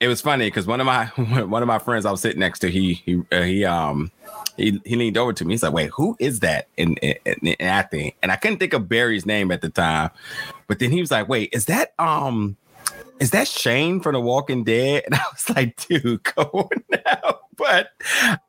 it 0.00 0.06
was 0.06 0.20
funny 0.20 0.46
because 0.46 0.66
one 0.66 0.80
of 0.80 0.86
my 0.86 1.06
one 1.44 1.62
of 1.62 1.66
my 1.66 1.78
friends 1.78 2.06
I 2.06 2.10
was 2.10 2.20
sitting 2.20 2.40
next 2.40 2.60
to 2.60 2.70
he 2.70 2.94
he 2.94 3.22
uh, 3.32 3.42
he 3.42 3.64
um 3.64 4.10
he, 4.56 4.80
he 4.84 4.96
leaned 4.96 5.16
over 5.16 5.32
to 5.32 5.44
me. 5.44 5.54
He's 5.54 5.62
like, 5.62 5.72
"Wait, 5.72 5.90
who 5.90 6.16
is 6.18 6.40
that 6.40 6.66
in, 6.76 6.96
in, 6.96 7.14
in, 7.24 7.56
acting?" 7.60 8.12
And 8.22 8.32
I 8.32 8.36
couldn't 8.36 8.58
think 8.58 8.72
of 8.72 8.88
Barry's 8.88 9.24
name 9.24 9.52
at 9.52 9.60
the 9.60 9.68
time, 9.68 10.10
but 10.66 10.80
then 10.80 10.90
he 10.90 11.00
was 11.00 11.12
like, 11.12 11.28
"Wait, 11.28 11.50
is 11.52 11.66
that 11.66 11.94
um 11.98 12.56
is 13.20 13.30
that 13.32 13.48
Shane 13.48 14.00
from 14.00 14.14
The 14.14 14.20
Walking 14.20 14.64
Dead?" 14.64 15.04
And 15.06 15.14
I 15.14 15.22
was 15.32 15.50
like, 15.56 15.76
"Dude, 15.86 16.22
go 16.36 16.42
on 16.42 16.84
now." 16.90 17.38
But 17.56 17.90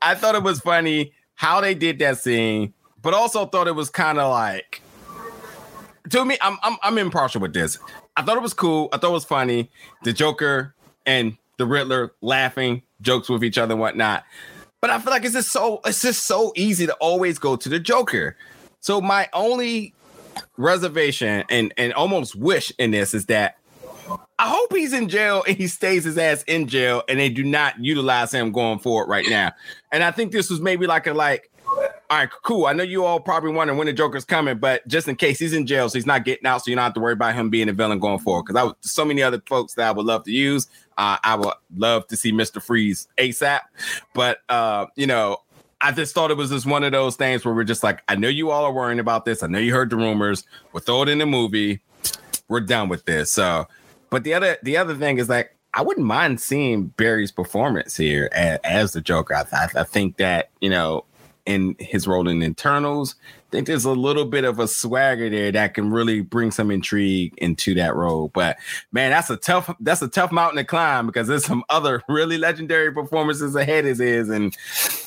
I 0.01 0.15
thought 0.15 0.35
it 0.35 0.43
was 0.43 0.59
funny 0.59 1.13
how 1.35 1.61
they 1.61 1.73
did 1.73 1.99
that 1.99 2.19
scene, 2.19 2.73
but 3.01 3.13
also 3.13 3.45
thought 3.45 3.67
it 3.67 3.75
was 3.75 3.89
kind 3.89 4.19
of 4.19 4.31
like 4.31 4.81
to 6.09 6.25
me. 6.25 6.37
I'm 6.41 6.57
I'm 6.63 6.77
I'm 6.83 6.97
impartial 6.97 7.41
with 7.41 7.53
this. 7.53 7.77
I 8.15 8.21
thought 8.21 8.37
it 8.37 8.43
was 8.43 8.53
cool. 8.53 8.89
I 8.91 8.97
thought 8.97 9.11
it 9.11 9.13
was 9.13 9.25
funny. 9.25 9.69
The 10.03 10.13
Joker 10.13 10.75
and 11.05 11.37
the 11.57 11.65
Riddler 11.65 12.13
laughing 12.21 12.83
jokes 13.01 13.29
with 13.29 13.43
each 13.43 13.57
other 13.57 13.73
and 13.73 13.81
whatnot. 13.81 14.23
But 14.81 14.89
I 14.89 14.99
feel 14.99 15.11
like 15.11 15.23
it's 15.23 15.33
just 15.33 15.51
so 15.51 15.81
it's 15.85 16.01
just 16.01 16.25
so 16.25 16.53
easy 16.55 16.85
to 16.85 16.93
always 16.95 17.39
go 17.39 17.55
to 17.55 17.69
the 17.69 17.79
Joker. 17.79 18.35
So 18.79 19.01
my 19.01 19.29
only 19.33 19.93
reservation 20.57 21.43
and 21.49 21.73
and 21.77 21.93
almost 21.93 22.35
wish 22.35 22.71
in 22.79 22.91
this 22.91 23.13
is 23.13 23.25
that 23.27 23.57
I 24.37 24.49
hope 24.49 24.73
he's 24.73 24.93
in 24.93 25.09
jail 25.09 25.43
and 25.47 25.57
he 25.57 25.67
stays 25.67 26.03
his 26.03 26.17
ass 26.17 26.43
in 26.43 26.67
jail 26.67 27.03
and 27.09 27.19
they 27.19 27.29
do 27.29 27.43
not 27.43 27.79
utilize 27.83 28.31
him 28.31 28.51
going 28.51 28.79
forward 28.79 29.09
right 29.09 29.25
now. 29.29 29.51
And 29.91 30.03
I 30.03 30.11
think 30.11 30.31
this 30.31 30.49
was 30.49 30.61
maybe 30.61 30.87
like 30.87 31.07
a 31.07 31.13
like 31.13 31.51
all 32.09 32.17
right, 32.17 32.29
cool. 32.43 32.65
I 32.65 32.73
know 32.73 32.83
you 32.83 33.05
all 33.05 33.19
probably 33.19 33.51
wondering 33.51 33.77
when 33.77 33.85
the 33.85 33.93
Joker's 33.93 34.25
coming, 34.25 34.57
but 34.57 34.87
just 34.87 35.07
in 35.07 35.15
case 35.15 35.37
he's 35.37 35.53
in 35.53 35.67
jail, 35.67 35.87
so 35.89 35.97
he's 35.99 36.07
not 36.07 36.25
getting 36.25 36.47
out, 36.47 36.65
so 36.65 36.71
you 36.71 36.75
don't 36.75 36.83
have 36.83 36.95
to 36.95 36.99
worry 36.99 37.13
about 37.13 37.35
him 37.35 37.51
being 37.51 37.69
a 37.69 37.73
villain 37.73 37.99
going 37.99 38.17
forward. 38.17 38.45
Because 38.45 38.55
I 38.55 38.63
would 38.63 38.75
so 38.81 39.05
many 39.05 39.21
other 39.21 39.39
folks 39.45 39.75
that 39.75 39.87
I 39.87 39.91
would 39.91 40.07
love 40.07 40.23
to 40.23 40.31
use. 40.31 40.67
Uh, 40.97 41.17
I 41.23 41.35
would 41.35 41.53
love 41.75 42.07
to 42.07 42.17
see 42.17 42.31
Mister 42.31 42.59
Freeze 42.59 43.07
ASAP, 43.17 43.59
but 44.15 44.39
uh, 44.49 44.87
you 44.95 45.05
know, 45.05 45.37
I 45.81 45.91
just 45.91 46.15
thought 46.15 46.31
it 46.31 46.37
was 46.37 46.49
just 46.49 46.65
one 46.65 46.83
of 46.83 46.91
those 46.91 47.15
things 47.15 47.45
where 47.45 47.53
we're 47.53 47.63
just 47.63 47.83
like, 47.83 48.01
I 48.07 48.15
know 48.15 48.27
you 48.27 48.49
all 48.49 48.65
are 48.65 48.73
worrying 48.73 48.99
about 48.99 49.25
this. 49.25 49.43
I 49.43 49.47
know 49.47 49.59
you 49.59 49.71
heard 49.71 49.91
the 49.91 49.95
rumors. 49.95 50.45
We'll 50.73 50.81
throw 50.81 51.03
it 51.03 51.09
in 51.09 51.19
the 51.19 51.27
movie. 51.27 51.81
We're 52.47 52.61
done 52.61 52.89
with 52.89 53.05
this. 53.05 53.31
So, 53.31 53.67
but 54.09 54.23
the 54.23 54.33
other 54.33 54.57
the 54.63 54.77
other 54.77 54.95
thing 54.95 55.17
is 55.17 55.29
like 55.29 55.55
I 55.73 55.81
wouldn't 55.81 56.05
mind 56.05 56.41
seeing 56.41 56.87
Barry's 56.87 57.31
performance 57.31 57.95
here 57.95 58.29
as, 58.31 58.59
as 58.63 58.93
the 58.93 59.01
Joker. 59.01 59.35
I, 59.35 59.45
I, 59.51 59.81
I, 59.81 59.83
think 59.83 60.17
that 60.17 60.49
you 60.61 60.69
know 60.69 61.05
in 61.45 61.75
his 61.79 62.07
role 62.07 62.27
in 62.27 62.43
Eternals, 62.43 63.15
I 63.23 63.51
think 63.51 63.67
there's 63.67 63.85
a 63.85 63.91
little 63.91 64.25
bit 64.25 64.43
of 64.43 64.59
a 64.59 64.67
swagger 64.67 65.29
there 65.29 65.51
that 65.51 65.73
can 65.73 65.89
really 65.89 66.21
bring 66.21 66.51
some 66.51 66.69
intrigue 66.69 67.33
into 67.37 67.73
that 67.75 67.95
role. 67.95 68.29
But 68.29 68.57
man, 68.91 69.11
that's 69.11 69.29
a 69.29 69.37
tough 69.37 69.75
that's 69.79 70.01
a 70.01 70.07
tough 70.07 70.31
mountain 70.31 70.57
to 70.57 70.63
climb 70.63 71.07
because 71.07 71.27
there's 71.27 71.45
some 71.45 71.63
other 71.69 72.03
really 72.09 72.37
legendary 72.37 72.91
performances 72.91 73.55
ahead 73.55 73.85
of 73.85 74.01
is, 74.01 74.29
and 74.29 74.55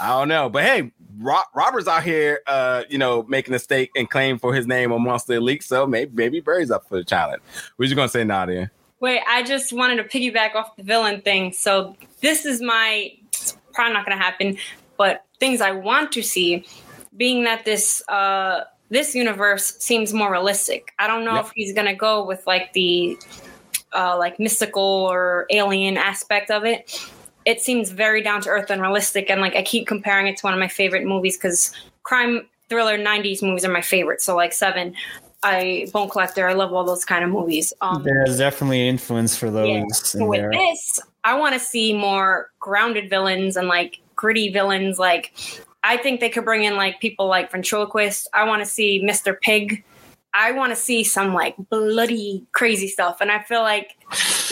I 0.00 0.09
don't 0.09 0.28
know. 0.28 0.48
But 0.48 0.64
hey, 0.64 0.92
Robert's 1.18 1.88
out 1.88 2.03
here, 2.03 2.40
uh, 2.46 2.84
you 2.88 2.98
know, 2.98 3.24
making 3.24 3.55
a 3.55 3.59
stake 3.59 3.90
and 3.96 4.09
claim 4.09 4.38
for 4.38 4.55
his 4.55 4.66
name 4.66 4.92
amongst 4.92 5.26
the 5.26 5.34
elite. 5.34 5.62
So 5.62 5.86
maybe 5.86 6.12
maybe 6.14 6.40
Barry's 6.40 6.70
up 6.70 6.88
for 6.88 6.96
the 6.96 7.05
challenge. 7.05 7.42
What 7.76 7.86
are 7.86 7.88
you 7.88 7.94
gonna 7.94 8.09
say, 8.09 8.24
Nadia? 8.24 8.70
Wait, 9.03 9.20
I 9.28 9.42
just 9.42 9.72
wanted 9.72 9.96
to 9.96 10.05
piggyback 10.05 10.55
off 10.55 10.76
the 10.76 10.84
villain 10.84 11.22
thing. 11.22 11.53
So 11.53 11.96
this 12.20 12.46
is 12.46 12.62
my 12.62 13.12
probably 13.74 13.94
not 13.94 14.07
gonna 14.07 14.16
happen, 14.16 14.57
but 14.96 15.24
things 15.40 15.61
I 15.61 15.72
want 15.72 16.12
to 16.12 16.22
see, 16.22 16.64
being 17.16 17.42
that 17.42 17.64
this 17.64 18.00
uh, 18.09 18.61
this 18.90 19.12
universe 19.12 19.76
seems 19.78 20.14
more 20.14 20.30
realistic. 20.30 20.92
I 21.00 21.09
don't 21.09 21.24
know 21.24 21.34
yep. 21.34 21.46
if 21.46 21.53
he's 21.53 21.74
gonna 21.74 21.96
go 21.96 22.24
with 22.24 22.46
like 22.46 22.72
the 22.74 23.18
uh, 23.92 24.16
like 24.16 24.38
mystical 24.38 24.80
or 24.82 25.46
alien 25.50 25.96
aspect 25.96 26.53
of 26.53 26.64
it. 26.64 26.96
It 27.44 27.61
seems 27.61 27.90
very 27.90 28.22
down 28.22 28.40
to 28.42 28.50
earth 28.50 28.70
and 28.70 28.80
realistic, 28.80 29.28
and 29.30 29.40
like 29.40 29.57
I 29.57 29.62
keep 29.62 29.88
comparing 29.88 30.28
it 30.28 30.36
to 30.36 30.46
one 30.46 30.55
of 30.55 30.61
my 30.61 30.68
favorite 30.68 31.05
movies 31.05 31.36
because 31.36 31.72
crime 32.05 32.46
thriller 32.68 32.96
'90s 32.96 33.42
movies 33.42 33.64
are 33.64 33.72
my 33.72 33.82
favorite. 33.82 34.20
So 34.20 34.36
like 34.36 34.53
Seven, 34.53 34.94
I 35.43 35.88
Bone 35.93 36.09
Collector. 36.09 36.49
I 36.49 36.53
love 36.53 36.72
all 36.72 36.84
those 36.84 37.05
kind 37.05 37.24
of 37.24 37.30
movies. 37.30 37.72
Um, 37.80 38.03
There's 38.03 38.38
definitely 38.38 38.88
influence 38.88 39.36
for 39.36 39.51
those. 39.51 39.68
Yeah. 39.68 39.84
So 39.93 40.26
with 40.26 40.40
there. 40.40 40.51
this, 40.53 41.01
I 41.24 41.38
want 41.38 41.55
to 41.55 41.61
see 41.61 41.93
more 41.93 42.51
grounded 42.61 43.11
villains 43.11 43.57
and 43.57 43.68
like 43.68 44.01
gritty 44.14 44.51
villains. 44.53 44.99
Like, 44.99 45.32
I 45.84 45.97
think 45.97 46.20
they 46.20 46.28
could 46.28 46.45
bring 46.45 46.64
in 46.64 46.76
like 46.76 47.01
people 47.01 47.26
like 47.26 47.51
Ventriloquist. 47.51 48.28
I 48.32 48.45
want 48.45 48.62
to 48.62 48.66
see 48.66 49.03
Mr. 49.05 49.38
Pig. 49.40 49.84
I 50.34 50.53
want 50.53 50.70
to 50.70 50.76
see 50.76 51.05
some 51.05 51.34
like 51.34 51.55
bloody 51.68 52.47
crazy 52.53 52.88
stuff. 52.88 53.20
And 53.20 53.30
I 53.30 53.43
feel 53.43 53.61
like 53.61 53.99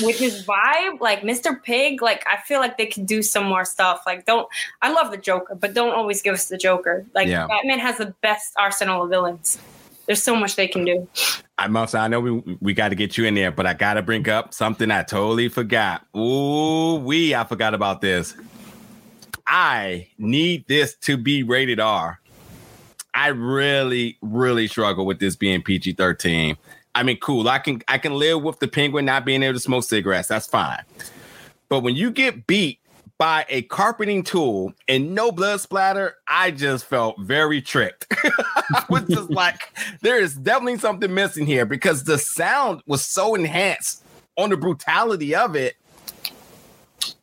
with 0.03 0.19
his 0.19 0.45
vibe, 0.45 1.01
like 1.01 1.23
Mr. 1.23 1.63
Pig, 1.63 2.03
like 2.03 2.23
I 2.27 2.37
feel 2.43 2.61
like 2.61 2.77
they 2.77 2.87
could 2.87 3.07
do 3.07 3.23
some 3.23 3.45
more 3.45 3.65
stuff. 3.65 4.03
Like, 4.05 4.27
don't 4.27 4.47
I 4.83 4.93
love 4.93 5.11
the 5.11 5.17
Joker, 5.17 5.55
but 5.55 5.73
don't 5.73 5.95
always 5.95 6.21
give 6.21 6.35
us 6.35 6.49
the 6.49 6.59
Joker. 6.59 7.07
Like 7.15 7.29
yeah. 7.29 7.47
Batman 7.47 7.79
has 7.79 7.97
the 7.97 8.15
best 8.21 8.53
arsenal 8.59 9.05
of 9.05 9.11
villains. 9.11 9.59
There's 10.11 10.25
so 10.25 10.35
much 10.35 10.57
they 10.57 10.67
can 10.67 10.85
do. 10.85 11.09
I 11.57 11.69
must. 11.69 11.95
I 11.95 12.09
know 12.09 12.19
we 12.19 12.57
we 12.61 12.75
got 12.75 12.89
to 12.89 12.97
get 12.97 13.17
you 13.17 13.27
in 13.27 13.37
there, 13.37 13.53
but 13.53 13.65
I 13.65 13.75
got 13.75 13.95
to 13.95 14.03
bring 14.03 14.29
up 14.29 14.53
something 14.53 14.91
I 14.91 15.05
totally 15.05 15.49
forgot. 15.49 16.05
Ooh, 16.17 16.97
we 16.97 17.33
I 17.33 17.45
forgot 17.45 17.75
about 17.75 18.01
this. 18.01 18.35
I 19.47 20.09
need 20.19 20.67
this 20.67 20.97
to 21.03 21.17
be 21.17 21.45
rated 21.45 21.79
R. 21.79 22.19
I 23.15 23.29
really, 23.29 24.19
really 24.21 24.67
struggle 24.67 25.07
with 25.07 25.21
this 25.21 25.37
being 25.37 25.63
PG 25.63 25.93
13. 25.93 26.57
I 26.97 27.05
mean, 27.05 27.19
cool. 27.19 27.49
I 27.49 27.61
can 27.61 27.81
I 27.87 27.99
can 27.99 28.15
live 28.15 28.43
with 28.43 28.59
the 28.59 28.67
penguin 28.67 29.05
not 29.05 29.25
being 29.25 29.45
able 29.45 29.55
to 29.55 29.61
smoke 29.61 29.85
cigarettes. 29.85 30.27
That's 30.27 30.49
fine. 30.49 30.83
But 31.69 31.85
when 31.85 31.95
you 31.95 32.11
get 32.11 32.49
beat 32.49 32.80
by 33.21 33.47
a 33.51 33.63
carpeting 33.63 34.25
tool 34.25 34.73
and 34.89 35.15
no 35.15 35.31
blood 35.31 35.61
splatter, 35.61 36.17
I 36.27 36.51
just 36.51 36.87
felt 36.87 37.21
very 37.21 37.61
tricked. 37.61 38.07
I 38.25 38.85
was 38.89 39.05
just 39.05 39.31
like, 39.31 39.61
there 40.01 40.21
is 40.21 40.35
definitely 40.35 40.79
something 40.79 41.13
missing 41.13 41.45
here 41.45 41.67
because 41.67 42.03
the 42.05 42.19
sound 42.19 42.83
was 42.87 43.05
so 43.05 43.35
enhanced 43.35 44.03
on 44.37 44.51
the 44.51 44.57
brutality 44.57 45.35
of 45.35 45.55
it 45.55 45.77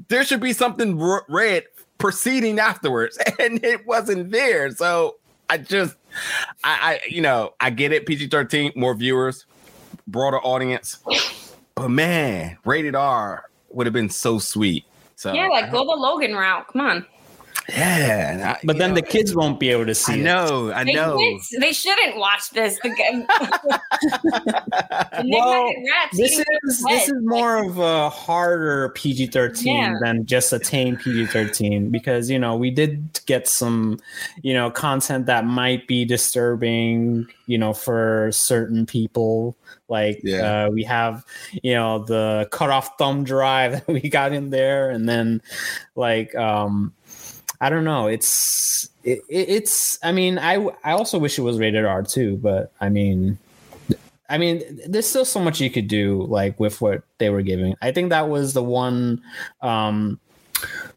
there 0.08 0.24
should 0.24 0.40
be 0.40 0.54
something 0.54 1.02
r- 1.02 1.26
red 1.28 1.64
proceeding 1.98 2.60
afterwards, 2.60 3.18
and 3.40 3.64
it 3.64 3.86
wasn't 3.86 4.32
there. 4.32 4.72
So 4.72 5.18
I 5.50 5.58
just, 5.58 5.96
I, 6.64 7.02
I 7.04 7.08
you 7.10 7.22
know, 7.22 7.54
I 7.60 7.70
get 7.70 7.92
it. 7.92 8.06
PG 8.06 8.28
thirteen, 8.28 8.72
more 8.76 8.94
viewers, 8.94 9.46
broader 10.08 10.40
audience, 10.40 11.00
but 11.76 11.90
man, 11.90 12.58
rated 12.66 12.96
R 12.96 13.50
would 13.70 13.86
have 13.88 13.94
been 13.94 14.10
so 14.10 14.40
sweet. 14.40 14.86
So 15.18 15.34
yeah, 15.34 15.48
like 15.48 15.72
go 15.72 15.84
the 15.84 16.00
Logan 16.00 16.36
route. 16.36 16.68
Come 16.72 16.82
on. 16.82 17.06
Yeah, 17.70 18.56
I- 18.56 18.66
But 18.66 18.78
then 18.78 18.90
know, 18.92 18.96
the 18.96 19.02
kids 19.02 19.36
won't 19.36 19.60
be 19.60 19.70
able 19.70 19.86
to 19.86 19.96
see 19.96 20.14
I 20.14 20.16
it. 20.16 20.74
I 20.74 20.84
They, 20.84 20.94
know. 20.94 21.18
kids, 21.18 21.56
they 21.60 21.74
shouldn't 21.74 22.18
watch 22.18 22.50
this. 22.52 22.80
The, 22.82 22.90
the 24.24 25.26
Well, 25.30 25.72
This 26.14 26.40
is 26.40 26.46
this 26.88 27.08
is 27.10 27.14
more 27.22 27.64
of 27.66 27.78
a 27.80 28.10
harder 28.10 28.90
PG 28.90 29.28
thirteen 29.28 29.76
Yeah. 29.76 29.94
than 30.02 30.26
just 30.26 30.54
a 30.54 30.60
tame 30.60 30.98
PG 30.98 31.28
thirteen 31.28 31.90
because 31.90 32.30
you 32.30 32.40
know 32.40 32.56
we 32.56 32.72
did 32.72 33.20
get 33.26 33.48
some 33.48 34.00
you 34.42 34.54
know 34.54 34.70
content 34.72 35.26
that 35.26 35.46
might 35.46 35.88
be 35.88 36.06
disturbing 36.06 37.28
you 37.48 37.58
know 37.58 37.74
for 37.74 38.30
certain 38.32 38.86
people 38.86 39.56
like 39.90 40.20
Yeah. 40.24 40.66
uh, 40.66 40.70
we 40.70 40.84
have 40.84 41.26
you 41.64 41.74
know 41.74 42.04
the 42.04 42.48
cut 42.52 42.70
off 42.70 42.98
thumb 42.98 43.24
drive 43.24 43.72
that 43.86 43.88
we 43.88 44.10
got 44.10 44.34
in 44.34 44.50
there 44.50 44.90
and 44.90 45.08
then 45.08 45.42
like 45.96 46.36
um 46.36 46.94
I 47.60 47.70
don't 47.70 47.84
know. 47.84 48.08
It's 48.08 48.90
it, 49.04 49.20
it- 49.30 49.50
it's. 49.50 49.98
I 50.04 50.12
mean, 50.12 50.38
I 50.40 50.56
I 50.84 50.92
also 50.92 51.18
wish 51.18 51.38
it 51.38 51.42
was 51.44 51.58
rated 51.60 51.86
R 51.86 52.04
too, 52.04 52.38
but 52.38 52.72
I 52.80 52.90
mean, 52.90 53.38
I 54.30 54.38
mean, 54.38 54.62
there's 54.88 55.08
still 55.08 55.26
so 55.26 55.40
much 55.40 55.60
you 55.62 55.70
could 55.70 55.88
do 55.88 56.24
like 56.24 56.60
with 56.60 56.82
what 56.82 57.02
they 57.18 57.30
were 57.30 57.42
giving. 57.42 57.76
I 57.82 57.92
think 57.92 58.10
that 58.10 58.30
was 58.30 58.54
the 58.54 58.64
one, 58.64 59.22
um, 59.62 60.20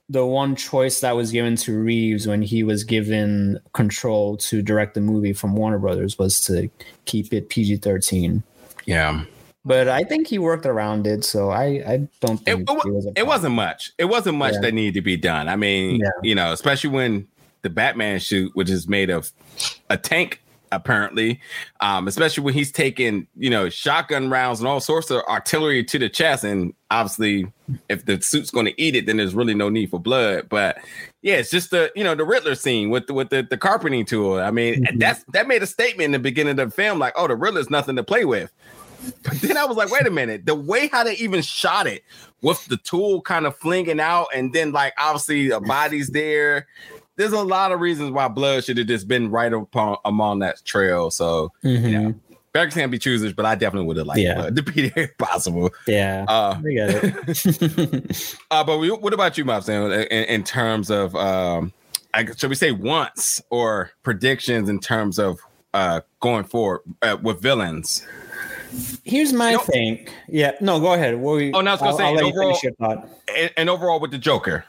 the 0.09 0.27
one 0.27 0.57
choice 0.57 1.01
that 1.01 1.15
was 1.17 1.31
given 1.31 1.55
to 1.57 1.79
Reeves 1.79 2.27
when 2.27 2.43
he 2.43 2.63
was 2.63 2.83
given 2.85 3.61
control 3.73 4.37
to 4.39 4.61
direct 4.63 4.95
the 4.95 5.01
movie 5.01 5.33
from 5.33 5.55
Warner 5.55 5.79
Brothers 5.79 6.19
was 6.19 6.41
to 6.47 6.69
keep 7.05 7.33
it 7.33 7.49
PG-13. 7.49 8.43
yeah. 8.87 9.23
But 9.65 9.89
I 9.89 10.05
think 10.05 10.27
he 10.27 10.39
worked 10.39 10.65
around 10.65 11.07
it, 11.07 11.25
so 11.25 11.51
I 11.51 11.65
I 11.87 12.09
don't 12.21 12.41
It, 12.43 12.45
think 12.57 12.71
it, 12.71 12.73
wa- 12.73 12.81
was 12.87 13.07
it 13.15 13.27
wasn't 13.27 13.55
much. 13.55 13.93
It 13.99 14.07
wasn't 14.07 14.39
much 14.39 14.55
Yeah. 14.55 14.61
that 14.63 14.75
needed 14.75 14.95
to 14.95 15.03
be 15.03 15.17
done. 15.17 15.49
I 15.49 15.57
mean, 15.57 15.97
Yeah. 16.01 16.09
you 16.23 16.35
know, 16.35 16.53
especially 16.53 16.91
when 16.91 17.27
the 17.63 17.69
Batman 17.71 18.19
shoot, 18.21 18.51
which 18.55 18.71
is 18.71 18.89
made 18.89 19.11
of 19.11 19.31
a 19.91 19.99
tank, 19.99 20.41
apparently, 20.73 21.41
um, 21.81 22.09
especially 22.09 22.43
when 22.45 22.55
he's 22.55 22.73
taking, 22.73 23.27
you 23.37 23.51
know, 23.51 23.69
shotgun 23.69 24.31
rounds 24.31 24.61
and 24.61 24.69
all 24.69 24.81
sorts 24.81 25.11
of 25.11 25.21
artillery 25.29 25.85
to 25.85 25.99
the 25.99 26.09
chest. 26.09 26.43
And 26.45 26.73
obviously, 26.91 27.47
if 27.91 28.07
the 28.07 28.23
suit's 28.23 28.51
going 28.51 28.65
to 28.67 28.81
eat 28.81 28.95
it, 28.97 29.05
then 29.05 29.19
there's 29.19 29.35
really 29.35 29.53
no 29.53 29.69
need 29.69 29.91
for 29.91 30.01
blood. 30.01 30.49
But 30.49 30.79
yeah, 31.21 31.35
it's 31.35 31.51
just 31.51 31.71
the, 31.71 31.93
you 31.95 32.03
know, 32.05 32.15
the 32.15 32.25
Riddler 32.25 32.55
scene 32.55 32.89
with 32.89 33.09
the, 33.09 33.13
with 33.15 33.29
the, 33.29 33.43
the 33.43 33.59
carpeting 33.59 34.07
tool. 34.07 34.39
I 34.39 34.51
mean, 34.53 34.85
Mhm. 34.87 35.01
that's 35.01 35.23
that 35.35 35.47
made 35.49 35.63
a 35.63 35.67
statement 35.67 36.07
in 36.07 36.13
the 36.13 36.19
beginning 36.19 36.59
of 36.59 36.71
the 36.71 36.75
film, 36.75 36.99
like, 36.99 37.13
oh, 37.17 37.27
the 37.29 37.37
Riddler's 37.37 37.69
nothing 37.69 37.97
to 37.97 38.03
play 38.05 38.25
with. 38.25 38.51
But 39.25 39.41
then 39.41 39.57
I 39.57 39.65
was 39.65 39.77
like, 39.77 39.91
wait 39.91 40.07
a 40.07 40.11
minute, 40.11 40.47
the 40.47 40.55
way 40.55 40.89
how 40.89 41.05
they 41.05 41.15
even 41.17 41.43
shot 41.43 41.87
it 41.87 42.05
with 42.43 42.65
the 42.67 42.77
tool 42.79 43.21
kind 43.23 43.47
of 43.47 43.57
flinging 43.57 44.01
out, 44.01 44.29
and 44.35 44.53
then 44.53 44.73
like 44.73 44.93
obviously 44.99 45.51
a 45.51 45.61
body's 45.61 46.09
there. 46.11 46.67
There's 47.17 47.33
a 47.33 47.43
lot 47.43 47.71
of 47.73 47.81
reasons 47.81 48.13
why 48.13 48.29
blood 48.29 48.65
should 48.65 48.79
have 48.79 48.87
just 48.87 49.07
been 49.09 49.31
right 49.31 49.53
upon 49.53 49.97
among 50.05 50.39
that 50.41 50.65
trail. 50.65 51.11
So 51.11 51.53
Mhm. 51.65 51.91
Yeah. 51.93 52.37
beggars 52.53 52.75
can't 52.75 52.91
be 52.91 52.99
choosers, 52.99 53.33
but 53.35 53.45
I 53.47 53.55
definitely 53.55 53.87
would 53.89 53.97
have 53.99 54.07
liked 54.07 54.21
Yeah. 54.21 54.35
blood 54.35 54.57
to 54.57 54.63
be 54.63 54.89
there 54.95 55.05
if 55.05 55.19
possible. 55.19 55.71
yeah. 55.87 56.25
Uh, 56.29 56.57
I 56.59 56.73
get 56.73 56.91
it. 57.05 58.37
uh, 58.51 58.65
but 58.65 58.79
we, 58.79 58.91
what 58.91 59.13
about 59.13 59.37
you, 59.39 59.45
Mob 59.45 59.63
Sam, 59.65 59.91
in, 59.91 60.03
in 60.07 60.45
terms 60.45 60.91
of 60.91 61.15
um, 61.15 61.73
I, 62.15 62.25
should 62.25 62.49
we 62.51 62.57
say 62.57 62.73
once 62.73 63.41
or 63.51 63.93
predictions 64.03 64.69
in 64.69 64.81
terms 64.81 65.19
of 65.19 65.39
uh 65.73 66.01
going 66.21 66.43
forward 66.45 66.81
uh, 67.03 67.17
with 67.23 67.41
villains? 67.41 68.05
Here's 69.05 69.33
my 69.33 69.53
You 69.53 69.57
know- 69.57 69.63
thing. 69.65 70.09
Yeah, 70.29 70.53
no, 70.61 70.81
go 70.81 70.93
ahead. 70.95 71.17
What 71.17 71.33
were 71.33 71.51
Oh, 71.55 71.61
no, 71.61 71.71
I 71.71 71.75
was 71.75 71.81
gonna 71.81 71.91
I'll, 71.93 71.97
say, 71.99 72.05
I'll 72.05 72.15
you 72.15 72.27
overall- 72.27 72.49
finish 72.51 72.63
your 72.63 72.73
thought. 72.75 73.09
And, 73.37 73.51
and 73.57 73.71
overall 73.71 74.01
with 74.01 74.11
the 74.11 74.19
Joker. 74.19 74.65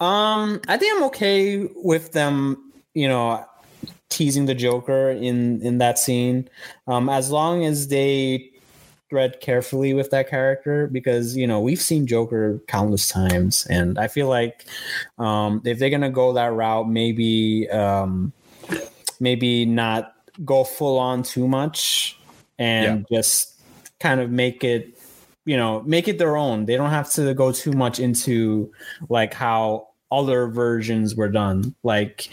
Um, 0.00 0.60
I 0.68 0.76
think 0.76 0.96
I'm 0.96 1.02
okay 1.04 1.68
with 1.76 2.12
them, 2.12 2.72
you 2.94 3.08
know, 3.08 3.44
teasing 4.08 4.46
the 4.46 4.54
Joker 4.54 5.10
in 5.10 5.60
in 5.62 5.78
that 5.78 5.98
scene, 5.98 6.48
um, 6.86 7.08
as 7.08 7.30
long 7.30 7.64
as 7.64 7.88
they 7.88 8.50
thread 9.10 9.40
carefully 9.40 9.94
with 9.94 10.10
that 10.10 10.28
character 10.28 10.86
because 10.86 11.34
you 11.36 11.46
know 11.46 11.60
we've 11.60 11.80
seen 11.80 12.06
Joker 12.06 12.60
countless 12.68 13.08
times, 13.08 13.66
and 13.68 13.98
I 13.98 14.06
feel 14.06 14.28
like 14.28 14.64
um, 15.18 15.60
if 15.64 15.78
they're 15.78 15.90
gonna 15.90 16.10
go 16.10 16.32
that 16.34 16.52
route, 16.52 16.88
maybe 16.88 17.68
um, 17.70 18.32
maybe 19.18 19.64
not 19.66 20.14
go 20.44 20.62
full 20.62 20.98
on 20.98 21.22
too 21.24 21.48
much 21.48 22.17
and 22.58 23.06
just 23.12 23.54
kind 24.00 24.20
of 24.20 24.30
make 24.30 24.62
it 24.64 24.98
you 25.44 25.56
know 25.56 25.82
make 25.82 26.08
it 26.08 26.18
their 26.18 26.36
own. 26.36 26.66
They 26.66 26.76
don't 26.76 26.90
have 26.90 27.10
to 27.12 27.32
go 27.34 27.52
too 27.52 27.72
much 27.72 27.98
into 27.98 28.70
like 29.08 29.32
how 29.32 29.88
other 30.10 30.46
versions 30.48 31.14
were 31.14 31.28
done. 31.28 31.74
Like 31.82 32.28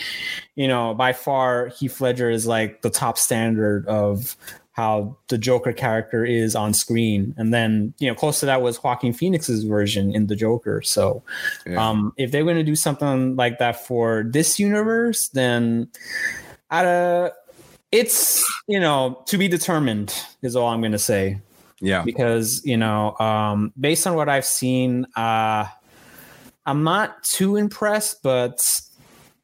you 0.55 0.67
know 0.67 0.93
by 0.93 1.13
far 1.13 1.67
heath 1.67 2.01
ledger 2.01 2.30
is 2.30 2.45
like 2.45 2.82
the 2.82 2.89
top 2.89 3.17
standard 3.17 3.88
of 3.88 4.36
how 4.71 5.15
the 5.30 5.38
joker 5.38 5.71
character 5.71 6.26
is 6.26 6.53
on 6.53 6.73
screen. 6.73 7.34
And 7.38 7.53
then 7.53 7.93
you 7.99 8.09
know 8.09 8.15
close 8.15 8.41
to 8.41 8.45
that 8.47 8.61
was 8.61 8.84
joaquin 8.84 9.13
phoenix's 9.13 9.63
version 9.63 10.13
in 10.13 10.28
the 10.28 10.36
joker. 10.36 10.82
So 10.82 11.23
Yeah. 11.65 11.89
um 11.89 12.11
if 12.17 12.32
they're 12.32 12.43
going 12.43 12.57
to 12.57 12.63
do 12.63 12.76
something 12.76 13.38
like 13.38 13.59
that 13.59 13.88
for 13.88 14.26
this 14.28 14.59
universe 14.59 15.30
then 15.30 15.88
uh 16.69 17.30
it's 17.95 18.43
you 18.67 18.79
know 18.79 19.23
to 19.25 19.37
be 19.37 19.47
determined 19.47 20.13
is 20.41 20.55
all 20.55 20.67
i'm 20.67 20.81
going 20.81 20.91
to 20.91 20.99
say 20.99 21.39
Yeah. 21.79 22.03
because 22.03 22.61
you 22.65 22.77
know 22.77 23.15
um 23.19 23.71
based 23.79 24.05
on 24.07 24.15
what 24.15 24.27
i've 24.29 24.45
seen 24.45 25.05
uh 25.15 25.65
i'm 26.65 26.83
not 26.83 27.23
too 27.23 27.55
impressed 27.55 28.21
but 28.23 28.81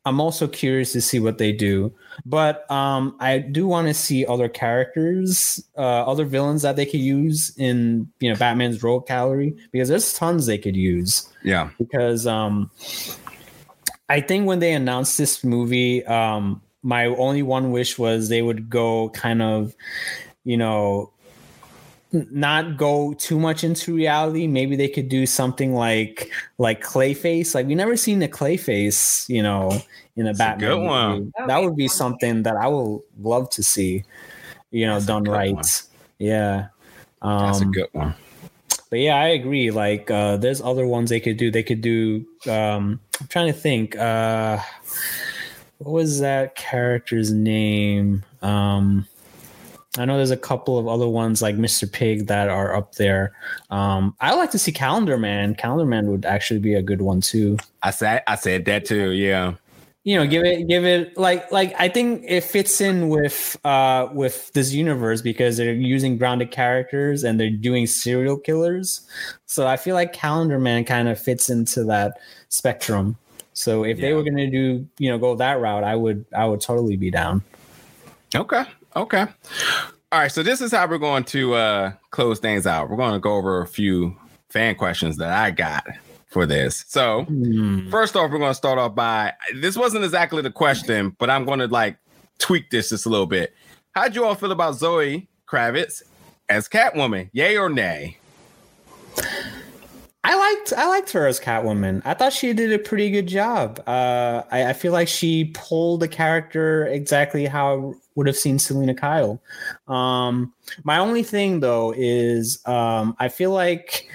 i'm 0.05 0.19
also 0.19 0.47
curious 0.47 0.91
to 0.93 1.01
see 1.01 1.19
what 1.19 1.37
they 1.37 1.51
do 1.51 1.93
but 2.25 2.69
um 2.69 3.15
i 3.19 3.37
do 3.39 3.67
want 3.67 3.87
to 3.87 3.93
see 3.93 4.25
other 4.25 4.49
characters 4.49 5.63
uh 5.77 6.03
other 6.11 6.25
villains 6.25 6.61
that 6.63 6.75
they 6.75 6.85
could 6.85 6.99
use 6.99 7.53
in 7.57 8.09
you 8.19 8.29
know 8.29 8.35
batman's 8.37 8.83
rogue 8.83 9.05
gallery 9.07 9.55
because 9.71 9.87
there's 9.89 10.13
tons 10.13 10.45
they 10.45 10.57
could 10.57 10.75
use 10.75 11.29
Yeah. 11.43 11.69
because 11.77 12.27
um 12.27 12.69
I 14.09 14.19
think 14.19 14.45
when 14.45 14.59
they 14.59 14.73
announced 14.73 15.17
this 15.17 15.41
movie, 15.41 16.03
um 16.05 16.61
my 16.83 17.05
only 17.05 17.43
one 17.43 17.71
wish 17.71 17.97
was 17.99 18.29
they 18.29 18.41
would 18.41 18.69
go 18.69 19.09
kind 19.09 19.41
of, 19.41 19.75
you 20.43 20.57
know, 20.57 21.11
not 22.11 22.75
go 22.75 23.13
too 23.13 23.39
much 23.39 23.63
into 23.63 23.95
reality. 23.95 24.45
Maybe 24.47 24.75
they 24.75 24.89
could 24.89 25.07
do 25.07 25.25
something 25.25 25.73
like 25.73 26.29
like 26.57 26.83
Clayface. 26.83 27.55
Like 27.55 27.67
we 27.67 27.75
never 27.75 27.95
seen 27.95 28.21
a 28.21 28.27
Clayface, 28.27 29.29
you 29.29 29.41
know, 29.41 29.71
in 30.17 30.27
a 30.27 30.33
That's 30.33 30.39
a 30.39 30.43
Batman. 30.43 30.69
good 30.69 30.81
one. 30.85 31.17
movie. 31.19 31.31
That 31.47 31.61
would 31.61 31.75
be 31.75 31.87
something 31.87 32.43
that 32.43 32.55
I 32.57 32.67
would 32.67 33.01
love 33.21 33.49
to 33.51 33.63
see, 33.63 34.03
you 34.71 34.85
know, 34.87 34.95
That's 34.95 35.05
done 35.05 35.23
right. 35.23 35.53
one. 35.53 35.63
Yeah. 36.19 36.67
Um, 37.21 37.45
That's 37.45 37.61
a 37.61 37.65
good 37.65 37.87
one. 37.93 38.13
but 38.89 38.99
yeah, 38.99 39.15
I 39.15 39.27
agree. 39.27 39.71
Like, 39.71 40.11
uh, 40.11 40.35
there's 40.37 40.59
other 40.59 40.85
ones 40.85 41.11
they 41.11 41.19
could 41.21 41.37
do. 41.37 41.49
They 41.49 41.63
could 41.63 41.81
do. 41.81 42.25
Um, 42.49 42.99
I'm 43.21 43.27
trying 43.27 43.47
to 43.47 43.57
think. 43.57 43.95
Uh, 43.95 44.57
what 45.83 45.93
was 45.93 46.19
that 46.19 46.55
character's 46.55 47.31
name? 47.31 48.23
Um, 48.43 49.07
I 49.97 50.05
know 50.05 50.15
there's 50.15 50.31
a 50.31 50.37
couple 50.37 50.77
of 50.77 50.87
other 50.87 51.07
ones 51.07 51.41
like 51.41 51.55
Mr. 51.55 51.91
Pig 51.91 52.27
that 52.27 52.49
are 52.49 52.75
up 52.75 52.95
there. 52.95 53.33
Um, 53.71 54.15
I 54.21 54.35
like 54.35 54.51
to 54.51 54.59
see 54.59 54.71
Calendar 54.71 55.17
Man. 55.17 55.55
Calendar 55.55 55.85
Man 55.85 56.07
would 56.07 56.23
actually 56.23 56.59
be 56.59 56.75
a 56.75 56.83
good 56.83 57.01
one 57.01 57.19
too. 57.19 57.57
I 57.81 57.89
said 57.89 58.21
I 58.27 58.35
said 58.35 58.65
that 58.65 58.85
too. 58.85 59.11
Yeah. 59.11 59.55
You 60.03 60.17
know, 60.17 60.25
give 60.25 60.43
it, 60.43 60.67
give 60.67 60.83
it 60.85 61.15
like, 61.15 61.51
like 61.51 61.75
I 61.79 61.87
think 61.87 62.23
it 62.27 62.43
fits 62.43 62.81
in 62.81 63.09
with, 63.09 63.55
uh, 63.63 64.09
with 64.11 64.51
this 64.53 64.73
universe 64.73 65.21
because 65.21 65.57
they're 65.57 65.73
using 65.73 66.17
grounded 66.17 66.49
characters 66.49 67.23
and 67.23 67.39
they're 67.39 67.51
doing 67.51 67.85
serial 67.85 68.37
killers. 68.37 69.01
So 69.45 69.67
I 69.67 69.77
feel 69.77 69.93
like 69.93 70.11
Calendar 70.11 70.57
Man 70.57 70.85
kind 70.85 71.07
of 71.07 71.19
fits 71.19 71.51
into 71.51 71.83
that 71.83 72.19
spectrum. 72.49 73.15
So 73.53 73.83
if 73.83 73.99
they 73.99 74.13
were 74.13 74.23
going 74.23 74.37
to 74.37 74.49
do, 74.49 74.87
you 74.97 75.09
know, 75.09 75.17
go 75.17 75.35
that 75.35 75.59
route, 75.59 75.83
I 75.83 75.95
would, 75.95 76.25
I 76.35 76.45
would 76.45 76.61
totally 76.61 76.95
be 76.97 77.11
down. 77.11 77.41
Okay. 78.35 78.63
Okay. 78.95 79.25
All 80.11 80.19
right. 80.19 80.31
So 80.31 80.41
this 80.43 80.61
is 80.61 80.71
how 80.71 80.87
we're 80.87 80.97
going 80.97 81.23
to 81.25 81.53
uh 81.53 81.91
close 82.11 82.39
things 82.39 82.65
out. 82.67 82.89
We're 82.89 82.97
going 82.97 83.13
to 83.13 83.19
go 83.19 83.35
over 83.35 83.61
a 83.61 83.67
few 83.67 84.15
fan 84.49 84.75
questions 84.75 85.17
that 85.17 85.31
I 85.31 85.51
got 85.51 85.85
for 86.27 86.45
this. 86.45 86.85
So 86.87 87.23
Hmm. 87.23 87.89
first 87.89 88.15
off, 88.15 88.31
we're 88.31 88.39
going 88.39 88.51
to 88.51 88.55
start 88.55 88.79
off 88.79 88.95
by 88.95 89.33
this 89.55 89.75
wasn't 89.77 90.03
exactly 90.05 90.41
the 90.41 90.51
question, 90.51 91.15
but 91.19 91.29
I'm 91.29 91.45
going 91.45 91.59
to 91.59 91.67
like 91.67 91.97
tweak 92.39 92.69
this 92.69 92.89
just 92.89 93.05
a 93.05 93.09
little 93.09 93.25
bit. 93.25 93.53
How'd 93.93 94.15
you 94.15 94.23
all 94.25 94.35
feel 94.35 94.51
about 94.53 94.75
Zoe 94.75 95.27
Kravitz 95.47 96.01
as 96.49 96.69
Catwoman? 96.69 97.29
Yay 97.33 97.57
or 97.57 97.69
nay? 97.69 98.17
I 100.23 100.35
liked 100.35 100.73
I 100.73 100.87
liked 100.87 101.11
her 101.11 101.25
as 101.25 101.39
Catwoman. 101.39 102.01
I 102.05 102.13
thought 102.13 102.33
she 102.33 102.53
did 102.53 102.71
a 102.71 102.79
pretty 102.79 103.09
good 103.09 103.27
job. 103.27 103.81
Uh, 103.87 104.43
I, 104.51 104.65
I 104.69 104.73
feel 104.73 104.91
like 104.91 105.07
she 105.07 105.45
pulled 105.55 106.01
the 106.01 106.07
character 106.07 106.85
exactly 106.85 107.47
how 107.47 107.73
I 107.73 107.93
would 108.13 108.27
have 108.27 108.37
seen 108.37 108.59
Selina 108.59 108.93
Kyle. 108.93 109.41
Um, 109.87 110.53
my 110.83 110.99
only 110.99 111.23
thing 111.23 111.59
though 111.59 111.91
is 111.97 112.59
um, 112.67 113.15
I 113.19 113.29
feel 113.29 113.51
like 113.51 114.07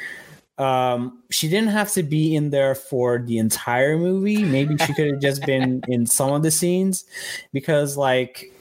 um, 0.58 1.22
she 1.30 1.48
didn't 1.48 1.70
have 1.70 1.92
to 1.92 2.04
be 2.04 2.36
in 2.36 2.50
there 2.50 2.76
for 2.76 3.18
the 3.18 3.38
entire 3.38 3.98
movie. 3.98 4.44
Maybe 4.44 4.76
she 4.78 4.94
could 4.94 5.08
have 5.08 5.20
just 5.20 5.44
been 5.44 5.82
in 5.88 6.06
some 6.06 6.32
of 6.32 6.44
the 6.44 6.52
scenes 6.52 7.04
because 7.52 7.96
like 7.96 8.52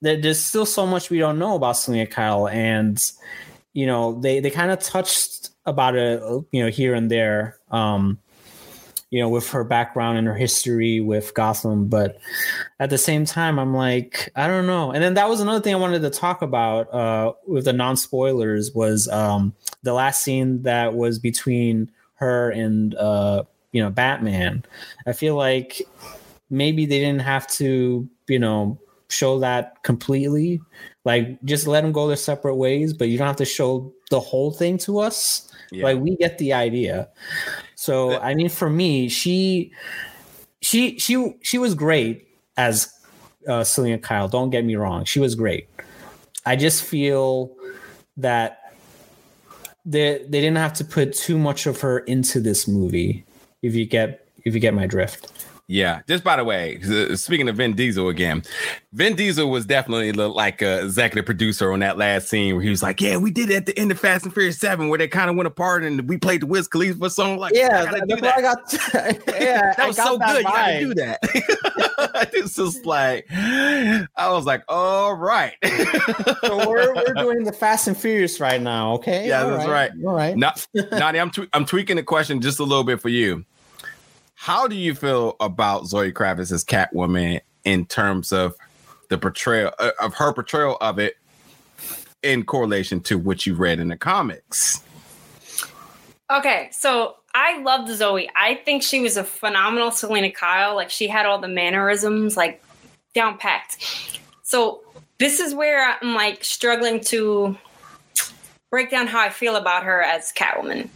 there's 0.00 0.44
still 0.44 0.66
so 0.66 0.86
much 0.86 1.10
we 1.10 1.18
don't 1.18 1.38
know 1.38 1.56
about 1.56 1.76
Selina 1.76 2.06
Kyle 2.06 2.46
and 2.46 2.98
you 3.72 3.86
know 3.86 4.20
they 4.20 4.38
they 4.38 4.50
kind 4.50 4.70
of 4.70 4.78
touched 4.80 5.50
about 5.64 5.94
it 5.94 6.20
you 6.50 6.62
know 6.62 6.68
here 6.68 6.92
and 6.94 7.10
there 7.10 7.56
um 7.70 8.18
you 9.12 9.20
know 9.20 9.28
with 9.28 9.48
her 9.50 9.62
background 9.62 10.18
and 10.18 10.26
her 10.26 10.34
history 10.34 10.98
with 11.00 11.34
Gotham. 11.34 11.86
But 11.86 12.18
at 12.80 12.88
the 12.90 12.98
same 12.98 13.26
time 13.26 13.58
I'm 13.58 13.74
like 13.76 14.32
I 14.34 14.48
don't 14.48 14.66
know. 14.66 14.90
And 14.90 15.04
then 15.04 15.14
that 15.14 15.28
was 15.28 15.40
another 15.40 15.60
thing 15.60 15.74
I 15.74 15.78
wanted 15.78 16.00
to 16.02 16.10
talk 16.10 16.42
about 16.42 16.92
uh 16.92 17.34
with 17.46 17.66
the 17.66 17.74
non 17.74 17.96
spoilers 17.96 18.72
was 18.72 19.08
um 19.08 19.54
the 19.82 19.92
last 19.92 20.22
scene 20.22 20.62
that 20.62 20.94
was 20.94 21.18
between 21.18 21.92
her 22.14 22.50
and 22.50 22.94
uh 22.94 23.44
you 23.72 23.82
know 23.82 23.90
Batman. 23.90 24.64
I 25.06 25.12
feel 25.12 25.36
like 25.36 25.82
maybe 26.48 26.86
they 26.86 26.98
didn't 26.98 27.22
have 27.22 27.46
to 27.48 28.08
you 28.28 28.38
know 28.38 28.80
show 29.10 29.38
that 29.40 29.82
completely. 29.82 30.62
Like 31.04 31.42
just 31.44 31.66
let 31.66 31.82
them 31.82 31.92
go 31.92 32.06
their 32.06 32.16
separate 32.16 32.56
ways 32.56 32.94
but 32.94 33.08
you 33.08 33.18
don't 33.18 33.26
have 33.26 33.36
to 33.36 33.44
show 33.44 33.92
the 34.08 34.20
whole 34.20 34.52
thing 34.52 34.78
to 34.78 35.00
us 35.00 35.51
yeah. 35.72 35.84
like 35.84 35.98
we 35.98 36.16
get 36.16 36.38
the 36.38 36.52
idea. 36.52 37.08
So 37.74 38.18
i 38.20 38.34
mean 38.34 38.48
for 38.48 38.70
me 38.70 39.08
she 39.08 39.72
she 40.60 40.98
she 40.98 41.34
she 41.42 41.58
was 41.58 41.74
great 41.74 42.28
as 42.56 42.92
uh, 43.48 43.64
Selina 43.64 43.98
Kyle 43.98 44.28
don't 44.28 44.50
get 44.50 44.64
me 44.64 44.76
wrong 44.76 45.04
she 45.04 45.18
was 45.18 45.34
great. 45.34 45.68
I 46.46 46.56
just 46.56 46.84
feel 46.84 47.52
that 48.16 48.72
they 49.84 50.24
they 50.28 50.40
didn't 50.40 50.58
have 50.58 50.74
to 50.74 50.84
put 50.84 51.14
too 51.14 51.38
much 51.38 51.66
of 51.66 51.80
her 51.80 52.00
into 52.00 52.40
this 52.40 52.68
movie 52.68 53.24
if 53.62 53.74
you 53.74 53.84
get 53.84 54.26
if 54.44 54.54
you 54.54 54.60
get 54.60 54.74
my 54.74 54.86
drift 54.86 55.41
yeah. 55.72 56.02
Just 56.06 56.22
by 56.22 56.36
the 56.36 56.44
way, 56.44 56.78
uh, 56.84 57.16
speaking 57.16 57.48
of 57.48 57.56
Vin 57.56 57.74
Diesel 57.74 58.10
again, 58.10 58.42
Vin 58.92 59.16
Diesel 59.16 59.48
was 59.48 59.64
definitely 59.64 60.12
like 60.12 60.60
a 60.60 60.84
executive 60.84 61.24
producer 61.24 61.72
on 61.72 61.80
that 61.80 61.96
last 61.96 62.28
scene 62.28 62.54
where 62.54 62.62
he 62.62 62.68
was 62.68 62.82
like, 62.82 63.00
"Yeah, 63.00 63.16
we 63.16 63.30
did 63.30 63.48
it 63.48 63.56
at 63.56 63.66
the 63.66 63.78
end 63.78 63.90
of 63.90 63.98
Fast 63.98 64.26
and 64.26 64.34
Furious 64.34 64.58
Seven, 64.58 64.90
where 64.90 64.98
they 64.98 65.08
kind 65.08 65.30
of 65.30 65.36
went 65.36 65.46
apart 65.46 65.82
and 65.82 66.06
we 66.06 66.18
played 66.18 66.42
the 66.42 66.46
Wiz 66.46 66.68
Khalifa 66.68 67.08
song." 67.08 67.38
Like, 67.38 67.54
yeah, 67.54 67.90
do 68.06 68.16
that. 68.20 68.36
I 68.36 68.42
got, 68.42 68.58
yeah, 69.40 69.72
that 69.74 69.86
was 69.86 69.96
so 69.96 70.18
good. 70.18 70.44
Vibe. 70.44 70.80
You 70.82 70.94
gotta 70.94 71.18
do 71.20 71.30
that. 71.30 72.30
it's 72.34 72.54
just 72.56 72.84
like 72.84 73.26
I 73.32 74.06
was 74.28 74.44
like, 74.44 74.64
"All 74.68 75.14
right." 75.14 75.54
so 76.44 76.68
we're 76.68 76.94
we're 76.94 77.14
doing 77.14 77.44
the 77.44 77.52
Fast 77.52 77.88
and 77.88 77.96
Furious 77.96 78.40
right 78.40 78.60
now, 78.60 78.92
okay? 78.94 79.26
Yeah, 79.26 79.44
All 79.44 79.50
that's 79.50 79.66
right. 79.66 79.90
right. 79.90 80.04
All 80.04 80.14
right. 80.14 80.36
Now, 80.36 80.52
Nani, 80.74 81.18
I'm 81.18 81.30
I'm 81.54 81.64
tweaking 81.64 81.96
the 81.96 82.02
question 82.02 82.42
just 82.42 82.58
a 82.58 82.64
little 82.64 82.84
bit 82.84 83.00
for 83.00 83.08
you 83.08 83.46
how 84.42 84.66
do 84.66 84.74
you 84.74 84.92
feel 84.92 85.36
about 85.38 85.86
Zoe 85.86 86.10
Kravitz 86.10 86.50
as 86.50 86.64
Catwoman 86.64 87.40
in 87.62 87.86
terms 87.86 88.32
of 88.32 88.56
the 89.08 89.16
portrayal 89.16 89.70
uh, 89.78 89.92
of 90.00 90.14
her 90.14 90.32
portrayal 90.32 90.78
of 90.80 90.98
it 90.98 91.14
in 92.24 92.44
correlation 92.44 92.98
to 93.02 93.16
what 93.16 93.46
you 93.46 93.54
read 93.54 93.78
in 93.78 93.86
the 93.86 93.96
comics? 93.96 94.82
Okay, 96.28 96.70
so 96.72 97.18
I 97.32 97.60
loved 97.60 97.88
Zoe. 97.92 98.28
I 98.34 98.56
think 98.56 98.82
she 98.82 99.00
was 99.00 99.16
a 99.16 99.22
phenomenal 99.22 99.92
Selina 99.92 100.32
Kyle. 100.32 100.74
Like 100.74 100.90
she 100.90 101.06
had 101.06 101.24
all 101.24 101.38
the 101.38 101.46
mannerisms 101.46 102.36
like 102.36 102.60
down 103.14 103.38
packed. 103.38 103.78
So 104.42 104.82
this 105.18 105.38
is 105.38 105.54
where 105.54 105.88
I'm 105.88 106.14
like 106.14 106.42
struggling 106.42 106.98
to 107.04 107.56
break 108.72 108.90
down 108.90 109.06
how 109.06 109.20
I 109.20 109.30
feel 109.30 109.54
about 109.54 109.84
her 109.84 110.02
as 110.02 110.32
Catwoman. 110.32 110.88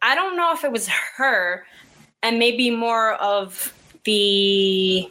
I 0.00 0.14
don't 0.14 0.38
know 0.38 0.54
if 0.54 0.64
it 0.64 0.72
was 0.72 0.88
her 1.18 1.66
and 2.26 2.40
maybe 2.40 2.70
more 2.70 3.14
of 3.14 3.72
the 4.02 5.08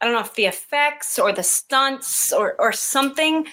I 0.00 0.04
don't 0.04 0.12
know 0.12 0.20
if 0.20 0.34
the 0.34 0.46
effects 0.46 1.20
or 1.20 1.32
the 1.32 1.44
stunts 1.44 2.32
or 2.32 2.56
or 2.58 2.72
something. 2.72 3.46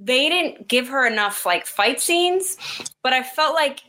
They 0.00 0.30
didn't 0.30 0.66
give 0.66 0.88
her 0.88 1.06
enough 1.06 1.44
like 1.44 1.66
fight 1.66 2.00
scenes, 2.00 2.56
but 3.02 3.12
I 3.12 3.22
felt 3.22 3.54
like 3.54 3.80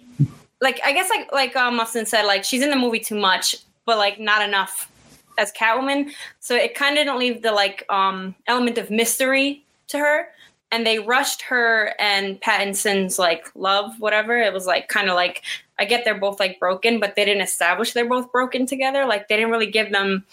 like 0.60 0.82
I 0.84 0.92
guess 0.92 1.10
like 1.10 1.32
like 1.32 1.56
um, 1.56 1.78
Mustin 1.78 2.06
said, 2.06 2.24
like 2.24 2.44
she's 2.44 2.62
in 2.62 2.70
the 2.70 2.76
movie 2.76 3.00
too 3.00 3.20
much, 3.20 3.56
but 3.86 3.98
like 3.98 4.20
not 4.20 4.42
enough 4.42 4.92
as 5.38 5.54
Catwoman. 5.54 6.12
So 6.42 6.56
it 6.56 6.76
kind 6.76 6.98
of 6.98 7.06
didn't 7.06 7.18
leave 7.18 7.42
the 7.42 7.54
like 7.54 7.86
um 7.90 8.36
element 8.46 8.78
of 8.78 8.92
mystery 8.92 9.64
to 9.88 10.00
her. 10.00 10.28
And 10.70 10.86
they 10.86 11.00
rushed 11.00 11.44
her 11.44 11.94
and 11.98 12.42
Pattinson's 12.42 13.18
like 13.18 13.48
love, 13.56 14.00
whatever. 14.00 14.38
It 14.38 14.52
was 14.52 14.68
like 14.68 14.90
kind 14.90 15.10
of 15.10 15.16
like 15.16 15.44
I 15.84 15.86
get 15.86 16.06
they're 16.06 16.18
both 16.18 16.40
like 16.40 16.62
broken, 16.62 17.02
but 17.02 17.18
they 17.18 17.26
didn't 17.26 17.44
establish 17.44 17.92
they're 17.92 18.08
both 18.08 18.32
broken 18.32 18.66
together. 18.66 19.06
Like 19.06 19.28
they 19.28 19.36
didn't 19.36 19.52
really 19.52 19.70
give 19.70 19.92
them 19.92 20.24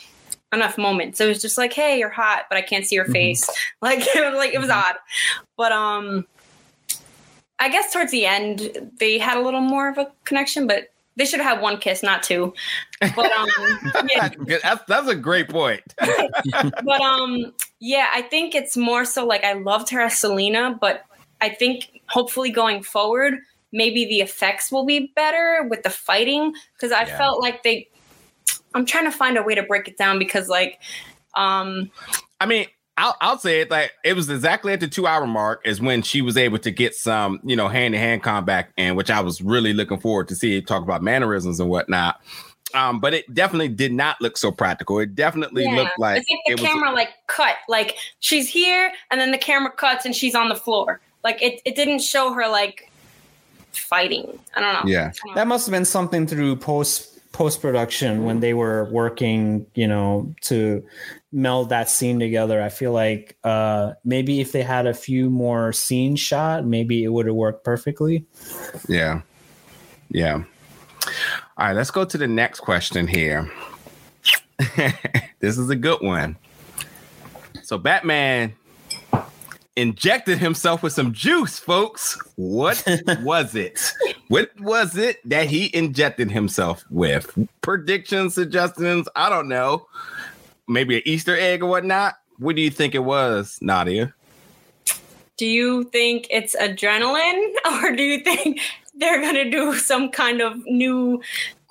enough 0.53 0.79
moments. 0.79 1.19
So 1.19 1.25
It 1.25 1.29
was 1.29 1.43
just 1.43 1.59
like, 1.59 1.73
hey, 1.73 1.99
you're 1.99 2.09
hot, 2.09 2.45
but 2.49 2.57
I 2.57 2.63
can't 2.63 2.87
see 2.87 2.95
your 2.95 3.05
mm-hmm. 3.05 3.13
face. 3.15 3.51
Like 3.83 4.01
it 4.01 4.25
was 4.25 4.37
like 4.37 4.55
it 4.55 4.61
was 4.61 4.69
mm-hmm. 4.69 4.91
odd. 4.91 4.97
But 5.57 5.73
um 5.73 6.25
I 7.59 7.69
guess 7.69 7.93
towards 7.93 8.13
the 8.13 8.27
end 8.27 8.93
they 9.01 9.19
had 9.19 9.37
a 9.37 9.41
little 9.41 9.61
more 9.61 9.89
of 9.89 9.99
a 9.99 10.13
connection, 10.23 10.69
but 10.69 10.93
they 11.17 11.25
should 11.25 11.41
have 11.41 11.57
had 11.57 11.63
one 11.63 11.79
kiss, 11.79 12.05
not 12.05 12.23
two. 12.23 12.55
But 13.01 13.33
um 13.33 13.49
yeah. 14.09 14.29
that's 14.63 14.85
that's 14.87 15.09
a 15.09 15.17
great 15.17 15.49
point. 15.49 15.83
but 15.99 17.01
um 17.01 17.53
yeah, 17.81 18.07
I 18.15 18.23
think 18.23 18.55
it's 18.55 18.77
more 18.77 19.05
so 19.05 19.27
like 19.27 19.43
I 19.43 19.55
loved 19.55 19.91
her 19.91 20.01
as 20.01 20.17
Selina, 20.17 20.79
but 20.81 21.03
I 21.41 21.49
think 21.49 22.03
hopefully 22.07 22.51
going 22.51 22.85
forward 22.85 23.41
maybe 23.73 24.05
the 24.05 24.21
effects 24.21 24.73
will 24.73 24.85
be 24.85 25.13
better 25.15 25.67
with 25.69 25.83
the 25.83 25.91
fighting 25.91 26.53
because 26.75 26.93
I 26.93 27.05
yeah. 27.05 27.19
felt 27.19 27.41
like 27.41 27.63
they 27.63 27.89
I'm 28.75 28.87
trying 28.87 29.05
to 29.05 29.11
find 29.11 29.37
a 29.37 29.43
way 29.43 29.55
to 29.55 29.63
break 29.63 29.89
it 29.89 29.97
down 29.97 30.19
because 30.19 30.49
like 30.49 30.81
um 31.35 31.91
I 32.41 32.47
mean 32.47 32.67
I'll, 32.97 33.17
I'll 33.21 33.39
say 33.39 33.63
it 33.63 33.71
like 33.71 33.93
it 34.05 34.15
was 34.15 34.29
exactly 34.29 34.75
at 34.75 34.81
the 34.81 34.89
two 34.89 35.07
hour 35.07 35.27
mark 35.27 35.63
is 35.65 35.81
when 35.81 36.03
she 36.03 36.21
was 36.21 36.37
able 36.37 36.59
to 36.59 36.71
get 36.71 36.95
some, 36.95 37.41
you 37.43 37.57
know, 37.57 37.69
hand 37.69 37.95
to 37.95 37.99
hand 37.99 38.23
combat 38.23 38.69
and 38.77 38.95
which 38.95 39.11
I 39.11 39.21
was 39.21 39.41
really 39.41 39.73
looking 39.73 39.99
forward 39.99 40.29
to 40.29 40.35
see 40.35 40.61
talk 40.61 40.83
about 40.83 41.03
mannerisms 41.03 41.61
and 41.61 41.71
whatnot. 41.71 42.21
Um, 42.75 43.01
but 43.01 43.15
it 43.15 43.33
definitely 43.33 43.69
did 43.69 43.93
not 43.93 44.21
look 44.21 44.37
so 44.37 44.53
practical. 44.53 44.99
It 44.99 45.15
definitely 45.15 45.65
yeah. 45.65 45.77
looked 45.77 45.99
like, 45.99 46.25
the 46.47 46.57
camera 46.57 46.91
was, 46.91 46.95
like 46.95 47.09
cut, 47.27 47.57
like 47.69 47.97
she's 48.21 48.49
here 48.49 48.93
and 49.11 49.21
then 49.21 49.33
the 49.33 49.39
camera 49.39 49.73
cuts 49.73 50.05
and 50.05 50.15
she's 50.15 50.35
on 50.35 50.51
the 50.51 50.55
floor. 50.55 51.01
Like 51.25 51.41
it, 51.43 51.63
it 51.65 51.75
didn't 51.75 52.01
show 52.01 52.33
her 52.35 52.49
like 52.49 52.90
fighting. 53.73 54.39
I 54.55 54.61
don't 54.61 54.87
know. 54.87 54.91
Yeah, 54.91 55.13
that 55.35 55.47
must 55.47 55.67
have 55.67 55.73
been 55.73 55.85
something 55.85 56.27
through 56.27 56.57
post 56.57 57.11
post 57.33 57.61
production 57.63 58.25
when 58.25 58.41
they 58.41 58.55
were 58.55 58.85
working, 58.91 59.67
you 59.75 59.87
know, 59.87 60.35
to 60.43 60.85
meld 61.33 61.69
that 61.69 61.89
scene 61.89 62.19
together. 62.19 62.61
I 62.61 62.69
feel 62.69 62.93
like 62.93 63.37
uh 63.45 63.93
maybe 64.05 64.41
if 64.41 64.53
they 64.53 64.63
had 64.63 64.87
a 64.87 64.95
few 64.95 65.31
more 65.31 65.73
scenes 65.73 66.21
shot, 66.21 66.65
maybe 66.65 67.05
it 67.05 67.09
would 67.09 67.27
have 67.27 67.35
worked 67.35 67.65
perfectly. 67.65 68.25
Yeah. 68.89 69.23
Yeah. 70.11 70.43
All 71.57 71.67
right, 71.67 71.77
let's 71.77 71.91
go 71.91 72.05
to 72.05 72.19
the 72.19 72.27
next 72.27 72.61
question 72.61 73.07
here. 73.07 73.51
this 75.39 75.57
is 75.57 75.71
a 75.71 75.77
good 75.77 76.01
one. 76.01 76.37
So 77.63 77.79
Batman 77.79 78.55
injected 79.77 80.39
himself 80.39 80.83
with 80.83 80.93
some 80.93 81.13
juice, 81.13 81.59
folks. 81.59 82.19
What 82.37 82.85
was 83.23 83.55
it? 83.55 83.93
What 84.29 84.51
was 84.61 84.97
it 84.97 85.19
that 85.29 85.49
he 85.49 85.75
injected 85.75 86.31
himself 86.31 86.85
with? 86.91 87.39
Predictions, 87.63 88.35
suggestions? 88.35 89.09
I 89.17 89.29
don't 89.29 89.49
know. 89.49 89.87
Maybe 90.69 90.97
an 90.97 91.03
Easter 91.05 91.37
egg 91.37 91.63
or 91.63 91.67
whatnot. 91.67 92.15
What 92.39 92.57
do 92.57 92.63
you 92.63 92.71
think 92.71 92.95
it 92.95 93.05
was, 93.05 93.59
Nadia? 93.61 94.15
Do 95.37 95.47
you 95.47 95.85
think 95.85 96.27
it's 96.31 96.55
adrenaline, 96.57 97.55
or 97.83 97.95
do 97.95 98.03
you 98.03 98.21
think 98.21 98.61
they're 98.95 99.21
gonna 99.21 99.51
do 99.51 99.75
some 99.75 100.11
kind 100.11 100.41
of 100.41 100.57
new 100.67 101.23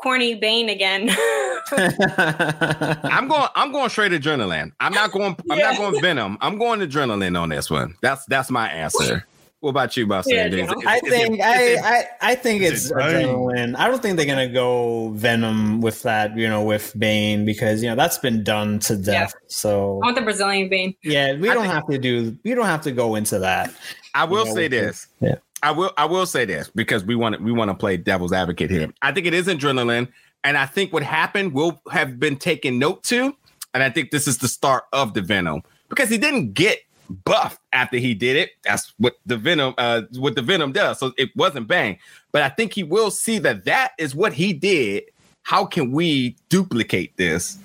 corny 0.01 0.35
Bane 0.35 0.69
again. 0.69 1.09
I'm 1.71 3.27
going. 3.27 3.47
I'm 3.55 3.71
going 3.71 3.89
straight 3.89 4.11
adrenaline. 4.11 4.71
I'm 4.79 4.93
not 4.93 5.11
going. 5.11 5.35
I'm 5.49 5.59
yeah. 5.59 5.71
not 5.71 5.77
going 5.77 6.01
Venom. 6.01 6.37
I'm 6.41 6.57
going 6.57 6.79
adrenaline 6.79 7.39
on 7.39 7.49
this 7.49 7.69
one. 7.69 7.95
That's 8.01 8.25
that's 8.25 8.49
my 8.49 8.69
answer. 8.69 9.25
What 9.61 9.71
about 9.71 9.97
you, 9.97 10.07
Buster? 10.07 10.33
Yeah, 10.33 10.45
is, 10.45 10.73
I 10.87 10.99
think 11.01 11.41
I, 11.41 11.75
I 11.75 12.05
I 12.21 12.35
think 12.35 12.61
it's 12.61 12.89
adrenaline. 12.93 13.75
I 13.75 13.89
don't 13.89 14.01
think 14.01 14.15
they're 14.15 14.25
gonna 14.25 14.47
go 14.47 15.09
Venom 15.09 15.81
with 15.81 16.01
that, 16.03 16.35
you 16.37 16.47
know, 16.47 16.63
with 16.63 16.97
Bane 16.97 17.43
because 17.43 17.83
you 17.83 17.89
know 17.89 17.95
that's 17.95 18.17
been 18.17 18.41
done 18.41 18.79
to 18.79 18.95
death. 18.95 19.33
Yeah. 19.35 19.47
So 19.47 19.99
I 20.01 20.07
want 20.07 20.15
the 20.15 20.21
Brazilian 20.21 20.69
Bane. 20.69 20.95
Yeah, 21.03 21.35
we 21.35 21.49
I 21.49 21.53
don't 21.53 21.63
think, 21.63 21.73
have 21.73 21.87
to 21.87 21.97
do. 21.97 22.37
We 22.45 22.55
don't 22.55 22.67
have 22.67 22.81
to 22.83 22.93
go 22.93 23.15
into 23.15 23.37
that. 23.39 23.73
I 24.13 24.25
will 24.25 24.45
know, 24.45 24.53
say 24.53 24.67
this. 24.67 25.07
yeah. 25.19 25.35
I 25.61 25.71
will 25.71 25.91
I 25.97 26.05
will 26.05 26.25
say 26.25 26.45
this 26.45 26.69
because 26.69 27.03
we 27.03 27.15
want 27.15 27.35
to 27.35 27.41
we 27.41 27.51
want 27.51 27.69
to 27.69 27.75
play 27.75 27.97
devil's 27.97 28.31
advocate 28.31 28.69
here. 28.69 28.91
I 29.01 29.11
think 29.11 29.27
it 29.27 29.33
is 29.33 29.47
adrenaline, 29.47 30.07
and 30.43 30.57
I 30.57 30.65
think 30.65 30.93
what 30.93 31.03
happened 31.03 31.53
will 31.53 31.81
have 31.91 32.19
been 32.19 32.37
taken 32.37 32.79
note 32.79 33.03
to, 33.05 33.35
and 33.73 33.83
I 33.83 33.89
think 33.89 34.11
this 34.11 34.27
is 34.27 34.37
the 34.37 34.47
start 34.47 34.85
of 34.93 35.13
the 35.13 35.21
Venom 35.21 35.63
because 35.89 36.09
he 36.09 36.17
didn't 36.17 36.53
get 36.53 36.79
buffed 37.25 37.59
after 37.73 37.97
he 37.97 38.13
did 38.13 38.37
it. 38.37 38.51
That's 38.63 38.93
what 38.97 39.15
the 39.25 39.37
Venom 39.37 39.73
uh 39.77 40.03
what 40.17 40.35
the 40.35 40.41
Venom 40.41 40.71
does. 40.71 40.99
So 40.99 41.13
it 41.17 41.35
wasn't 41.35 41.67
Bane, 41.67 41.97
but 42.31 42.41
I 42.41 42.49
think 42.49 42.73
he 42.73 42.83
will 42.83 43.11
see 43.11 43.39
that 43.39 43.65
that 43.65 43.91
is 43.97 44.15
what 44.15 44.33
he 44.33 44.53
did. 44.53 45.03
How 45.43 45.65
can 45.65 45.91
we 45.91 46.37
duplicate 46.49 47.17
this? 47.17 47.57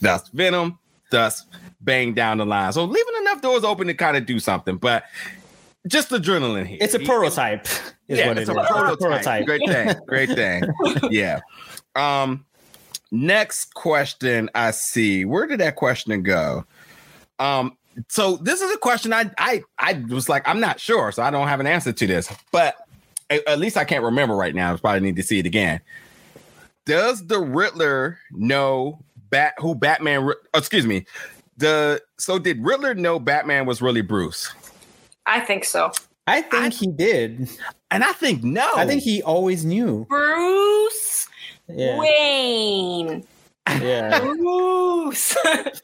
Thus 0.00 0.28
Venom, 0.28 0.78
thus 1.10 1.46
Bane 1.82 2.12
down 2.12 2.38
the 2.38 2.46
line. 2.46 2.72
So 2.72 2.84
leaving 2.84 3.14
enough 3.22 3.40
doors 3.40 3.64
open 3.64 3.86
to 3.86 3.94
kind 3.94 4.16
of 4.16 4.26
do 4.26 4.38
something, 4.38 4.76
but 4.76 5.04
just 5.86 6.10
adrenaline 6.10 6.66
here. 6.66 6.78
It's 6.80 6.94
a 6.94 6.98
prototype, 6.98 7.66
is 8.08 8.18
what 8.26 8.36
it 8.36 8.42
it's 8.42 8.50
is. 8.50 8.56
a 8.56 8.60
It's 8.60 8.70
a 8.70 8.72
prototype. 8.72 8.98
prototype. 8.98 9.46
Great 9.46 9.62
thing. 9.66 9.94
Great 10.06 10.28
thing. 10.30 10.62
yeah. 11.10 11.40
Um. 11.94 12.44
Next 13.10 13.72
question 13.74 14.50
I 14.54 14.72
see. 14.72 15.24
Where 15.24 15.46
did 15.46 15.60
that 15.60 15.76
question 15.76 16.22
go? 16.22 16.64
Um. 17.38 17.76
So 18.08 18.36
this 18.36 18.60
is 18.60 18.72
a 18.72 18.78
question 18.78 19.12
I 19.12 19.30
I 19.38 19.62
I 19.78 20.04
was 20.08 20.28
like 20.28 20.46
I'm 20.46 20.60
not 20.60 20.78
sure, 20.78 21.10
so 21.12 21.22
I 21.22 21.30
don't 21.30 21.48
have 21.48 21.60
an 21.60 21.66
answer 21.66 21.92
to 21.92 22.06
this, 22.06 22.32
but 22.52 22.76
at, 23.30 23.46
at 23.48 23.58
least 23.58 23.76
I 23.76 23.84
can't 23.84 24.04
remember 24.04 24.36
right 24.36 24.54
now. 24.54 24.72
I 24.72 24.76
probably 24.76 25.00
need 25.00 25.16
to 25.16 25.22
see 25.22 25.38
it 25.38 25.46
again. 25.46 25.80
Does 26.86 27.26
the 27.26 27.40
Riddler 27.40 28.18
know 28.30 29.00
Bat 29.30 29.54
who 29.58 29.74
Batman? 29.74 30.22
Oh, 30.30 30.34
excuse 30.58 30.86
me. 30.86 31.06
The 31.56 32.00
so 32.18 32.38
did 32.38 32.64
Riddler 32.64 32.94
know 32.94 33.18
Batman 33.18 33.66
was 33.66 33.82
really 33.82 34.00
Bruce? 34.02 34.52
I 35.28 35.40
think 35.40 35.64
so. 35.64 35.92
I 36.26 36.42
think 36.42 36.74
he 36.74 36.86
did. 36.88 37.48
And 37.90 38.04
I 38.04 38.12
think 38.12 38.42
no. 38.42 38.68
I 38.76 38.86
think 38.86 39.02
he 39.02 39.22
always 39.22 39.64
knew. 39.64 40.06
Bruce 40.08 41.28
Yeah. 41.68 41.98
Wayne. 41.98 43.24
Yeah. 43.80 44.20
Bruce 44.20 45.36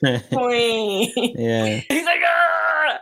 Wayne. 0.32 1.12
yeah. 1.16 1.80
He's 1.88 2.05
like, 2.05 2.20
"Ah!" 2.26 2.99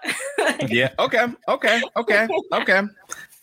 yeah. 0.69 0.91
Okay. 0.99 1.27
Okay. 1.49 1.83
Okay. 1.97 2.29
Okay. 2.53 2.83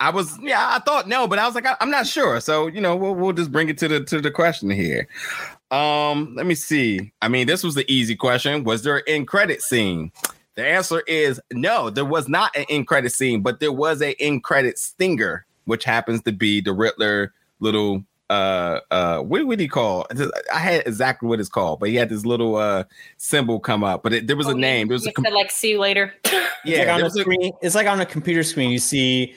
I 0.01 0.11
was, 0.11 0.39
yeah, 0.41 0.65
I 0.75 0.79
thought 0.79 1.09
no, 1.09 1.27
but 1.27 1.39
I 1.39 1.45
was 1.45 1.55
like, 1.55 1.65
I, 1.65 1.75
am 1.81 1.91
not 1.91 2.07
sure. 2.07 2.39
So 2.39 2.67
you 2.67 2.79
know, 2.79 2.95
we'll 2.95 3.15
we'll 3.15 3.33
just 3.33 3.51
bring 3.51 3.67
it 3.67 3.77
to 3.79 3.87
the 3.89 4.03
to 4.05 4.21
the 4.21 4.31
question 4.31 4.69
here. 4.69 5.07
Um, 5.71 6.35
let 6.35 6.45
me 6.45 6.55
see. 6.55 7.11
I 7.21 7.27
mean, 7.27 7.47
this 7.47 7.63
was 7.63 7.75
the 7.75 7.89
easy 7.91 8.15
question. 8.15 8.63
Was 8.63 8.83
there 8.83 8.97
an 8.97 9.03
end 9.07 9.27
credit 9.27 9.61
scene? 9.61 10.11
The 10.60 10.68
answer 10.68 10.99
is 11.07 11.39
no. 11.53 11.89
There 11.89 12.03
was 12.03 12.28
not 12.28 12.53
an 12.53 12.66
in 12.68 12.84
credit 12.84 13.14
scene, 13.14 13.41
but 13.41 13.62
there 13.62 13.72
was 13.72 14.01
a 14.01 14.12
in 14.22 14.41
credit 14.41 14.78
stinger, 14.78 15.45
which 15.64 15.86
happens 15.86 16.22
to 16.24 16.34
be 16.34 16.60
the 16.60 16.74
Riddler 16.74 17.34
little 17.62 18.03
uh 18.30 18.80
uh 18.91 19.20
what 19.22 19.43
would 19.47 19.60
he 19.60 19.68
call 19.68 20.05
i 20.53 20.60
had 20.60 20.84
exactly 20.86 21.28
what 21.28 21.39
it's 21.39 21.49
called 21.49 21.80
but 21.80 21.89
he 21.89 21.95
had 21.95 22.10
this 22.10 22.28
little 22.28 22.57
uh 22.57 22.84
symbol 23.18 23.60
come 23.60 23.84
up 23.84 24.03
but 24.03 24.14
it, 24.14 24.28
there 24.28 24.36
was 24.38 24.45
a 24.45 24.53
name 24.53 24.88
there 24.88 24.93
was 24.93 25.07
a 25.07 25.12
com- 25.12 25.26
said, 25.26 25.34
like, 25.34 25.49
see 25.49 25.72
you 25.72 25.80
later. 25.80 26.14
It's 26.26 26.36
yeah 26.64 26.80
like 26.80 26.89
on 26.89 27.01
a 27.01 27.03
was 27.05 27.18
a- 27.18 27.22
screen. 27.22 27.51
It's 27.64 27.74
like 27.74 27.88
on 27.88 27.99
a 28.01 28.05
computer 28.05 28.43
screen. 28.43 28.70
You 28.70 28.78
see, 28.78 29.34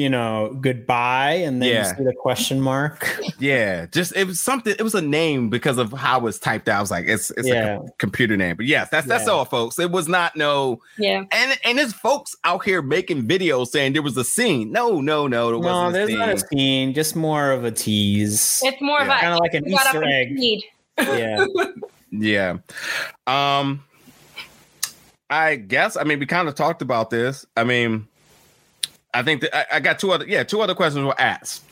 you 0.00 0.08
know, 0.08 0.56
goodbye, 0.60 1.32
and 1.32 1.60
then 1.60 1.68
Yeah. 1.68 1.88
you 1.90 1.96
see 1.96 2.04
the 2.04 2.14
question 2.14 2.60
mark. 2.60 3.06
Yeah, 3.38 3.86
just 3.92 4.16
it 4.16 4.26
was 4.26 4.40
something. 4.40 4.74
It 4.78 4.82
was 4.82 4.94
a 4.94 5.02
name 5.02 5.50
because 5.50 5.76
of 5.78 5.92
how 5.92 6.26
it's 6.26 6.38
typed 6.38 6.68
out. 6.68 6.78
I 6.78 6.80
was 6.80 6.90
like, 6.90 7.06
it's 7.06 7.30
it's 7.32 7.46
Yeah. 7.48 7.74
a 7.74 7.78
com- 7.78 7.88
computer 7.98 8.36
name. 8.36 8.56
But 8.56 8.66
yes, 8.66 8.88
that's 8.90 9.06
that's 9.06 9.26
Yeah. 9.26 9.32
all, 9.32 9.44
folks. 9.44 9.78
It 9.78 9.90
was 9.90 10.08
not 10.08 10.36
no. 10.36 10.80
yeah. 10.98 11.24
And 11.30 11.58
and 11.64 11.78
there's 11.78 11.92
folks 11.92 12.34
out 12.44 12.64
here 12.64 12.80
making 12.82 13.24
videos 13.28 13.68
saying 13.68 13.92
there 13.92 14.02
was 14.02 14.16
a 14.16 14.24
scene. 14.24 14.72
No, 14.72 15.00
no, 15.00 15.26
no, 15.26 15.50
there 15.50 15.60
No, 15.60 15.68
wasn't. 15.68 15.92
there's 15.92 16.10
a 16.10 16.16
not 16.18 16.28
a 16.30 16.38
scene. 16.38 16.48
scene. 16.50 16.94
Just 16.94 17.14
more 17.16 17.50
of 17.50 17.64
a 17.64 17.70
tease. 17.70 18.60
It's 18.64 18.80
more 18.80 18.98
Yeah. 19.00 19.04
of 19.04 19.10
a 19.10 19.20
Kinda 19.20 19.38
like 19.38 19.54
an 19.54 19.68
Easter 19.68 20.04
egg. 20.04 20.36
speed. 20.36 20.64
yeah. 20.98 21.44
Yeah. 22.12 22.56
Um. 23.28 23.84
I 25.30 25.54
guess. 25.56 25.96
I 25.96 26.02
mean, 26.04 26.18
we 26.18 26.26
kind 26.26 26.48
of 26.48 26.56
talked 26.56 26.82
about 26.82 27.10
this. 27.10 27.46
I 27.56 27.62
mean, 27.62 28.08
I 29.12 29.22
think 29.22 29.40
that 29.42 29.56
I, 29.56 29.76
I 29.76 29.80
got 29.80 29.98
two 29.98 30.12
other. 30.12 30.26
Yeah, 30.26 30.44
two 30.44 30.60
other 30.60 30.74
questions 30.74 31.04
were 31.04 31.20
asked. 31.20 31.64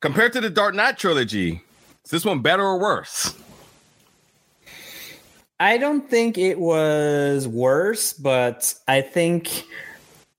Compared 0.00 0.32
to 0.32 0.40
the 0.40 0.50
Dark 0.50 0.74
Knight 0.74 0.98
trilogy, 0.98 1.62
is 2.04 2.10
this 2.10 2.24
one 2.24 2.40
better 2.40 2.62
or 2.62 2.78
worse? 2.78 3.34
I 5.60 5.78
don't 5.78 6.10
think 6.10 6.38
it 6.38 6.58
was 6.58 7.46
worse, 7.46 8.12
but 8.12 8.74
I 8.88 9.00
think 9.00 9.64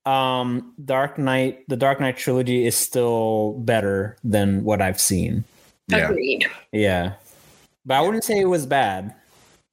um 0.04 0.74
Dark 0.84 1.16
Knight, 1.16 1.66
the 1.66 1.78
Dark 1.78 1.98
Knight 1.98 2.18
trilogy 2.18 2.66
is 2.66 2.76
still 2.76 3.54
better 3.60 4.18
than 4.22 4.64
what 4.64 4.82
I've 4.82 5.00
seen. 5.00 5.44
Agreed. 5.90 6.46
Yeah. 6.72 7.14
But 7.86 7.94
I 7.94 8.00
wouldn't 8.02 8.24
say 8.24 8.38
it 8.38 8.48
was 8.48 8.66
bad. 8.66 9.14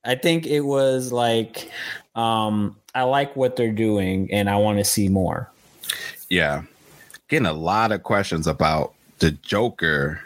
I 0.05 0.15
think 0.15 0.47
it 0.47 0.61
was 0.61 1.11
like 1.11 1.69
um 2.15 2.77
I 2.95 3.03
like 3.03 3.35
what 3.35 3.57
they're 3.57 3.73
doing 3.73 4.31
and 4.31 4.49
I 4.49 4.55
want 4.55 4.77
to 4.77 4.85
see 4.85 5.09
more. 5.09 5.50
Yeah. 6.31 6.63
Getting 7.27 7.45
a 7.45 7.51
lot 7.53 7.91
of 7.91 8.03
questions 8.03 8.47
about 8.47 8.93
the 9.19 9.31
Joker. 9.31 10.21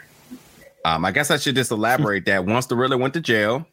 Um, 0.84 1.04
I 1.04 1.10
guess 1.10 1.32
I 1.32 1.36
should 1.36 1.56
just 1.56 1.72
elaborate 1.72 2.26
that 2.26 2.46
once 2.46 2.66
the 2.66 2.76
Riddler 2.76 2.96
went 2.96 3.12
to 3.14 3.20
jail, 3.20 3.66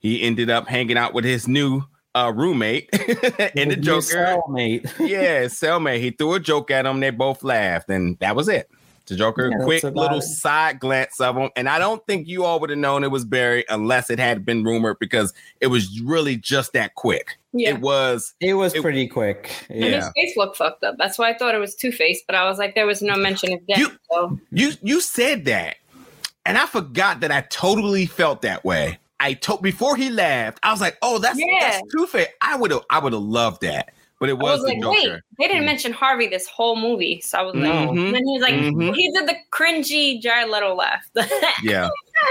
he 0.00 0.22
ended 0.22 0.50
up 0.50 0.66
hanging 0.66 0.96
out 0.98 1.14
with 1.14 1.24
his 1.24 1.46
new 1.46 1.82
uh, 2.16 2.32
roommate 2.34 2.88
and 3.56 3.70
the 3.70 3.76
Joker. 3.76 4.02
cellmate. 4.02 4.82
yeah, 4.98 5.44
cellmate. 5.44 6.00
He 6.00 6.10
threw 6.10 6.34
a 6.34 6.40
joke 6.40 6.72
at 6.72 6.84
him. 6.84 6.98
They 6.98 7.10
both 7.10 7.44
laughed, 7.44 7.88
and 7.88 8.18
that 8.18 8.34
was 8.34 8.48
it. 8.48 8.68
The 9.06 9.14
Joker, 9.14 9.50
Yeah, 9.50 9.64
quick 9.64 9.84
little 9.84 10.18
it. 10.18 10.22
side 10.22 10.80
glance 10.80 11.20
of 11.20 11.36
him, 11.36 11.50
and 11.54 11.68
I 11.68 11.78
don't 11.78 12.04
think 12.06 12.26
you 12.26 12.44
all 12.44 12.58
would 12.58 12.70
have 12.70 12.78
known 12.78 13.04
it 13.04 13.10
was 13.12 13.24
Barry 13.24 13.64
unless 13.68 14.10
it 14.10 14.18
had 14.18 14.44
been 14.44 14.64
rumored 14.64 14.98
because 14.98 15.32
it 15.60 15.68
was 15.68 16.00
really 16.00 16.36
just 16.36 16.72
that 16.72 16.96
quick. 16.96 17.38
Yeah. 17.54 17.70
It 17.70 17.80
was. 17.80 18.34
It 18.40 18.54
was 18.54 18.74
It- 18.74 18.82
pretty 18.82 19.06
quick. 19.06 19.50
And 19.68 19.84
his 19.84 20.08
face 20.16 20.36
looked 20.36 20.56
fucked 20.56 20.84
up. 20.84 20.96
That's 20.98 21.18
why 21.18 21.30
I 21.30 21.36
thought 21.36 21.54
it 21.54 21.58
was 21.58 21.74
Two 21.74 21.92
Face, 21.92 22.22
but 22.26 22.34
I 22.34 22.44
was 22.48 22.58
like, 22.58 22.74
there 22.74 22.86
was 22.86 23.02
no 23.02 23.14
mention 23.16 23.52
of 23.52 23.66
death. 23.66 23.78
You- 23.78 23.90
so 24.10 24.38
You 24.50 24.72
you 24.82 25.00
said 25.00 25.44
that, 25.46 25.76
and 26.46 26.56
I 26.56 26.66
forgot 26.66 27.20
that 27.20 27.30
I 27.30 27.42
totally 27.50 28.06
felt 28.06 28.42
that 28.42 28.64
way. 28.64 28.98
I 29.20 29.34
told 29.34 29.62
before 29.62 29.96
he 29.96 30.10
laughed, 30.10 30.58
I 30.64 30.72
was 30.72 30.80
like, 30.80 30.96
"Oh, 31.02 31.18
that's 31.18 31.38
Yeah. 31.38 31.46
that's 31.60 31.82
Two 31.94 32.06
Face." 32.06 32.26
I 32.40 32.56
would 32.56 32.70
have 32.72 32.82
I 32.90 32.98
would 32.98 33.12
have 33.12 33.22
loved 33.22 33.60
that, 33.62 33.92
but 34.18 34.28
it 34.28 34.32
I 34.32 34.42
was, 34.42 34.60
was 34.60 34.62
the 34.62 34.68
like, 34.80 34.80
Joker. 35.04 35.12
wait, 35.14 35.20
they 35.38 35.46
didn't 35.48 35.64
mention 35.66 35.92
Harvey 35.92 36.26
this 36.26 36.46
whole 36.48 36.74
movie. 36.74 37.20
So 37.20 37.38
I 37.38 37.42
was 37.42 37.54
like, 37.54 37.62
No. 37.64 37.88
Mhm. 37.92 38.06
and 38.06 38.14
then 38.14 38.22
he 38.26 38.32
was 38.32 38.42
like, 38.42 38.54
Mhm. 38.54 38.94
he 38.96 39.12
did 39.12 39.28
the 39.28 39.36
cringy 39.52 40.20
Jared 40.20 40.48
Leto 40.50 40.74
laugh. 40.74 41.04
Yeah, 41.62 41.88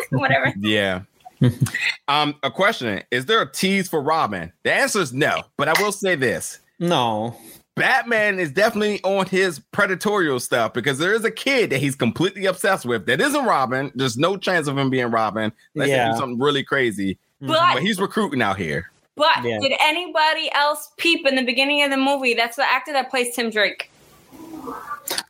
Whatever. 0.10 0.54
yeah. 0.60 1.02
um, 2.08 2.36
a 2.44 2.52
question: 2.52 3.02
Is 3.12 3.26
there 3.26 3.42
a 3.42 3.52
tease 3.52 3.88
for 3.90 4.02
Robin? 4.02 4.52
The 4.64 4.74
answer 4.74 5.00
is 5.00 5.14
no, 5.14 5.44
but 5.58 5.68
I 5.68 5.82
will 5.82 5.92
say 5.92 6.16
this: 6.16 6.60
No. 6.80 7.36
Batman 7.78 8.38
is 8.38 8.52
definitely 8.52 9.02
on 9.04 9.26
his 9.28 9.62
predatorial 9.74 10.42
stuff 10.42 10.74
because 10.74 10.98
there 11.00 11.14
is 11.14 11.24
a 11.24 11.32
kid 11.32 11.70
that 11.70 11.80
he's 11.80 11.96
completely 11.96 12.46
obsessed 12.46 12.86
with 12.86 13.06
that 13.06 13.22
isn't 13.22 13.46
Robin. 13.46 13.92
There's 13.96 14.18
no 14.18 14.36
chance 14.36 14.68
of 14.68 14.78
him 14.78 14.90
being 14.90 15.08
Robin 15.10 15.54
unless 15.74 15.88
they 15.90 15.96
Yeah. 15.96 16.12
do 16.12 16.18
something 16.18 16.38
really 16.40 16.64
crazy. 16.64 17.18
But 17.40 17.74
But 17.76 17.82
he's 17.82 18.00
recruiting 18.00 18.42
out 18.42 18.58
here. 18.58 18.92
but 19.16 19.44
Yeah. 19.44 19.60
did 19.62 19.72
anybody 19.80 20.52
else 20.54 20.90
peep 20.98 21.26
in 21.26 21.36
the 21.36 21.44
beginning 21.44 21.82
of 21.84 21.92
the 21.92 21.98
movie? 21.98 22.34
That's 22.34 22.58
the 22.58 22.70
actor 22.70 22.92
that 22.94 23.10
plays 23.10 23.34
Tim 23.36 23.50
Drake. 23.50 23.91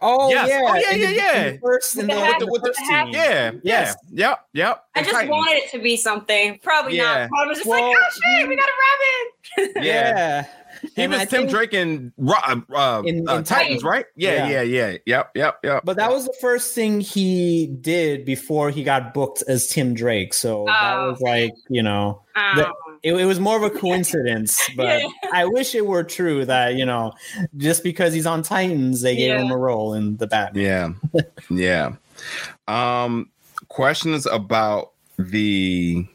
Oh 0.03 0.29
Yes. 0.29 0.49
yeah. 0.49 0.61
Oh, 0.65 0.75
yeah, 0.75 0.91
In 0.91 0.99
yeah, 1.01 1.09
yeah. 1.09 1.57
First 1.61 1.95
in 1.97 2.07
With 2.07 2.15
the, 2.15 2.21
the 2.39 2.45
the 2.45 2.51
with 2.51 2.61
the- 2.63 2.67
with 2.69 2.75
the 2.77 2.85
scene. 2.85 3.07
Yeah, 3.13 3.51
Yes. 3.63 3.95
yeah, 4.11 4.29
yep, 4.29 4.45
yep. 4.53 4.85
I 4.95 4.99
just 5.01 5.11
Titans. 5.11 5.31
wanted 5.31 5.53
it 5.57 5.71
to 5.71 5.79
be 5.79 5.95
something. 5.97 6.59
Probably 6.63 6.97
Yeah. 6.97 7.27
not. 7.31 7.39
I 7.43 7.47
was 7.47 7.57
just 7.59 7.69
Well, 7.69 7.81
like, 7.87 7.97
oh 7.97 8.09
shit, 8.39 8.47
we 8.49 8.55
mm. 8.55 8.59
got 8.59 8.67
a 8.69 8.73
rabbit. 8.83 9.71
Yeah. 9.83 9.83
Yeah. 9.83 10.45
He 10.95 11.03
And 11.03 11.11
was 11.11 11.21
I 11.21 11.25
Tim 11.25 11.41
think- 11.41 11.49
Drake 11.51 11.73
in, 11.73 12.11
uh, 12.27 12.55
uh, 12.73 13.01
In- 13.05 13.27
uh, 13.29 13.38
in 13.38 13.43
Titans, 13.43 13.47
Titans. 13.49 13.84
right? 13.84 14.05
Yeah, 14.15 14.47
yeah, 14.49 14.61
Yeah. 14.61 14.88
yeah, 14.91 14.97
Yep, 15.05 15.32
yep, 15.36 15.59
yep. 15.63 15.82
But 15.86 15.97
that 15.97 16.11
was 16.11 16.25
the 16.25 16.34
first 16.41 16.73
thing 16.73 17.01
he 17.01 17.67
did 17.82 18.25
before 18.25 18.69
he 18.71 18.84
got 18.84 19.13
booked 19.13 19.43
as 19.47 19.67
Tim 19.67 19.93
Drake. 19.93 20.34
So 20.34 20.65
that 20.65 20.95
Oh. 20.97 21.11
was 21.11 21.21
like, 21.21 21.53
you 21.69 21.84
know, 21.84 22.21
Um, 22.36 22.57
The- 22.57 22.73
it, 23.03 23.13
it 23.13 23.25
was 23.25 23.39
more 23.39 23.57
of 23.57 23.63
a 23.63 23.69
coincidence. 23.79 24.59
But 24.75 25.01
Yeah. 25.01 25.07
I 25.34 25.45
wish 25.45 25.75
it 25.75 25.86
were 25.86 26.03
true 26.03 26.45
that, 26.45 26.75
you 26.75 26.86
know, 26.86 27.11
just 27.57 27.84
because 27.84 28.13
he's 28.13 28.25
on 28.25 28.41
Titans, 28.41 29.01
they 29.01 29.15
gave 29.15 29.29
Yeah. 29.29 29.41
him 29.41 29.51
a 29.51 29.57
role 29.57 29.93
in 29.93 30.17
the 30.17 30.27
Batman. 30.27 30.95
Yeah, 31.13 31.21
yeah. 31.49 33.03
Um, 33.03 33.29
questions 33.67 34.25
about 34.25 34.91
the 35.17 36.05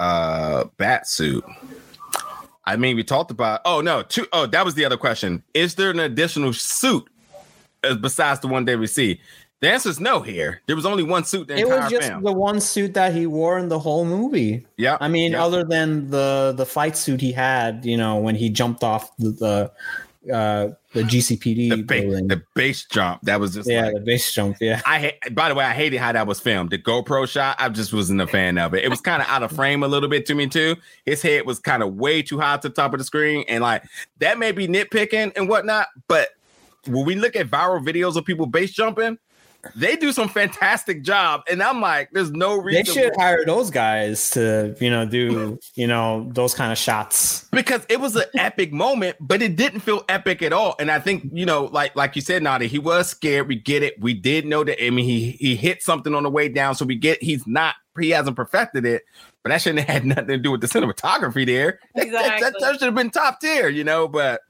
uh 0.00 0.64
bat 0.76 1.06
suit. 1.08 1.44
I 2.66 2.76
mean, 2.76 2.96
we 2.96 3.04
talked 3.04 3.30
about. 3.30 3.60
Oh 3.64 3.80
no, 3.80 4.02
two 4.02 4.26
oh 4.32 4.46
that 4.46 4.64
was 4.64 4.74
the 4.74 4.84
other 4.84 4.96
question. 4.96 5.42
Is 5.52 5.74
there 5.74 5.90
an 5.90 6.00
additional 6.00 6.52
suit 6.52 7.08
uh, 7.82 7.94
besides 7.96 8.40
the 8.40 8.48
one 8.48 8.64
they 8.64 8.76
received? 8.76 9.20
The 9.60 9.70
answer 9.70 9.88
is 9.88 10.00
no. 10.00 10.20
Here, 10.20 10.60
there 10.66 10.76
was 10.76 10.84
only 10.84 11.02
one 11.02 11.24
suit. 11.24 11.48
The 11.48 11.56
It 11.58 11.66
was 11.68 11.90
just 11.90 12.08
film. 12.08 12.22
the 12.22 12.32
one 12.32 12.60
suit 12.60 12.92
that 12.94 13.14
he 13.14 13.26
wore 13.26 13.58
in 13.58 13.68
the 13.68 13.78
whole 13.78 14.04
movie. 14.04 14.66
yeah, 14.76 14.98
I 15.00 15.08
mean, 15.08 15.32
yeah. 15.32 15.44
other 15.44 15.64
than 15.64 16.10
the 16.10 16.52
the 16.56 16.66
fight 16.66 16.96
suit 16.96 17.20
he 17.20 17.32
had, 17.32 17.84
you 17.84 17.96
know, 17.96 18.16
when 18.16 18.34
he 18.34 18.50
jumped 18.50 18.84
off 18.84 19.16
the, 19.16 19.30
the 19.30 19.72
uh, 20.32 20.68
the 20.92 21.02
GCPD 21.02 21.70
the, 21.70 21.82
ba- 21.82 22.34
the 22.34 22.42
base 22.54 22.84
jump 22.84 23.20
that 23.22 23.40
was 23.40 23.54
just 23.54 23.68
yeah, 23.68 23.86
like, 23.86 23.94
the 23.94 24.00
base 24.00 24.32
jump. 24.32 24.56
Yeah, 24.60 24.80
I. 24.86 25.14
By 25.32 25.48
the 25.48 25.54
way, 25.54 25.64
I 25.64 25.72
hated 25.72 25.98
how 25.98 26.12
that 26.12 26.26
was 26.26 26.40
filmed. 26.40 26.70
The 26.70 26.78
GoPro 26.78 27.28
shot, 27.28 27.56
I 27.58 27.68
just 27.68 27.92
wasn't 27.92 28.20
a 28.20 28.26
fan 28.26 28.58
of 28.58 28.74
it. 28.74 28.84
It 28.84 28.88
was 28.88 29.00
kind 29.00 29.20
of 29.20 29.28
out 29.28 29.42
of 29.42 29.52
frame 29.52 29.82
a 29.82 29.88
little 29.88 30.08
bit 30.08 30.26
to 30.26 30.34
me 30.34 30.46
too. 30.46 30.76
His 31.04 31.20
head 31.22 31.46
was 31.46 31.58
kind 31.58 31.82
of 31.82 31.94
way 31.94 32.22
too 32.22 32.38
high 32.38 32.56
to 32.56 32.68
the 32.68 32.74
top 32.74 32.94
of 32.94 32.98
the 32.98 33.04
screen, 33.04 33.44
and 33.48 33.62
like 33.62 33.84
that 34.18 34.38
may 34.38 34.52
be 34.52 34.66
nitpicking 34.66 35.32
and 35.36 35.48
whatnot. 35.48 35.88
But 36.08 36.28
when 36.86 37.04
we 37.04 37.14
look 37.14 37.36
at 37.36 37.48
viral 37.48 37.84
videos 37.84 38.16
of 38.16 38.24
people 38.24 38.46
base 38.46 38.72
jumping, 38.72 39.18
they 39.76 39.96
do 39.96 40.12
some 40.12 40.28
fantastic 40.28 41.02
job, 41.02 41.42
and 41.50 41.62
I'm 41.62 41.80
like, 41.80 42.10
there's 42.12 42.30
no 42.30 42.56
reason. 42.56 42.72
they 42.84 42.90
reason 42.90 42.94
should 43.04 43.12
hire 43.16 43.44
those 43.44 43.70
guys 43.70 44.30
to 44.32 44.76
you 44.80 44.90
know 44.90 45.06
do 45.06 45.58
you 45.74 45.86
know 45.86 46.28
those 46.32 46.54
kind 46.54 46.72
of 46.72 46.78
shots. 46.78 47.46
because 47.52 47.84
it 47.88 48.00
was 48.00 48.16
an 48.16 48.24
epic 48.36 48.72
moment, 48.72 49.16
but 49.20 49.42
it 49.42 49.56
didn't 49.56 49.80
feel 49.80 50.04
epic 50.08 50.42
at 50.42 50.52
all. 50.52 50.74
And 50.78 50.90
I 50.90 50.98
think 51.00 51.24
you 51.32 51.46
know, 51.46 51.64
like 51.66 51.94
like 51.96 52.16
you 52.16 52.22
said, 52.22 52.42
Nadi, 52.42 52.66
he 52.66 52.78
was 52.78 53.08
scared. 53.08 53.48
We 53.48 53.56
get 53.56 53.82
it. 53.82 54.00
We 54.00 54.14
did 54.14 54.46
know 54.46 54.64
that. 54.64 54.84
I 54.84 54.90
mean, 54.90 55.04
he 55.04 55.32
he 55.32 55.56
hit 55.56 55.82
something 55.82 56.14
on 56.14 56.22
the 56.22 56.30
way 56.30 56.48
down, 56.48 56.74
so 56.74 56.84
we 56.84 56.96
get 56.96 57.22
he's 57.22 57.46
not 57.46 57.74
he 58.00 58.10
hasn't 58.10 58.36
perfected 58.36 58.84
it. 58.84 59.02
But 59.44 59.50
that 59.50 59.60
shouldn't 59.62 59.80
have 59.86 60.02
had 60.02 60.06
nothing 60.06 60.26
to 60.28 60.38
do 60.38 60.50
with 60.50 60.60
the 60.62 60.66
cinematography 60.66 61.44
there. 61.46 61.78
That- 61.94 62.10
that- 62.12 62.40
That, 62.40 62.54
that, 62.60 62.72
should 62.74 62.82
have 62.82 62.94
been 62.94 63.10
top 63.10 63.40
tier, 63.40 63.68
you 63.68 63.84
know. 63.84 64.08
But 64.08 64.40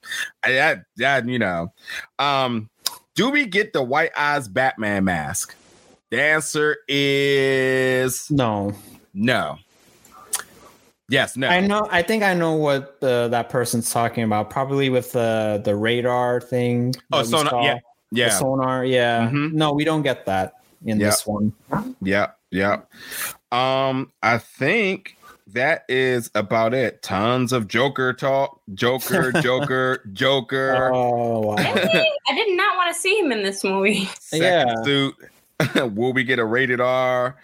I, 0.44 0.60
I, 0.60 0.76
that 0.96 1.28
you 1.28 1.38
know, 1.38 1.72
um, 2.18 2.70
do 3.14 3.30
we 3.30 3.46
get 3.46 3.72
the 3.72 3.82
white 3.82 4.10
eyes 4.16 4.48
Batman 4.48 5.04
mask? 5.04 5.54
The 6.10 6.20
answer 6.22 6.76
is 6.88 8.30
No, 8.30 8.72
no. 9.12 9.58
Yes, 11.08 11.36
no. 11.36 11.48
I 11.48 11.60
know. 11.60 11.86
I 11.90 12.00
think 12.02 12.22
I 12.22 12.32
know 12.34 12.54
what 12.54 12.96
uh, 13.02 13.28
that 13.28 13.50
person's 13.50 13.92
talking 13.92 14.24
about. 14.24 14.48
Probably 14.48 14.88
with 14.88 15.12
the 15.12 15.60
the 15.62 15.76
radar 15.76 16.40
thing. 16.40 16.94
Oh, 17.12 17.22
sonar- 17.22 17.50
saw. 17.50 17.62
yeah, 17.64 17.78
The 18.10 18.30
sonar. 18.30 18.84
Yeah. 18.84 19.28
Mhm. 19.28 19.52
No, 19.52 19.72
we 19.74 19.84
don't 19.84 20.02
get 20.02 20.24
that 20.26 20.54
in 20.86 20.98
Yeah. 20.98 21.10
this 21.10 21.26
one. 21.26 21.52
Yeah, 22.00 22.28
yeah. 22.50 22.82
Um, 23.52 24.12
I 24.22 24.38
think 24.38 25.16
that 25.54 25.84
is 25.88 26.30
about 26.34 26.74
it. 26.74 27.02
Tons 27.02 27.52
of 27.52 27.66
Joker 27.68 28.12
talk. 28.12 28.60
Joker, 28.74 29.32
Joker, 29.40 30.04
Joker. 30.12 30.90
Oh 30.92 31.40
wow. 31.40 31.56
Really? 31.56 32.10
I 32.28 32.34
did 32.34 32.56
not 32.56 32.76
want 32.76 32.94
to 32.94 33.00
see 33.00 33.18
him 33.18 33.32
in 33.32 33.42
this 33.42 33.64
movie. 33.64 34.04
second 34.20 34.68
yeah. 34.68 34.82
suit. 34.82 35.14
Will 35.94 36.12
we 36.12 36.24
get 36.24 36.38
a 36.38 36.44
rated 36.44 36.80
R? 36.80 37.36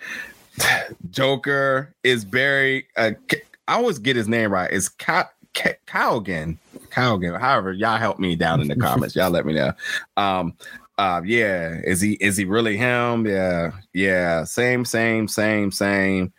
Joker 1.11 1.95
is 2.03 2.25
Barry. 2.25 2.87
Uh, 2.97 3.13
K- 3.29 3.43
I 3.69 3.75
always 3.75 3.99
get 3.99 4.17
his 4.17 4.29
name 4.29 4.53
right. 4.53 4.71
It's 4.71 4.89
Ka- 4.89 5.31
Ka- 5.55 5.79
Cowgan. 5.87 6.59
Cowgan. 6.91 7.41
However, 7.41 7.73
y'all 7.73 7.99
help 7.99 8.19
me 8.19 8.35
down 8.37 8.61
in 8.61 8.69
the 8.69 8.77
comments. 8.81 9.15
y'all 9.15 9.31
let 9.31 9.47
me 9.47 9.55
know. 9.55 9.73
Um, 10.17 10.55
uh, 10.99 11.23
yeah. 11.25 11.81
Is 11.85 12.01
he? 12.01 12.15
Is 12.15 12.37
he 12.37 12.45
really 12.45 12.77
him? 12.77 13.27
Yeah. 13.27 13.71
Yeah. 13.95 14.45
Same. 14.45 14.85
Same. 14.85 15.29
Same. 15.29 15.71
Same. 15.71 16.33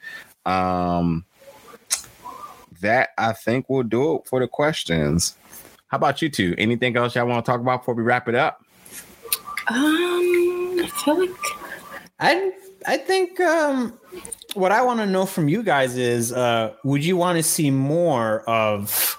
Um, 0.45 1.25
that 2.81 3.09
I 3.17 3.33
think 3.33 3.69
will 3.69 3.83
do 3.83 4.15
it 4.15 4.27
for 4.27 4.39
the 4.39 4.47
questions. 4.47 5.35
How 5.87 5.97
about 5.97 6.21
you 6.21 6.29
two? 6.29 6.55
Anything 6.57 6.95
else 6.95 7.15
y'all 7.15 7.25
want 7.27 7.45
to 7.45 7.51
talk 7.51 7.61
about 7.61 7.81
before 7.81 7.95
we 7.95 8.03
wrap 8.03 8.27
it 8.27 8.35
up? 8.35 8.63
Um, 9.67 10.79
I 10.79 10.89
feel 11.03 11.19
like 11.19 11.37
I 12.19 12.51
I 12.85 12.97
think 12.97 13.39
um, 13.39 13.97
what 14.53 14.71
I 14.71 14.81
want 14.81 14.99
to 14.99 15.05
know 15.05 15.25
from 15.25 15.47
you 15.47 15.63
guys 15.63 15.97
is, 15.97 16.33
uh, 16.33 16.73
would 16.83 17.05
you 17.05 17.15
want 17.15 17.37
to 17.37 17.43
see 17.43 17.71
more 17.71 18.41
of 18.49 19.17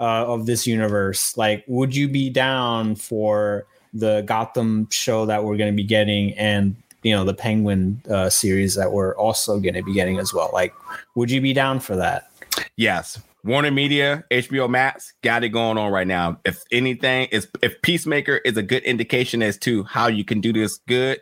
uh, 0.00 0.26
of 0.26 0.46
this 0.46 0.66
universe? 0.66 1.36
Like, 1.36 1.64
would 1.66 1.94
you 1.94 2.08
be 2.08 2.30
down 2.30 2.96
for 2.96 3.66
the 3.92 4.22
Gotham 4.22 4.88
show 4.90 5.26
that 5.26 5.44
we're 5.44 5.56
going 5.56 5.72
to 5.72 5.76
be 5.76 5.84
getting, 5.84 6.32
and 6.34 6.74
you 7.02 7.14
know 7.14 7.24
the 7.24 7.34
Penguin 7.34 8.02
uh, 8.10 8.30
series 8.30 8.74
that 8.74 8.92
we're 8.92 9.16
also 9.16 9.60
going 9.60 9.74
to 9.74 9.82
be 9.82 9.92
getting 9.92 10.18
as 10.18 10.32
well? 10.32 10.50
Like, 10.52 10.74
would 11.14 11.30
you 11.30 11.40
be 11.40 11.52
down 11.52 11.80
for 11.80 11.96
that? 11.96 12.31
Yes. 12.76 13.20
Warner 13.44 13.72
Media, 13.72 14.24
HBO 14.30 14.70
Max 14.70 15.14
got 15.22 15.42
it 15.42 15.48
going 15.48 15.76
on 15.76 15.90
right 15.90 16.06
now. 16.06 16.38
If 16.44 16.62
anything 16.70 17.26
is 17.32 17.48
if 17.60 17.80
Peacemaker 17.82 18.36
is 18.44 18.56
a 18.56 18.62
good 18.62 18.84
indication 18.84 19.42
as 19.42 19.58
to 19.58 19.82
how 19.82 20.06
you 20.06 20.24
can 20.24 20.40
do 20.40 20.52
this 20.52 20.78
good, 20.86 21.20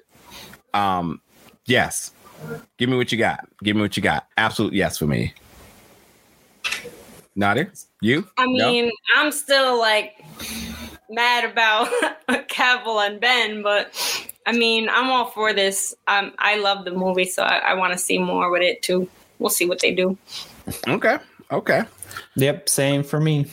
um, 0.74 1.20
yes. 1.64 2.12
Give 2.78 2.88
me 2.90 2.96
what 2.96 3.10
you 3.12 3.18
got. 3.18 3.46
Give 3.62 3.76
me 3.76 3.82
what 3.82 3.96
you 3.96 4.02
got. 4.02 4.26
Absolute 4.36 4.72
yes 4.74 4.98
for 4.98 5.06
me. 5.06 5.32
Nadia, 7.36 7.70
you? 8.02 8.26
I 8.36 8.44
No? 8.48 8.70
mean, 8.70 8.90
I'm 9.16 9.30
still 9.32 9.78
like 9.78 10.22
mad 11.08 11.44
about 11.44 11.88
Cavill 12.48 13.06
and 13.06 13.20
Ben, 13.20 13.62
but 13.62 13.94
I 14.46 14.52
mean, 14.52 14.88
I'm 14.90 15.10
all 15.10 15.26
for 15.26 15.52
this. 15.52 15.94
Um, 16.08 16.32
I 16.38 16.56
love 16.56 16.84
the 16.84 16.90
movie, 16.90 17.24
so 17.24 17.42
I, 17.42 17.58
I 17.58 17.74
want 17.74 17.92
to 17.92 17.98
see 17.98 18.18
more 18.18 18.50
with 18.50 18.62
it 18.62 18.82
too. 18.82 19.08
We'll 19.38 19.50
see 19.50 19.66
what 19.66 19.80
they 19.80 19.94
do. 19.94 20.18
Okay. 20.88 21.18
Okay. 21.52 21.82
Yep, 22.36 22.68
same 22.68 23.02
for 23.02 23.20
me. 23.20 23.46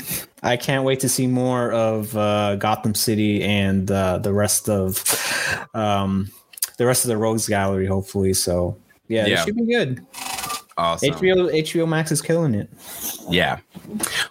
I 0.44 0.56
can't 0.58 0.84
wait 0.84 1.00
to 1.00 1.10
see 1.10 1.26
more 1.28 1.72
of 1.72 2.16
uh, 2.16 2.56
Gotham 2.58 2.94
City 2.94 3.44
and 3.44 3.90
uh, 3.90 4.20
the 4.20 4.34
rest 4.34 4.70
of 4.70 5.04
um, 5.74 6.30
the 6.78 6.86
rest 6.86 7.04
of 7.06 7.10
the 7.10 7.18
Rogues 7.18 7.48
Gallery. 7.48 7.88
Hopefully, 7.88 8.34
so 8.34 8.78
yeah, 9.08 9.26
Yeah. 9.26 9.42
it 9.42 9.46
should 9.46 9.56
be 9.56 9.66
good. 9.66 10.06
Awesome. 10.78 11.10
HBO 11.16 11.52
HBO 11.64 11.88
Max 11.88 12.12
is 12.12 12.22
killing 12.22 12.54
it. 12.54 12.70
Yeah. 13.30 13.58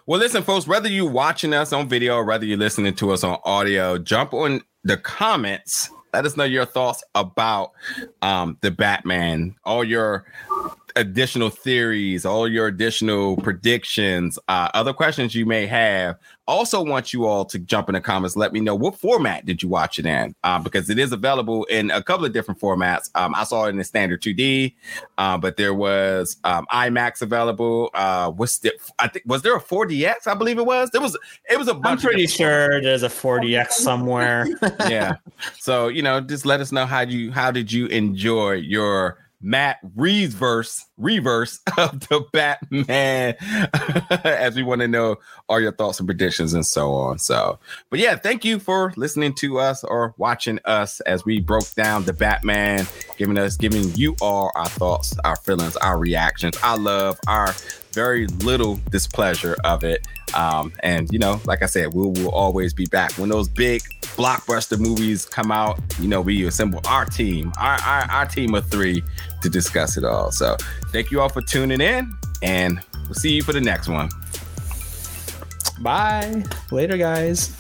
Well, 0.07 0.21
listen, 0.21 0.45
folks, 0.45 0.69
whether 0.69 0.89
you're 0.89 1.11
watching 1.11 1.53
us 1.53 1.73
on 1.73 1.89
video 1.89 2.15
or 2.15 2.25
whether 2.25 2.45
you're 2.45 2.57
listening 2.59 2.95
to 2.95 3.11
us 3.11 3.25
on 3.25 3.39
audio, 3.45 3.99
jump 3.99 4.33
on 4.33 4.63
the 4.85 4.97
comments. 4.97 5.91
Let 6.15 6.25
us 6.25 6.37
know 6.37 6.45
your 6.45 6.65
thoughts 6.65 7.03
about 7.17 7.73
um, 8.23 8.59
the 8.61 8.71
Batman, 8.71 9.57
all 9.65 9.83
your 9.83 10.25
additional 10.97 11.51
theories, 11.51 12.25
all 12.25 12.49
your 12.49 12.67
additional 12.67 13.37
predictions, 13.37 14.39
uh, 14.49 14.71
other 14.75 14.93
questions 14.93 15.35
you 15.35 15.47
may 15.47 15.67
have. 15.67 16.17
Also, 16.49 16.83
want 16.83 17.13
you 17.13 17.27
all 17.27 17.45
to 17.45 17.59
jump 17.59 17.89
in 17.89 17.95
the 17.95 18.01
comments. 18.01 18.37
Let 18.37 18.53
me 18.53 18.61
know 18.61 18.75
what 18.75 18.97
format 18.97 19.45
did 19.45 19.63
you 19.65 19.69
watch 19.69 19.99
it 19.99 20.07
in, 20.07 20.33
uh, 20.45 20.61
because 20.61 20.89
it 20.89 20.97
is 20.97 21.11
available 21.13 21.65
in 21.65 21.91
a 21.91 22.01
couple 22.01 22.25
of 22.25 22.33
different 22.33 22.61
formats. 22.61 23.11
Um, 23.17 23.35
I 23.35 23.43
saw 23.43 23.67
it 23.67 23.71
in 23.71 23.79
the 23.79 23.85
standard 23.85 24.23
2D, 24.23 24.75
uh, 25.19 25.39
but 25.39 25.57
there 25.57 25.75
was 25.75 26.37
um, 26.45 26.65
IMAX 26.73 27.21
available. 27.21 27.91
Uh, 27.95 28.31
what's 28.31 28.59
the? 28.59 28.73
I 29.01 29.09
think 29.09 29.25
was 29.27 29.43
there 29.43 29.57
a 29.57 29.61
4DX? 29.61 30.29
I 30.29 30.35
believe 30.35 30.59
it 30.59 30.67
was. 30.67 30.91
There 30.91 31.01
was. 31.01 31.19
It 31.51 31.59
was 31.59 31.67
a 31.67 31.75
of 31.75 32.01
pretty 32.01 32.29
sure 32.29 32.81
there's 32.81 33.03
a 33.03 33.09
4DX 33.09 33.73
somewhere. 33.73 34.47
yeah. 34.89 35.17
So 35.59 35.89
you 35.89 36.03
know, 36.03 36.21
just 36.21 36.47
let 36.47 36.61
us 36.61 36.71
know 36.71 36.87
how 36.87 37.01
you 37.01 37.33
how 37.33 37.51
did 37.51 37.73
you 37.73 37.87
enjoy 37.87 38.53
your 38.53 39.19
Matt 39.47 39.79
Reeves 39.95 40.35
verse 40.35 40.87
reverse 40.99 41.61
of 41.79 42.01
the 42.09 42.25
Batman, 42.33 43.37
as 44.25 44.57
we 44.57 44.65
want 44.65 44.81
to 44.81 44.89
know 44.89 45.17
all 45.49 45.61
your 45.61 45.71
thoughts 45.71 46.01
and 46.01 46.09
predictions 46.09 46.53
and 46.53 46.67
so 46.67 46.93
on. 46.93 47.21
So, 47.21 47.61
but 47.89 48.01
yeah, 48.01 48.17
thank 48.17 48.45
you 48.45 48.59
for 48.59 48.93
listening 48.97 49.35
to 49.35 49.61
us 49.61 49.85
or 49.85 50.15
watching 50.19 50.59
us 50.65 50.99
as 51.01 51.25
we 51.25 51.41
broke 51.41 51.73
down 51.75 52.05
the 52.05 52.13
Batman, 52.13 52.89
giving 53.19 53.39
us 53.39 53.57
giving 53.57 53.95
you 53.95 54.17
all 54.21 54.51
our 54.57 54.69
thoughts, 54.69 55.17
our 55.25 55.37
feelings, 55.37 55.77
our 55.77 55.97
reactions, 55.97 56.57
our 56.65 56.77
love, 56.77 57.21
our 57.29 57.55
very 57.97 58.27
little 58.45 58.79
displeasure 58.91 59.57
of 59.65 59.83
it. 59.83 60.07
Um, 60.35 60.71
and 60.81 61.11
you 61.11 61.19
know, 61.19 61.41
like 61.47 61.63
I 61.63 61.67
said, 61.67 61.95
we 61.95 62.03
will 62.03 62.31
always 62.31 62.75
be 62.75 62.85
back 62.85 63.13
when 63.13 63.31
those 63.31 63.49
big 63.49 63.81
blockbuster 64.03 64.79
movies 64.79 65.25
come 65.25 65.51
out. 65.51 65.81
You 65.99 66.07
know, 66.07 66.21
we 66.21 66.45
assemble 66.45 66.83
our 66.87 67.07
team, 67.07 67.53
our 67.59 67.81
our, 67.81 68.03
our 68.11 68.27
team 68.27 68.55
of 68.55 68.69
three 68.71 69.03
to 69.41 69.49
discuss 69.49 69.97
it 69.97 70.05
all. 70.05 70.31
So, 70.31 70.57
thank 70.93 71.11
you 71.11 71.23
all 71.23 71.31
for 71.31 71.41
tuning 71.41 71.81
in, 71.81 72.13
and 72.43 72.81
we'll 73.05 73.15
see 73.15 73.35
you 73.35 73.43
for 73.43 73.55
the 73.55 73.63
next 73.63 73.89
one. 73.89 74.11
Bye. 75.81 76.45
Later, 76.71 76.99
guys. 76.99 77.57